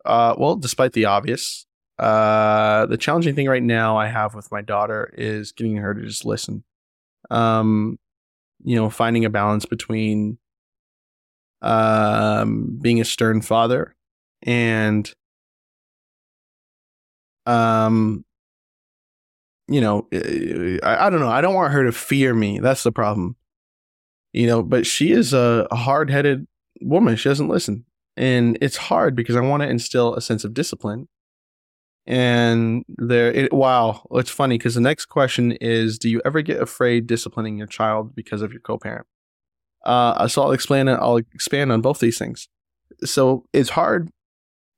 Uh 0.04 0.34
well, 0.38 0.56
despite 0.56 0.92
the 0.92 1.06
obvious, 1.06 1.66
uh 1.98 2.86
the 2.86 2.96
challenging 2.96 3.34
thing 3.34 3.48
right 3.48 3.62
now 3.62 3.96
I 3.96 4.08
have 4.08 4.34
with 4.34 4.50
my 4.52 4.62
daughter 4.62 5.12
is 5.16 5.52
getting 5.52 5.76
her 5.76 5.94
to 5.94 6.02
just 6.02 6.24
listen. 6.24 6.64
Um 7.30 7.98
you 8.64 8.76
know, 8.76 8.90
finding 8.90 9.24
a 9.24 9.30
balance 9.30 9.66
between 9.66 10.38
um 11.62 12.78
being 12.80 13.00
a 13.00 13.04
stern 13.04 13.40
father 13.40 13.94
and 14.42 15.14
um 17.46 18.25
you 19.68 19.80
know 19.80 20.06
eh, 20.12 20.18
eh, 20.18 20.78
I, 20.82 21.06
I 21.06 21.10
don't 21.10 21.20
know. 21.20 21.28
I 21.28 21.40
don't 21.40 21.54
want 21.54 21.72
her 21.72 21.84
to 21.84 21.92
fear 21.92 22.34
me. 22.34 22.58
That's 22.58 22.82
the 22.82 22.92
problem. 22.92 23.36
You 24.32 24.46
know 24.46 24.62
but 24.62 24.86
she 24.86 25.12
is 25.12 25.32
a, 25.32 25.66
a 25.70 25.76
hard-headed 25.76 26.46
woman. 26.82 27.16
She 27.16 27.28
doesn't 27.28 27.48
listen. 27.48 27.84
And 28.18 28.56
it's 28.62 28.78
hard 28.78 29.14
because 29.14 29.36
i 29.36 29.40
want 29.40 29.62
to 29.62 29.68
instill 29.68 30.14
a 30.14 30.22
sense 30.22 30.44
of 30.44 30.54
discipline. 30.54 31.08
And 32.06 32.84
there 32.88 33.32
it, 33.32 33.52
wow 33.52 34.06
it's 34.12 34.30
funny 34.30 34.58
because 34.58 34.74
the 34.74 34.80
next 34.80 35.06
question 35.06 35.52
is 35.52 35.98
do 35.98 36.08
you 36.08 36.22
ever 36.24 36.40
get 36.40 36.62
afraid 36.62 37.06
disciplining 37.06 37.58
your 37.58 37.66
child 37.66 38.14
because 38.14 38.42
of 38.42 38.52
your 38.52 38.60
co-parent? 38.60 39.06
Uh, 39.84 40.26
so 40.26 40.42
i'll 40.42 40.52
explain 40.52 40.88
it 40.88 40.94
i'll 40.94 41.16
expand 41.16 41.72
on 41.72 41.80
both 41.80 41.98
these 41.98 42.18
things. 42.18 42.48
So 43.04 43.44
it's 43.52 43.70
hard 43.70 44.10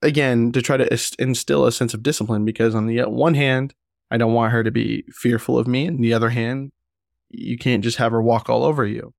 again 0.02 0.52
to 0.52 0.62
try 0.62 0.76
to 0.76 1.14
instill 1.18 1.66
a 1.66 1.72
sense 1.72 1.94
of 1.94 2.02
discipline 2.02 2.44
because 2.44 2.74
on 2.74 2.86
the 2.86 3.00
uh, 3.00 3.08
one 3.08 3.34
hand 3.34 3.74
i 4.10 4.16
don't 4.16 4.34
want 4.34 4.52
her 4.52 4.62
to 4.62 4.70
be 4.70 5.04
fearful 5.10 5.58
of 5.58 5.66
me. 5.66 5.86
And 5.86 6.02
the 6.02 6.14
other 6.14 6.30
hand 6.30 6.72
you 7.30 7.58
can't 7.58 7.84
just 7.84 7.98
have 7.98 8.12
her 8.12 8.22
walk 8.22 8.48
all 8.48 8.64
over 8.64 8.86
you. 8.86 9.12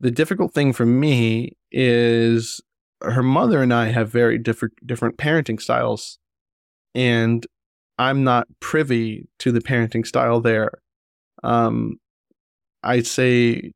The 0.00 0.10
difficult 0.10 0.54
thing 0.54 0.72
for 0.72 0.86
me 0.86 1.52
is 1.70 2.60
her 3.02 3.22
mother 3.22 3.62
and 3.62 3.74
i 3.74 3.86
have 3.86 4.10
very 4.10 4.38
different 4.38 4.74
different 4.86 5.16
parenting 5.16 5.60
styles 5.60 6.18
and 6.94 7.46
i'm 7.98 8.22
not 8.22 8.46
privy 8.60 9.26
to 9.38 9.50
the 9.52 9.60
parenting 9.60 10.06
style 10.06 10.40
there. 10.40 10.70
Um 11.42 11.98
i'd 12.84 13.06
say 13.06 13.72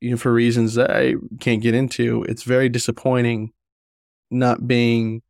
you 0.00 0.10
know 0.10 0.16
for 0.16 0.32
reasons 0.32 0.74
that 0.74 0.90
i 0.90 1.14
can't 1.40 1.62
get 1.62 1.74
into 1.74 2.22
it's 2.28 2.42
very 2.42 2.68
disappointing 2.68 3.52
not 4.30 4.66
being 4.66 5.22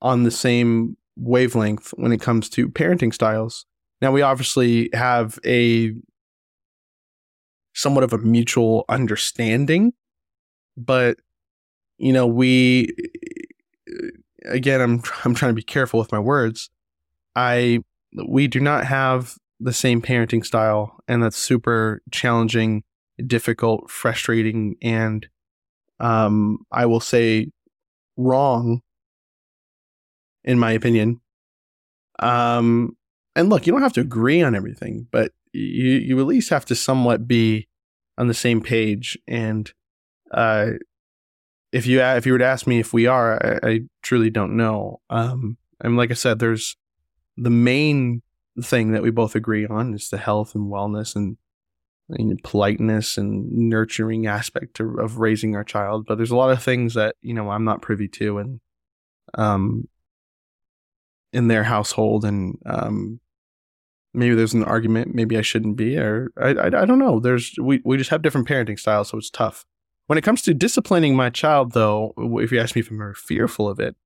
on 0.00 0.22
the 0.22 0.30
same 0.30 0.96
wavelength 1.16 1.90
when 1.96 2.12
it 2.12 2.20
comes 2.20 2.48
to 2.50 2.68
parenting 2.68 3.12
styles. 3.12 3.66
Now 4.00 4.12
we 4.12 4.22
obviously 4.22 4.90
have 4.92 5.38
a 5.44 5.94
somewhat 7.74 8.04
of 8.04 8.12
a 8.12 8.18
mutual 8.18 8.84
understanding, 8.88 9.92
but 10.76 11.18
you 11.98 12.12
know, 12.12 12.26
we 12.26 12.94
again 14.44 14.80
I'm 14.80 15.02
I'm 15.24 15.34
trying 15.34 15.50
to 15.50 15.56
be 15.56 15.62
careful 15.62 15.98
with 15.98 16.12
my 16.12 16.18
words. 16.18 16.70
I 17.34 17.80
we 18.26 18.48
do 18.48 18.60
not 18.60 18.84
have 18.86 19.34
the 19.60 19.72
same 19.72 20.02
parenting 20.02 20.44
style 20.44 20.98
and 21.08 21.22
that's 21.22 21.36
super 21.36 22.02
challenging, 22.10 22.82
difficult, 23.26 23.90
frustrating 23.90 24.76
and 24.82 25.26
um 26.00 26.58
I 26.72 26.86
will 26.86 27.00
say 27.00 27.50
wrong, 28.16 28.82
in 30.46 30.58
my 30.58 30.72
opinion. 30.72 31.20
Um, 32.20 32.96
and 33.34 33.50
look, 33.50 33.66
you 33.66 33.72
don't 33.72 33.82
have 33.82 33.92
to 33.94 34.00
agree 34.00 34.42
on 34.42 34.54
everything, 34.54 35.06
but 35.10 35.32
you 35.52 35.90
you 35.90 36.20
at 36.20 36.26
least 36.26 36.50
have 36.50 36.64
to 36.66 36.74
somewhat 36.74 37.28
be 37.28 37.68
on 38.16 38.28
the 38.28 38.34
same 38.34 38.62
page. 38.62 39.18
And 39.26 39.70
uh, 40.30 40.72
if 41.72 41.86
you 41.86 42.00
if 42.00 42.24
you 42.24 42.32
were 42.32 42.38
to 42.38 42.46
ask 42.46 42.66
me 42.66 42.78
if 42.78 42.92
we 42.92 43.06
are, 43.06 43.60
I, 43.62 43.68
I 43.68 43.80
truly 44.02 44.30
don't 44.30 44.56
know. 44.56 45.00
Um, 45.10 45.58
and 45.80 45.96
like 45.96 46.10
I 46.10 46.14
said, 46.14 46.38
there's 46.38 46.76
the 47.36 47.50
main 47.50 48.22
thing 48.62 48.92
that 48.92 49.02
we 49.02 49.10
both 49.10 49.34
agree 49.34 49.66
on 49.66 49.92
is 49.92 50.08
the 50.08 50.16
health 50.16 50.54
and 50.54 50.72
wellness 50.72 51.14
and 51.14 51.36
and 52.08 52.40
politeness 52.44 53.18
and 53.18 53.50
nurturing 53.50 54.26
aspect 54.26 54.78
of, 54.78 54.96
of 54.98 55.18
raising 55.18 55.56
our 55.56 55.64
child. 55.64 56.06
But 56.06 56.16
there's 56.16 56.30
a 56.30 56.36
lot 56.36 56.50
of 56.50 56.62
things 56.62 56.94
that 56.94 57.16
you 57.20 57.34
know 57.34 57.50
I'm 57.50 57.64
not 57.64 57.82
privy 57.82 58.08
to, 58.08 58.38
and 58.38 58.60
um, 59.34 59.88
in 61.36 61.48
their 61.48 61.64
household, 61.64 62.24
and 62.24 62.58
um, 62.64 63.20
maybe 64.14 64.34
there's 64.34 64.54
an 64.54 64.64
argument. 64.64 65.14
Maybe 65.14 65.36
I 65.36 65.42
shouldn't 65.42 65.76
be, 65.76 65.98
or 65.98 66.32
I, 66.40 66.48
I, 66.54 66.66
I 66.66 66.84
don't 66.86 66.98
know. 66.98 67.20
There's 67.20 67.54
we 67.60 67.82
we 67.84 67.98
just 67.98 68.10
have 68.10 68.22
different 68.22 68.48
parenting 68.48 68.78
styles, 68.78 69.10
so 69.10 69.18
it's 69.18 69.30
tough. 69.30 69.66
When 70.06 70.18
it 70.18 70.24
comes 70.24 70.42
to 70.42 70.54
disciplining 70.54 71.14
my 71.14 71.30
child, 71.30 71.72
though, 71.72 72.14
if 72.16 72.50
you 72.52 72.60
ask 72.60 72.74
me 72.74 72.80
if 72.80 72.90
I'm 72.90 73.14
fearful 73.14 73.68
of 73.68 73.78
it, 73.80 73.96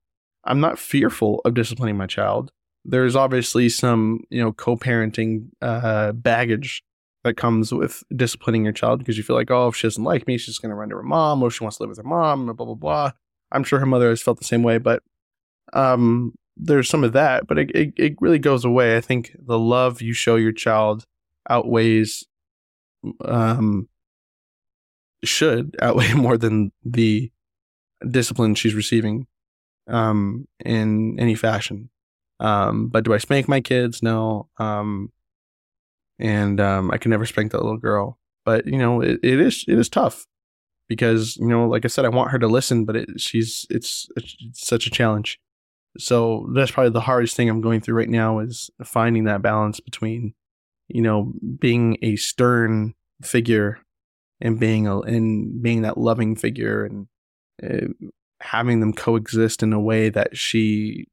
I'm 0.43 0.59
not 0.59 0.77
fearful 0.77 1.41
of 1.45 1.53
disciplining 1.53 1.95
my 1.95 2.07
child. 2.07 2.51
There's 2.83 3.15
obviously 3.15 3.69
some, 3.69 4.21
you 4.31 4.41
know, 4.43 4.51
co-parenting 4.51 5.49
uh, 5.61 6.11
baggage 6.13 6.83
that 7.23 7.37
comes 7.37 7.71
with 7.71 8.03
disciplining 8.15 8.63
your 8.63 8.73
child 8.73 8.99
because 8.99 9.15
you 9.15 9.23
feel 9.23 9.35
like, 9.35 9.51
oh, 9.51 9.67
if 9.67 9.75
she 9.75 9.85
doesn't 9.85 10.03
like 10.03 10.25
me, 10.25 10.39
she's 10.39 10.57
going 10.57 10.71
to 10.71 10.75
run 10.75 10.89
to 10.89 10.95
her 10.95 11.03
mom, 11.03 11.43
or 11.43 11.51
she 11.51 11.63
wants 11.63 11.77
to 11.77 11.83
live 11.83 11.91
with 11.91 11.99
her 11.99 12.03
mom, 12.03 12.47
blah 12.47 12.65
blah 12.65 12.75
blah. 12.75 13.11
I'm 13.51 13.63
sure 13.63 13.79
her 13.79 13.85
mother 13.85 14.09
has 14.09 14.21
felt 14.21 14.39
the 14.39 14.45
same 14.45 14.63
way, 14.63 14.79
but 14.79 15.03
um, 15.73 16.33
there's 16.57 16.89
some 16.89 17.03
of 17.03 17.13
that, 17.13 17.47
but 17.47 17.57
it, 17.57 17.71
it, 17.75 17.93
it 17.97 18.15
really 18.21 18.39
goes 18.39 18.65
away. 18.65 18.97
I 18.97 19.01
think 19.01 19.35
the 19.39 19.59
love 19.59 20.01
you 20.01 20.13
show 20.13 20.35
your 20.35 20.51
child 20.51 21.05
outweighs, 21.49 22.25
um, 23.25 23.87
should 25.23 25.75
outweigh 25.81 26.13
more 26.13 26.37
than 26.37 26.71
the 26.83 27.31
discipline 28.07 28.55
she's 28.55 28.75
receiving, 28.75 29.27
um, 29.87 30.47
in 30.63 31.19
any 31.19 31.35
fashion. 31.35 31.89
Um, 32.39 32.87
but 32.87 33.05
do 33.05 33.13
I 33.13 33.19
spank 33.19 33.47
my 33.47 33.61
kids? 33.61 34.01
No. 34.01 34.49
Um, 34.57 35.11
and 36.19 36.59
um, 36.59 36.91
I 36.91 36.97
can 36.97 37.11
never 37.11 37.25
spank 37.25 37.51
that 37.51 37.61
little 37.61 37.77
girl. 37.77 38.17
But 38.45 38.65
you 38.65 38.77
know, 38.77 39.01
it, 39.01 39.19
it 39.23 39.39
is 39.39 39.65
it 39.67 39.77
is 39.77 39.89
tough 39.89 40.25
because 40.87 41.37
you 41.37 41.47
know, 41.47 41.67
like 41.67 41.85
I 41.85 41.87
said, 41.87 42.05
I 42.05 42.09
want 42.09 42.31
her 42.31 42.39
to 42.39 42.47
listen, 42.47 42.85
but 42.85 42.95
it, 42.95 43.09
she's 43.19 43.65
it's, 43.69 44.07
it's 44.15 44.35
such 44.53 44.87
a 44.87 44.91
challenge. 44.91 45.39
So 45.97 46.49
that's 46.55 46.71
probably 46.71 46.91
the 46.91 47.01
hardest 47.01 47.35
thing 47.35 47.49
I'm 47.49 47.61
going 47.61 47.81
through 47.81 47.97
right 47.97 48.09
now 48.09 48.39
is 48.39 48.69
finding 48.83 49.25
that 49.25 49.41
balance 49.41 49.79
between, 49.79 50.33
you 50.87 51.01
know, 51.01 51.33
being 51.59 51.97
a 52.01 52.15
stern 52.15 52.93
figure 53.21 53.79
and 54.39 54.59
being 54.59 54.87
a 54.87 54.99
and 55.01 55.61
being 55.61 55.81
that 55.81 55.97
loving 55.97 56.35
figure 56.35 56.85
and 56.85 57.07
uh, 57.63 58.07
having 58.39 58.79
them 58.79 58.93
coexist 58.93 59.61
in 59.63 59.73
a 59.73 59.79
way 59.79 60.09
that 60.09 60.37
she 60.37 61.07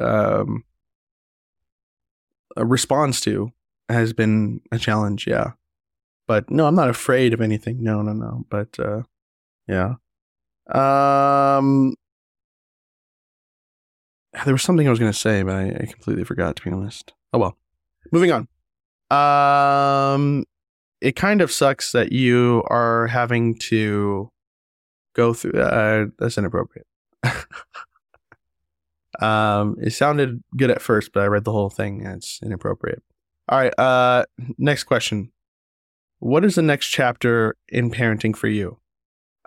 um, 0.00 0.64
uh, 2.56 2.64
responds 2.64 3.20
to 3.22 3.52
has 3.88 4.12
been 4.12 4.60
a 4.72 4.78
challenge. 4.78 5.26
Yeah, 5.26 5.52
but 6.26 6.50
no, 6.50 6.66
I'm 6.66 6.74
not 6.74 6.90
afraid 6.90 7.32
of 7.32 7.40
anything. 7.40 7.82
No, 7.82 8.02
no, 8.02 8.12
no. 8.12 8.44
But 8.50 8.78
uh, 8.78 9.02
yeah. 9.68 9.94
Um, 10.70 11.94
there 14.44 14.54
was 14.54 14.62
something 14.62 14.86
I 14.86 14.90
was 14.90 14.98
going 14.98 15.12
to 15.12 15.18
say, 15.18 15.42
but 15.42 15.54
I, 15.54 15.68
I, 15.68 15.86
completely 15.86 16.24
forgot. 16.24 16.56
To 16.56 16.62
be 16.62 16.70
honest. 16.70 17.12
Oh 17.32 17.38
well. 17.38 17.56
Moving 18.12 18.32
on. 18.32 18.48
Um, 19.10 20.44
it 21.00 21.16
kind 21.16 21.40
of 21.40 21.50
sucks 21.52 21.92
that 21.92 22.12
you 22.12 22.62
are 22.68 23.06
having 23.06 23.56
to 23.58 24.30
go 25.14 25.34
through. 25.34 25.60
Uh, 25.60 26.06
that's 26.18 26.38
inappropriate. 26.38 26.86
um, 29.20 29.76
it 29.80 29.92
sounded 29.92 30.42
good 30.56 30.70
at 30.70 30.82
first, 30.82 31.12
but 31.12 31.22
I 31.22 31.26
read 31.26 31.44
the 31.44 31.52
whole 31.52 31.70
thing 31.70 32.04
and 32.04 32.16
it's 32.16 32.40
inappropriate. 32.42 33.02
All 33.48 33.58
right. 33.58 33.78
Uh, 33.78 34.24
next 34.58 34.84
question. 34.84 35.32
What 36.18 36.44
is 36.44 36.54
the 36.54 36.62
next 36.62 36.88
chapter 36.88 37.56
in 37.68 37.90
parenting 37.90 38.36
for 38.36 38.48
you? 38.48 38.78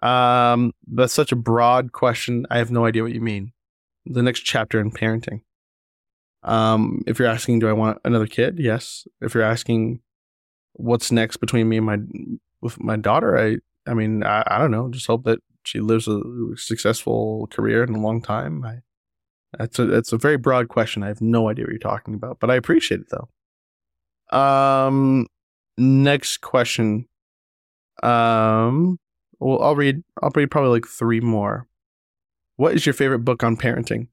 Um, 0.02 0.74
that's 0.88 1.14
such 1.14 1.32
a 1.32 1.36
broad 1.36 1.92
question. 1.92 2.48
I 2.50 2.58
have 2.58 2.72
no 2.72 2.86
idea 2.86 3.04
what 3.04 3.14
you 3.14 3.22
mean 3.22 3.54
the 4.06 4.22
next 4.22 4.42
chapter 4.42 4.80
in 4.80 4.92
parenting. 4.92 5.42
Um, 6.44 7.04
if 7.06 7.20
you're 7.20 7.28
asking, 7.28 7.60
do 7.60 7.70
I 7.70 7.74
want 7.74 8.00
another 8.04 8.28
kid? 8.28 8.60
Yes. 8.60 9.08
If 9.22 9.34
you're 9.34 9.44
asking, 9.44 10.02
what's 10.74 11.12
next 11.12 11.38
between 11.38 11.70
me 11.70 11.78
and 11.78 11.86
my 11.86 11.98
with 12.62 12.80
my 12.80 12.96
daughter, 12.96 13.38
I 13.38 13.58
I 13.90 13.94
mean, 13.94 14.24
I, 14.24 14.44
I 14.48 14.58
don't 14.58 14.72
know. 14.72 14.90
Just 14.90 15.08
hope 15.08 15.24
that 15.26 15.40
she 15.64 15.80
lives 15.80 16.08
a 16.08 16.22
successful 16.56 17.48
career 17.52 17.84
in 17.84 17.96
a 17.96 18.00
long 18.02 18.22
time. 18.22 18.64
I, 18.64 18.80
that's 19.58 19.80
a 19.80 19.86
that's 19.86 20.14
a 20.14 20.18
very 20.18 20.38
broad 20.38 20.70
question. 20.70 21.04
I 21.04 21.08
have 21.08 21.22
no 21.22 21.50
idea 21.50 21.66
what 21.66 21.72
you're 21.72 21.80
talking 21.80 22.14
about, 22.14 22.40
but 22.40 22.50
I 22.50 22.56
appreciate 22.56 23.02
it 23.02 23.08
though. 23.10 23.28
Um, 24.38 25.28
next 25.78 26.38
question. 26.38 27.08
Um, 28.02 28.98
well, 29.40 29.62
I'll 29.62 29.76
read. 29.76 30.04
I'll 30.22 30.32
read 30.34 30.52
probably 30.52 30.72
like 30.72 30.88
three 30.88 31.20
more. 31.20 31.68
What 32.56 32.76
is 32.76 32.86
your 32.86 32.94
favorite 32.94 33.20
book 33.20 33.44
on 33.44 33.58
parenting? 33.58 34.08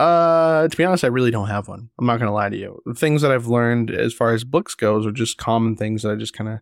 Uh, 0.00 0.66
to 0.68 0.76
be 0.76 0.84
honest, 0.84 1.04
I 1.04 1.08
really 1.08 1.30
don't 1.30 1.48
have 1.48 1.68
one. 1.68 1.90
I'm 1.98 2.06
not 2.06 2.18
gonna 2.18 2.32
lie 2.32 2.48
to 2.48 2.56
you. 2.56 2.80
The 2.86 2.94
things 2.94 3.22
that 3.22 3.30
I've 3.30 3.46
learned 3.46 3.90
as 3.90 4.12
far 4.12 4.32
as 4.32 4.44
books 4.44 4.74
goes 4.74 5.06
are 5.06 5.12
just 5.12 5.38
common 5.38 5.76
things 5.76 6.02
that 6.02 6.12
I 6.12 6.16
just 6.16 6.32
kind 6.32 6.50
of. 6.50 6.58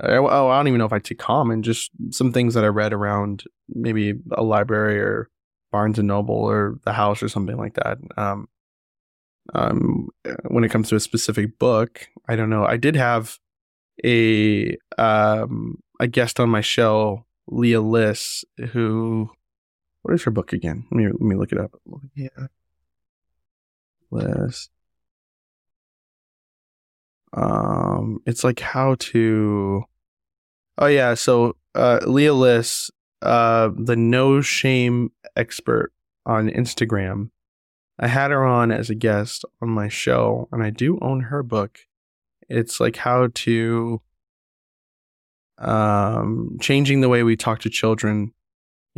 Oh, 0.00 0.48
I 0.48 0.58
don't 0.58 0.68
even 0.68 0.78
know 0.78 0.84
if 0.84 0.92
I 0.92 1.00
take 1.00 1.18
common. 1.18 1.62
Just 1.62 1.90
some 2.10 2.32
things 2.32 2.54
that 2.54 2.64
I 2.64 2.68
read 2.68 2.92
around 2.92 3.44
maybe 3.68 4.14
a 4.30 4.44
library 4.44 5.00
or 5.00 5.28
Barnes 5.72 5.98
and 5.98 6.06
Noble 6.06 6.36
or 6.36 6.78
the 6.84 6.92
house 6.92 7.20
or 7.20 7.28
something 7.28 7.56
like 7.56 7.74
that. 7.74 7.98
Um, 8.16 8.48
um, 9.54 10.08
when 10.48 10.62
it 10.62 10.70
comes 10.70 10.88
to 10.90 10.96
a 10.96 11.00
specific 11.00 11.58
book, 11.58 12.06
I 12.28 12.36
don't 12.36 12.50
know. 12.50 12.64
I 12.64 12.76
did 12.76 12.94
have 12.94 13.38
a 14.04 14.76
um 14.98 15.78
a 15.98 16.06
guest 16.06 16.38
on 16.38 16.48
my 16.48 16.60
show, 16.60 17.26
Leah 17.48 17.80
Liss, 17.80 18.44
who 18.70 19.30
what 20.08 20.14
is 20.14 20.22
her 20.22 20.30
book 20.30 20.54
again? 20.54 20.86
Let 20.90 20.96
me 20.96 21.06
let 21.06 21.20
me 21.20 21.36
look 21.36 21.52
it 21.52 21.58
up. 21.58 21.78
Yeah. 22.14 22.46
List. 24.10 24.70
Um, 27.34 28.20
it's 28.24 28.42
like 28.42 28.58
how 28.60 28.94
to. 28.98 29.84
Oh 30.78 30.86
yeah, 30.86 31.12
so 31.12 31.56
uh, 31.74 31.98
Leah 32.06 32.32
Liss, 32.32 32.90
uh, 33.20 33.68
the 33.76 33.96
no 33.96 34.40
shame 34.40 35.12
expert 35.36 35.92
on 36.24 36.48
Instagram. 36.48 37.28
I 37.98 38.06
had 38.06 38.30
her 38.30 38.46
on 38.46 38.72
as 38.72 38.88
a 38.88 38.94
guest 38.94 39.44
on 39.60 39.68
my 39.68 39.88
show, 39.88 40.48
and 40.52 40.62
I 40.62 40.70
do 40.70 40.98
own 41.02 41.20
her 41.24 41.42
book. 41.42 41.80
It's 42.48 42.80
like 42.80 42.96
how 42.96 43.28
to 43.34 44.00
um, 45.58 46.56
changing 46.62 47.02
the 47.02 47.10
way 47.10 47.22
we 47.24 47.36
talk 47.36 47.58
to 47.60 47.68
children 47.68 48.32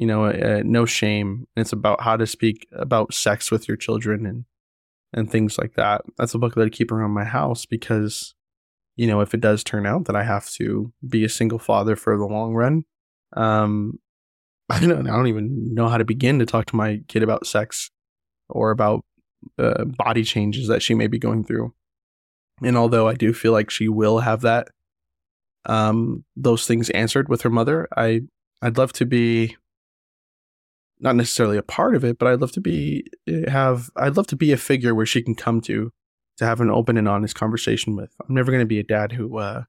you 0.01 0.07
know, 0.07 0.25
uh, 0.25 0.63
no 0.65 0.87
shame. 0.87 1.47
It's 1.57 1.75
about 1.75 2.01
how 2.01 2.17
to 2.17 2.27
speak 2.27 2.67
about 2.73 3.13
sex 3.13 3.51
with 3.51 3.69
your 3.69 3.77
children 3.77 4.25
and 4.25 4.47
and 5.13 5.31
things 5.31 5.59
like 5.59 5.75
that. 5.75 6.01
That's 6.17 6.33
a 6.33 6.39
book 6.39 6.55
that 6.55 6.65
I 6.65 6.71
keep 6.71 6.91
around 6.91 7.11
my 7.11 7.25
house 7.25 7.67
because, 7.67 8.35
you 8.97 9.07
know, 9.07 9.21
if 9.21 9.35
it 9.35 9.43
does 9.43 9.63
turn 9.63 9.85
out 9.85 10.07
that 10.07 10.17
I 10.17 10.23
have 10.23 10.49
to 10.53 10.91
be 11.07 11.23
a 11.23 11.29
single 11.29 11.59
father 11.59 11.97
for 11.97 12.17
the 12.17 12.25
long 12.25 12.55
run, 12.55 12.85
um, 13.37 13.99
I 14.71 14.81
don't, 14.81 15.07
I 15.07 15.15
don't 15.15 15.27
even 15.27 15.75
know 15.75 15.89
how 15.89 15.99
to 15.99 16.05
begin 16.07 16.39
to 16.39 16.47
talk 16.47 16.65
to 16.67 16.77
my 16.77 17.03
kid 17.07 17.23
about 17.23 17.47
sex 17.47 17.91
or 18.49 18.71
about 18.71 19.05
uh, 19.59 19.85
body 19.85 20.25
changes 20.25 20.69
that 20.69 20.83
she 20.83 20.95
may 20.95 21.09
be 21.09 21.19
going 21.19 21.45
through. 21.45 21.75
And 22.63 22.77
although 22.79 23.07
I 23.07 23.15
do 23.15 23.35
feel 23.35 23.53
like 23.53 23.69
she 23.69 23.89
will 23.89 24.21
have 24.21 24.41
that, 24.43 24.69
um, 25.67 26.25
those 26.37 26.67
things 26.67 26.89
answered 26.91 27.29
with 27.29 27.43
her 27.43 27.51
mother, 27.51 27.87
I 27.95 28.23
I'd 28.63 28.79
love 28.79 28.93
to 28.95 29.05
be 29.05 29.57
not 31.01 31.17
necessarily 31.17 31.57
a 31.57 31.63
part 31.63 31.95
of 31.95 32.05
it, 32.05 32.19
but 32.19 32.29
I'd 32.29 32.41
love 32.41 32.53
to 32.53 32.61
be 32.61 33.05
eh, 33.27 33.51
have 33.51 33.91
I'd 33.97 34.17
love 34.17 34.27
to 34.29 34.37
be 34.37 34.53
a 34.53 34.57
figure 34.57 34.95
where 34.95 35.07
she 35.07 35.23
can 35.23 35.35
come 35.35 35.61
to 35.63 35.93
to 36.37 36.47
have 36.47 36.61
an 36.61 36.71
open 36.71 36.97
and 36.97 37.09
honest 37.09 37.35
conversation 37.35 37.97
with. 37.97 38.15
I'm 38.21 38.35
never 38.35 38.51
going 38.51 38.63
to 38.63 38.67
be 38.67 38.79
a 38.79 38.85
dad 38.85 39.13
who 39.13 39.39
uh, 39.39 39.65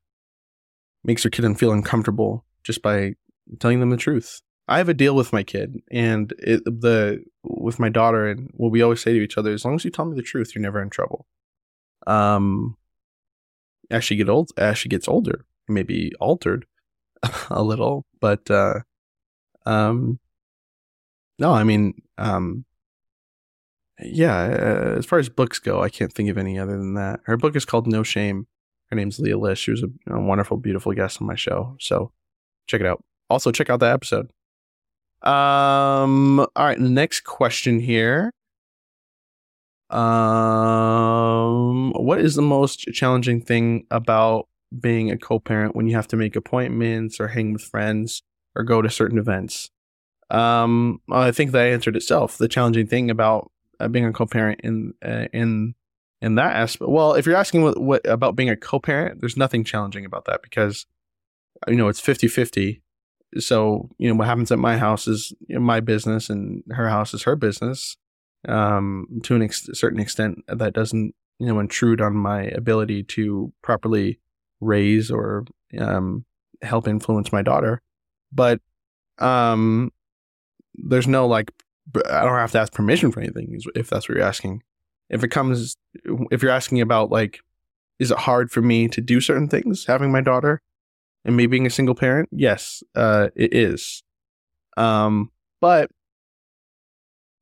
makes 1.04 1.24
her 1.24 1.30
kid 1.30 1.58
feel 1.58 1.72
uncomfortable 1.72 2.46
just 2.64 2.82
by 2.82 3.16
telling 3.60 3.80
them 3.80 3.90
the 3.90 3.98
truth. 3.98 4.42
I 4.68 4.78
have 4.78 4.90
a 4.90 4.94
deal 4.94 5.16
with 5.16 5.34
my 5.34 5.44
kid 5.44 5.82
and 5.92 6.34
it, 6.40 6.64
the 6.64 7.24
with 7.44 7.80
my 7.80 7.90
daughter, 7.90 8.28
and 8.28 8.50
what 8.54 8.72
we 8.72 8.82
always 8.82 9.02
say 9.02 9.14
to 9.14 9.22
each 9.22 9.38
other: 9.38 9.52
as 9.52 9.66
long 9.66 9.76
as 9.76 9.86
you 9.86 9.92
tell 9.92 10.06
me 10.06 10.16
the 10.16 10.22
truth, 10.22 10.54
you're 10.54 10.62
never 10.62 10.82
in 10.82 10.90
trouble. 10.90 11.28
Um, 12.08 12.78
as 13.90 14.04
she 14.04 14.16
get 14.16 14.30
old, 14.30 14.52
as 14.58 14.78
she 14.78 14.90
gets 14.90 15.08
older, 15.08 15.46
maybe 15.68 16.12
altered 16.20 16.66
a 17.50 17.64
little, 17.64 18.06
but 18.20 18.50
uh, 18.50 18.80
um, 19.66 20.20
no, 21.42 21.54
I 21.54 21.64
mean, 21.64 21.96
um, 22.20 22.66
yeah, 24.00 24.44
uh, 24.44 24.98
as 25.00 25.08
far 25.08 25.18
as 25.18 25.28
books 25.28 25.58
go, 25.58 25.82
I 25.82 25.90
can't 25.90 26.14
think 26.14 26.30
of 26.30 26.38
any 26.38 26.60
other 26.60 26.78
than 26.78 26.94
that. 26.94 27.22
Her 27.26 27.36
book 27.36 27.56
is 27.56 27.66
called 27.66 27.88
No 27.88 28.04
Shame. 28.04 28.46
Her 28.92 28.96
name's 28.96 29.20
Leah 29.20 29.40
Liss. 29.40 29.58
She 29.58 29.72
was 29.72 29.84
a, 29.84 30.14
a 30.14 30.22
wonderful, 30.22 30.58
beautiful 30.58 30.94
guest 30.94 31.20
on 31.20 31.28
my 31.28 31.34
show. 31.34 31.76
So 31.80 32.12
check 32.68 32.80
it 32.80 32.86
out. 32.86 33.04
Also, 33.28 33.52
check 33.52 33.72
out 33.72 33.80
that 33.80 33.94
episode. 33.94 34.32
Um, 35.24 36.42
all 36.42 36.48
right, 36.58 36.80
next 36.80 37.22
question 37.22 37.80
here. 37.80 38.32
Um, 39.90 41.92
what 41.94 42.22
is 42.22 42.36
the 42.36 42.44
most 42.44 42.82
challenging 42.94 43.42
thing 43.42 43.88
about 43.90 44.48
being 44.80 45.10
a 45.10 45.18
co 45.18 45.40
parent 45.40 45.76
when 45.76 45.88
you 45.88 45.96
have 45.96 46.08
to 46.10 46.18
make 46.18 46.36
appointments 46.36 47.20
or 47.20 47.30
hang 47.30 47.52
with 47.52 47.64
friends 47.64 48.22
or 48.56 48.64
go 48.64 48.84
to 48.84 48.92
certain 48.92 49.18
events? 49.18 49.72
Um, 50.32 51.02
I 51.12 51.32
think 51.32 51.52
that 51.52 51.68
answered 51.68 51.96
itself. 51.96 52.38
The 52.38 52.48
challenging 52.48 52.88
thing 52.88 53.10
about 53.12 53.52
uh, 53.80 53.88
being 53.88 54.06
a 54.06 54.14
co 54.14 54.26
parent 54.26 54.62
in, 54.64 54.94
uh, 55.06 55.26
in, 55.34 55.76
in 56.22 56.36
that 56.36 56.56
aspect. 56.56 56.90
Well, 56.90 57.14
if 57.14 57.26
you're 57.26 57.36
asking 57.36 57.64
what, 57.64 57.80
what 57.80 58.08
about 58.08 58.36
being 58.36 58.50
a 58.50 58.56
co 58.56 58.80
parent, 58.80 59.20
there's 59.20 59.38
nothing 59.38 59.64
challenging 59.64 60.06
about 60.06 60.26
that 60.26 60.42
because, 60.42 60.86
you 61.68 61.76
know, 61.76 61.90
it's 61.90 62.00
50 62.00 62.28
50 62.28 62.82
so 63.40 63.90
you 63.98 64.10
know 64.10 64.16
what 64.16 64.28
happens 64.28 64.52
at 64.52 64.60
my 64.60 64.78
house 64.78 65.08
is 65.08 65.34
my 65.50 65.80
business 65.80 66.30
and 66.30 66.64
her 66.72 66.90
house 66.90 67.14
is 67.14 67.24
her 67.24 67.36
business 67.36 67.98
um, 68.48 69.08
to 69.24 69.36
an 69.36 69.42
ex- 69.42 69.70
certain 69.74 70.00
extent 70.00 70.40
that 70.48 70.74
doesn't 70.74 71.14
you 71.40 71.48
know 71.48 71.60
intrude 71.60 72.02
on 72.02 72.16
my 72.16 72.44
ability 72.44 73.04
to 73.04 73.52
properly 73.62 74.20
raise 74.60 75.10
or 75.10 75.46
um, 75.80 76.26
help 76.62 76.88
influence 76.88 77.32
my 77.32 77.42
daughter 77.42 77.82
but 78.32 78.60
um, 79.20 79.92
there's 80.88 81.08
no 81.08 81.28
like 81.28 81.52
i 82.10 82.24
don't 82.24 82.38
have 82.38 82.52
to 82.52 82.60
ask 82.60 82.74
permission 82.74 83.12
for 83.12 83.20
anything 83.20 83.60
if 83.76 83.90
that's 83.90 84.08
what 84.08 84.16
you're 84.16 84.26
asking 84.26 84.62
if 85.10 85.24
it 85.24 85.30
comes 85.30 85.78
if 86.32 86.42
you're 86.42 86.52
asking 86.52 86.82
about 86.82 87.12
like 87.12 87.42
is 88.00 88.12
it 88.12 88.18
hard 88.18 88.52
for 88.52 88.62
me 88.62 88.88
to 88.88 89.02
do 89.02 89.22
certain 89.22 89.48
things 89.48 89.86
having 89.86 90.12
my 90.12 90.22
daughter 90.22 90.62
and 91.24 91.36
me 91.36 91.46
being 91.46 91.66
a 91.66 91.70
single 91.70 91.96
parent, 91.96 92.30
yes, 92.32 92.84
uh, 92.96 93.30
it 93.36 93.54
is. 93.54 94.04
Um, 94.78 95.32
but 95.60 95.92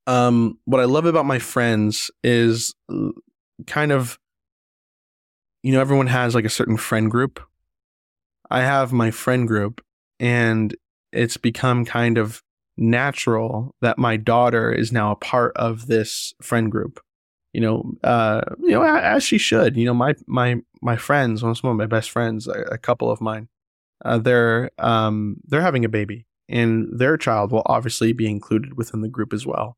um, 0.06 0.58
what 0.64 0.80
I 0.80 0.84
love 0.84 1.06
about 1.06 1.26
my 1.26 1.38
friends 1.38 2.10
is 2.22 2.74
kind 3.66 3.92
of, 3.92 4.18
you 5.62 5.72
know, 5.72 5.80
everyone 5.80 6.08
has 6.08 6.34
like 6.34 6.44
a 6.44 6.50
certain 6.50 6.76
friend 6.76 7.10
group. 7.10 7.40
I 8.50 8.62
have 8.62 8.92
my 8.92 9.10
friend 9.10 9.46
group, 9.46 9.80
and 10.18 10.74
it's 11.12 11.36
become 11.36 11.84
kind 11.84 12.18
of 12.18 12.42
natural 12.80 13.74
that 13.80 13.98
my 13.98 14.16
daughter 14.16 14.72
is 14.72 14.90
now 14.90 15.12
a 15.12 15.16
part 15.16 15.52
of 15.56 15.86
this 15.86 16.34
friend 16.42 16.70
group. 16.70 17.00
You 17.52 17.60
know, 17.60 17.92
uh, 18.04 18.42
you 18.60 18.70
know, 18.70 18.82
as 18.84 19.24
she 19.24 19.38
should. 19.38 19.76
You 19.76 19.84
know, 19.84 19.94
my 19.94 20.14
my 20.26 20.56
my 20.82 20.96
friends, 20.96 21.42
one 21.42 21.50
of 21.50 21.76
my 21.76 21.86
best 21.86 22.10
friends, 22.10 22.46
a, 22.46 22.62
a 22.72 22.78
couple 22.78 23.10
of 23.10 23.20
mine, 23.20 23.48
uh, 24.04 24.18
they're 24.18 24.70
um, 24.78 25.36
they're 25.46 25.60
having 25.60 25.84
a 25.84 25.88
baby, 25.88 26.26
and 26.48 26.88
their 26.92 27.16
child 27.16 27.52
will 27.52 27.62
obviously 27.66 28.12
be 28.12 28.28
included 28.28 28.76
within 28.76 29.00
the 29.00 29.08
group 29.08 29.32
as 29.32 29.46
well. 29.46 29.76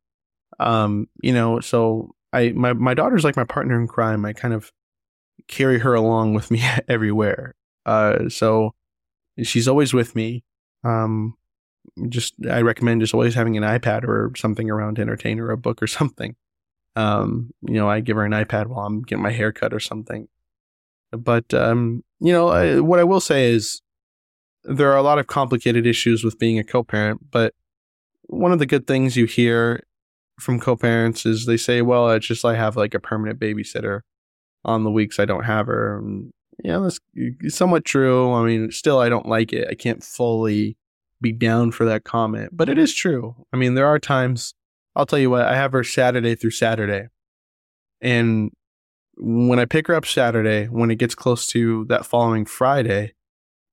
Um, 0.61 1.09
you 1.23 1.33
know, 1.33 1.61
so 1.61 2.15
I 2.33 2.51
my 2.51 2.73
my 2.75 2.95
daughter's 2.95 3.25
like 3.25 3.37
my 3.37 3.45
partner 3.45 3.81
in 3.81 3.89
crime. 3.89 4.25
I 4.25 4.33
kind 4.33 4.55
of 4.55 4.71
carry 5.49 5.79
her 5.79 5.95
along 5.95 6.35
with 6.35 6.51
me 6.51 6.63
everywhere. 6.89 7.55
Uh, 7.87 8.29
so 8.29 8.75
she's 9.43 9.67
always 9.67 9.93
with 9.93 10.15
me. 10.15 10.45
Um, 10.85 11.37
just 12.09 12.35
I 12.49 12.63
recommend 12.63 13.01
just 13.01 13.15
always 13.15 13.35
having 13.35 13.57
an 13.57 13.63
iPad 13.63 14.05
or 14.05 14.33
something 14.37 14.71
around 14.71 14.97
to 14.97 15.03
entertain 15.03 15.39
her, 15.39 15.51
a 15.51 15.57
book 15.57 15.83
or 15.83 15.87
something. 15.87 16.37
Um, 16.95 17.51
you 17.63 17.75
know, 17.75 17.89
I 17.89 18.01
give 18.01 18.17
her 18.17 18.25
an 18.25 18.33
iPad 18.33 18.67
while 18.67 18.87
I'm 18.87 19.03
getting 19.03 19.23
my 19.23 19.33
hair 19.33 19.53
cut 19.53 19.73
or 19.73 19.81
something. 19.81 20.29
But 21.11 21.53
um, 21.55 22.03
you 22.21 22.33
know, 22.33 22.49
I, 22.49 22.81
what 22.81 22.99
I 22.99 23.05
will 23.05 23.21
say 23.21 23.53
is 23.53 23.83
there 24.65 24.91
are 24.93 24.97
a 24.97 25.03
lot 25.03 25.19
of 25.19 25.27
complicated 25.27 25.87
issues 25.87 26.25
with 26.25 26.39
being 26.39 26.59
a 26.59 26.65
co-parent, 26.65 27.31
but 27.31 27.55
one 28.23 28.53
of 28.53 28.59
the 28.59 28.67
good 28.67 28.87
things 28.87 29.17
you 29.17 29.27
hear 29.27 29.83
from 30.41 30.61
co-parents 30.61 31.27
is 31.27 31.47
they 31.47 31.57
say, 31.57 31.83
"Well, 31.83 32.11
it's 32.11 32.27
just 32.27 32.45
I 32.45 32.57
have 32.57 32.77
like 32.77 32.95
a 32.95 33.01
permanent 33.01 33.39
babysitter 33.39 34.01
on 34.65 34.85
the 34.85 34.91
weeks 34.91 35.19
I 35.19 35.25
don't 35.25 35.45
have 35.45 35.67
her." 35.67 35.99
And, 35.99 36.33
yeah, 36.65 36.79
that's 36.79 37.01
somewhat 37.49 37.85
true. 37.85 38.33
I 38.33 38.45
mean, 38.45 38.71
still, 38.71 38.99
I 38.99 39.09
don't 39.09 39.27
like 39.27 39.53
it. 39.53 39.69
I 39.71 39.75
can't 39.75 40.03
fully 40.03 40.77
be 41.23 41.33
down 41.33 41.73
for 41.73 41.85
that 41.85 42.05
comment, 42.05 42.51
but 42.53 42.69
it 42.69 42.79
is 42.79 42.93
true. 42.95 43.35
I 43.53 43.57
mean, 43.57 43.75
there 43.75 43.87
are 43.87 43.99
times. 43.99 44.55
I'll 44.95 45.07
tell 45.07 45.19
you 45.19 45.31
what. 45.31 45.43
I 45.47 45.57
have 45.57 45.73
her 45.73 45.85
Saturday 45.85 46.35
through 46.35 46.51
Saturday, 46.51 47.09
and 48.01 48.51
when 49.17 49.59
I 49.59 49.65
pick 49.65 49.87
her 49.87 49.95
up 49.95 50.07
Saturday, 50.07 50.67
when 50.67 50.91
it 50.91 50.97
gets 50.97 51.15
close 51.15 51.47
to 51.49 51.85
that 51.87 52.07
following 52.07 52.45
Friday, 52.45 53.15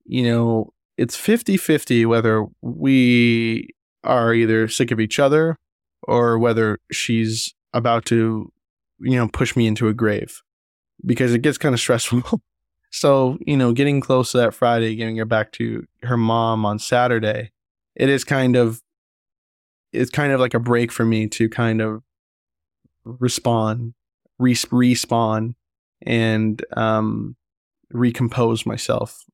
you 0.04 0.22
know, 0.22 0.72
it's 0.96 1.16
50 1.16 1.56
50 1.56 2.06
whether 2.06 2.44
we 2.60 3.68
are 4.04 4.34
either 4.34 4.68
sick 4.68 4.90
of 4.90 5.00
each 5.00 5.18
other 5.18 5.56
or 6.02 6.38
whether 6.38 6.78
she's 6.90 7.54
about 7.72 8.04
to, 8.06 8.52
you 9.00 9.16
know, 9.16 9.28
push 9.28 9.56
me 9.56 9.66
into 9.66 9.88
a 9.88 9.94
grave 9.94 10.42
because 11.04 11.34
it 11.34 11.42
gets 11.42 11.58
kind 11.58 11.74
of 11.74 11.80
stressful. 11.80 12.42
so, 12.90 13.38
you 13.46 13.56
know, 13.56 13.72
getting 13.72 14.00
close 14.00 14.32
to 14.32 14.38
that 14.38 14.54
Friday, 14.54 14.96
getting 14.96 15.16
her 15.16 15.24
back 15.24 15.52
to 15.52 15.86
her 16.02 16.16
mom 16.16 16.66
on 16.66 16.78
Saturday, 16.78 17.52
it 17.94 18.08
is 18.08 18.24
kind 18.24 18.56
of, 18.56 18.82
it's 19.92 20.10
kind 20.10 20.32
of 20.32 20.40
like 20.40 20.54
a 20.54 20.60
break 20.60 20.92
for 20.92 21.04
me 21.04 21.26
to 21.28 21.48
kind 21.48 21.80
of 21.80 22.02
respawn, 23.06 23.94
respawn, 24.40 25.54
and 26.02 26.64
um, 26.76 27.36
recompose 27.92 28.66
myself 28.66 29.24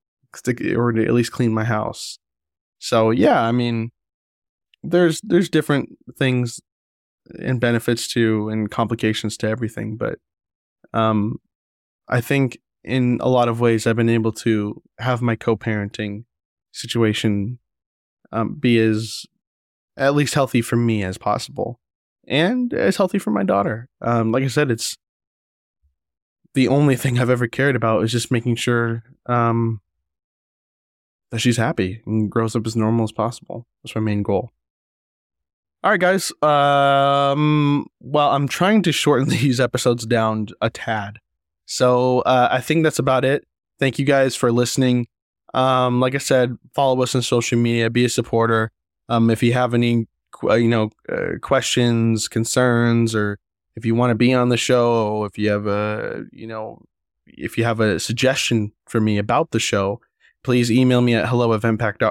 or 0.75 0.91
to 0.91 1.05
at 1.05 1.13
least 1.13 1.31
clean 1.31 1.53
my 1.53 1.63
house. 1.63 2.19
So 2.79 3.11
yeah, 3.11 3.41
I 3.41 3.51
mean, 3.51 3.91
there's 4.83 5.19
there's 5.21 5.49
different 5.49 5.89
things 6.17 6.59
and 7.39 7.59
benefits 7.59 8.07
to 8.09 8.49
and 8.49 8.69
complications 8.69 9.37
to 9.37 9.47
everything, 9.47 9.97
but 9.97 10.19
um, 10.93 11.37
I 12.07 12.21
think 12.21 12.59
in 12.87 13.19
a 13.21 13.27
lot 13.27 13.49
of 13.49 13.59
ways 13.59 13.85
I've 13.85 13.97
been 13.97 14.09
able 14.09 14.31
to 14.31 14.81
have 14.97 15.21
my 15.21 15.35
co-parenting 15.35 16.23
situation 16.71 17.59
um, 18.31 18.55
be 18.55 18.79
as 18.79 19.25
at 19.97 20.15
least 20.15 20.33
healthy 20.33 20.61
for 20.61 20.77
me 20.77 21.03
as 21.03 21.17
possible 21.17 21.79
and 22.27 22.73
as 22.73 22.97
healthy 22.97 23.19
for 23.19 23.31
my 23.31 23.43
daughter. 23.43 23.89
Um, 24.01 24.31
like 24.31 24.43
I 24.43 24.47
said, 24.47 24.71
it's 24.71 24.97
the 26.53 26.67
only 26.69 26.95
thing 26.95 27.19
I've 27.19 27.29
ever 27.29 27.47
cared 27.47 27.75
about 27.75 28.03
is 28.03 28.11
just 28.11 28.31
making 28.31 28.55
sure 28.55 29.03
um, 29.25 29.81
that 31.31 31.39
she's 31.39 31.57
happy 31.57 32.01
and 32.05 32.31
grows 32.31 32.55
up 32.55 32.65
as 32.65 32.75
normal 32.75 33.03
as 33.03 33.11
possible. 33.11 33.67
That's 33.83 33.95
my 33.95 34.01
main 34.01 34.23
goal. 34.23 34.51
All 35.83 35.91
right, 35.91 35.99
guys. 35.99 36.31
Um, 36.41 37.87
well, 37.99 38.31
I'm 38.31 38.47
trying 38.47 38.81
to 38.83 38.91
shorten 38.91 39.29
these 39.29 39.59
episodes 39.59 40.05
down 40.05 40.47
a 40.61 40.69
tad. 40.69 41.19
So 41.67 42.21
uh, 42.21 42.47
I 42.49 42.61
think 42.61 42.83
that's 42.83 42.97
about 42.97 43.25
it. 43.25 43.45
Thank 43.77 43.99
you 43.99 44.05
guys 44.05 44.35
for 44.35 44.51
listening. 44.51 45.07
Um, 45.53 45.99
like 45.99 46.15
I 46.15 46.19
said, 46.19 46.57
follow 46.73 47.03
us 47.03 47.13
on 47.13 47.21
social 47.21 47.59
media, 47.59 47.89
be 47.89 48.05
a 48.05 48.09
supporter. 48.09 48.71
Um, 49.09 49.29
if 49.29 49.43
you 49.43 49.53
have 49.53 49.73
any, 49.73 50.07
uh, 50.43 50.55
you 50.55 50.69
know, 50.69 50.91
uh, 51.09 51.37
questions, 51.41 52.27
concerns, 52.27 53.13
or 53.13 53.37
if 53.75 53.85
you 53.85 53.95
want 53.95 54.11
to 54.11 54.15
be 54.15 54.33
on 54.33 54.49
the 54.49 54.57
show, 54.57 55.25
if 55.25 55.37
you 55.37 55.49
have 55.49 55.67
a, 55.67 56.25
you 56.31 56.47
know, 56.47 56.81
if 57.25 57.57
you 57.57 57.65
have 57.65 57.79
a 57.79 57.99
suggestion 57.99 58.71
for 58.87 59.01
me 59.01 59.17
about 59.17 59.51
the 59.51 59.59
show, 59.59 59.99
please 60.43 60.71
email 60.71 61.01
me 61.01 61.15
at 61.15 61.27
hello 61.27 61.51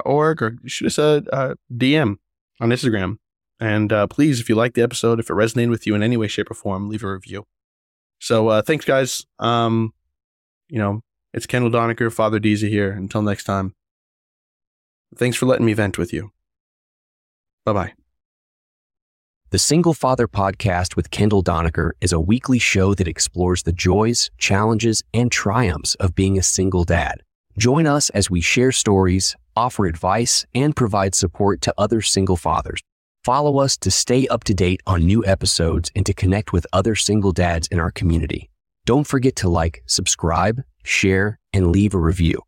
or 0.05 0.57
shoot 0.65 0.85
us 0.85 0.97
a, 0.99 1.23
a 1.33 1.55
DM 1.73 2.17
on 2.61 2.69
Instagram. 2.69 3.17
And 3.59 3.91
uh, 3.91 4.05
please, 4.05 4.39
if 4.39 4.49
you 4.49 4.55
like 4.55 4.75
the 4.75 4.83
episode, 4.83 5.19
if 5.19 5.31
it 5.31 5.33
resonated 5.33 5.71
with 5.71 5.87
you 5.87 5.95
in 5.95 6.03
any 6.03 6.15
way, 6.15 6.27
shape, 6.27 6.51
or 6.51 6.53
form, 6.53 6.89
leave 6.89 7.03
a 7.03 7.11
review. 7.11 7.47
So 8.19 8.47
uh, 8.47 8.61
thanks, 8.61 8.85
guys. 8.85 9.25
Um, 9.39 9.93
you 10.69 10.79
know, 10.79 11.01
it's 11.33 11.45
Kendall 11.45 11.71
Doniker, 11.71 12.11
Father 12.11 12.39
Deezy 12.39 12.69
here. 12.69 12.91
Until 12.91 13.21
next 13.21 13.43
time, 13.43 13.73
thanks 15.15 15.37
for 15.37 15.45
letting 15.45 15.65
me 15.65 15.73
vent 15.73 15.97
with 15.97 16.13
you. 16.13 16.31
Bye 17.65 17.73
bye. 17.73 17.93
The 19.49 19.59
Single 19.59 19.93
Father 19.93 20.27
Podcast 20.27 20.97
with 20.97 21.09
Kendall 21.09 21.41
Doniker 21.41 21.91
is 22.01 22.11
a 22.11 22.19
weekly 22.19 22.59
show 22.59 22.93
that 22.93 23.07
explores 23.07 23.63
the 23.63 23.71
joys, 23.71 24.29
challenges, 24.37 25.03
and 25.13 25.31
triumphs 25.31 25.95
of 25.95 26.15
being 26.15 26.37
a 26.37 26.43
single 26.43 26.83
dad. 26.83 27.23
Join 27.57 27.87
us 27.87 28.09
as 28.09 28.29
we 28.29 28.41
share 28.41 28.73
stories, 28.73 29.37
offer 29.55 29.85
advice, 29.85 30.45
and 30.53 30.75
provide 30.75 31.15
support 31.15 31.61
to 31.61 31.73
other 31.77 32.01
single 32.01 32.35
fathers. 32.35 32.81
Follow 33.27 33.59
us 33.59 33.75
to 33.79 33.91
stay 33.91 34.25
up 34.27 34.45
to 34.45 34.53
date 34.53 34.79
on 34.87 35.05
new 35.05 35.21
episodes 35.25 35.91
and 35.93 36.05
to 36.05 36.13
connect 36.13 36.53
with 36.53 36.65
other 36.71 36.95
single 36.95 37.33
dads 37.33 37.67
in 37.67 37.77
our 37.77 37.91
community. 37.91 38.49
Don't 38.85 39.05
forget 39.05 39.35
to 39.35 39.49
like, 39.49 39.83
subscribe, 39.85 40.63
share, 40.85 41.37
and 41.51 41.69
leave 41.69 41.93
a 41.93 41.97
review. 41.97 42.41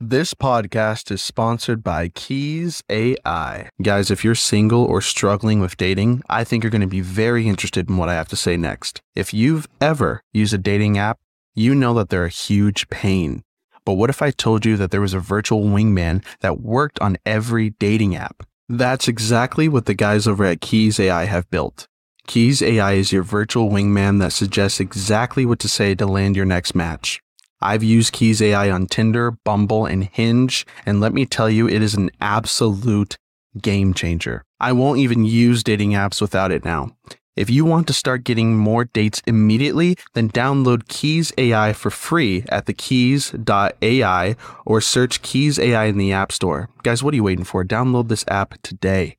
This 0.00 0.32
podcast 0.32 1.10
is 1.10 1.20
sponsored 1.20 1.84
by 1.84 2.08
Keys 2.08 2.82
AI. 2.88 3.68
Guys, 3.82 4.10
if 4.10 4.24
you're 4.24 4.34
single 4.34 4.82
or 4.82 5.02
struggling 5.02 5.60
with 5.60 5.76
dating, 5.76 6.22
I 6.30 6.42
think 6.42 6.64
you're 6.64 6.70
going 6.70 6.80
to 6.80 6.86
be 6.86 7.02
very 7.02 7.46
interested 7.46 7.90
in 7.90 7.98
what 7.98 8.08
I 8.08 8.14
have 8.14 8.28
to 8.28 8.36
say 8.36 8.56
next. 8.56 9.02
If 9.14 9.34
you've 9.34 9.68
ever 9.78 10.22
used 10.32 10.54
a 10.54 10.58
dating 10.58 10.96
app, 10.96 11.18
you 11.54 11.74
know 11.74 11.92
that 11.92 12.08
they're 12.08 12.24
a 12.24 12.30
huge 12.30 12.88
pain. 12.88 13.42
But 13.84 13.98
what 14.00 14.08
if 14.08 14.22
I 14.22 14.30
told 14.30 14.64
you 14.64 14.78
that 14.78 14.90
there 14.90 15.02
was 15.02 15.12
a 15.12 15.20
virtual 15.20 15.64
wingman 15.64 16.24
that 16.40 16.62
worked 16.62 16.98
on 17.00 17.18
every 17.26 17.70
dating 17.78 18.16
app? 18.16 18.47
That's 18.70 19.08
exactly 19.08 19.66
what 19.66 19.86
the 19.86 19.94
guys 19.94 20.26
over 20.26 20.44
at 20.44 20.60
Keys 20.60 21.00
AI 21.00 21.24
have 21.24 21.48
built. 21.50 21.88
Keys 22.26 22.60
AI 22.60 22.92
is 22.92 23.12
your 23.12 23.22
virtual 23.22 23.70
wingman 23.70 24.18
that 24.20 24.34
suggests 24.34 24.78
exactly 24.78 25.46
what 25.46 25.58
to 25.60 25.68
say 25.68 25.94
to 25.94 26.04
land 26.04 26.36
your 26.36 26.44
next 26.44 26.74
match. 26.74 27.22
I've 27.62 27.82
used 27.82 28.12
Keys 28.12 28.42
AI 28.42 28.70
on 28.70 28.86
Tinder, 28.86 29.30
Bumble, 29.30 29.86
and 29.86 30.04
Hinge, 30.04 30.66
and 30.84 31.00
let 31.00 31.14
me 31.14 31.24
tell 31.24 31.48
you, 31.48 31.66
it 31.66 31.80
is 31.80 31.94
an 31.94 32.10
absolute 32.20 33.16
game 33.58 33.94
changer. 33.94 34.44
I 34.60 34.72
won't 34.72 34.98
even 34.98 35.24
use 35.24 35.64
dating 35.64 35.92
apps 35.92 36.20
without 36.20 36.52
it 36.52 36.62
now. 36.62 36.90
If 37.38 37.48
you 37.48 37.64
want 37.64 37.86
to 37.86 37.92
start 37.92 38.24
getting 38.24 38.56
more 38.56 38.86
dates 38.86 39.22
immediately, 39.24 39.96
then 40.14 40.28
download 40.28 40.88
Keys 40.88 41.32
AI 41.38 41.72
for 41.72 41.88
free 41.88 42.44
at 42.48 42.66
the 42.66 42.74
thekeys.ai 42.74 44.34
or 44.66 44.80
search 44.80 45.22
Keys 45.22 45.56
AI 45.56 45.84
in 45.84 45.98
the 45.98 46.12
App 46.12 46.32
Store. 46.32 46.68
Guys, 46.82 47.00
what 47.00 47.14
are 47.14 47.16
you 47.16 47.22
waiting 47.22 47.44
for? 47.44 47.62
Download 47.62 48.08
this 48.08 48.24
app 48.26 48.60
today. 48.62 49.18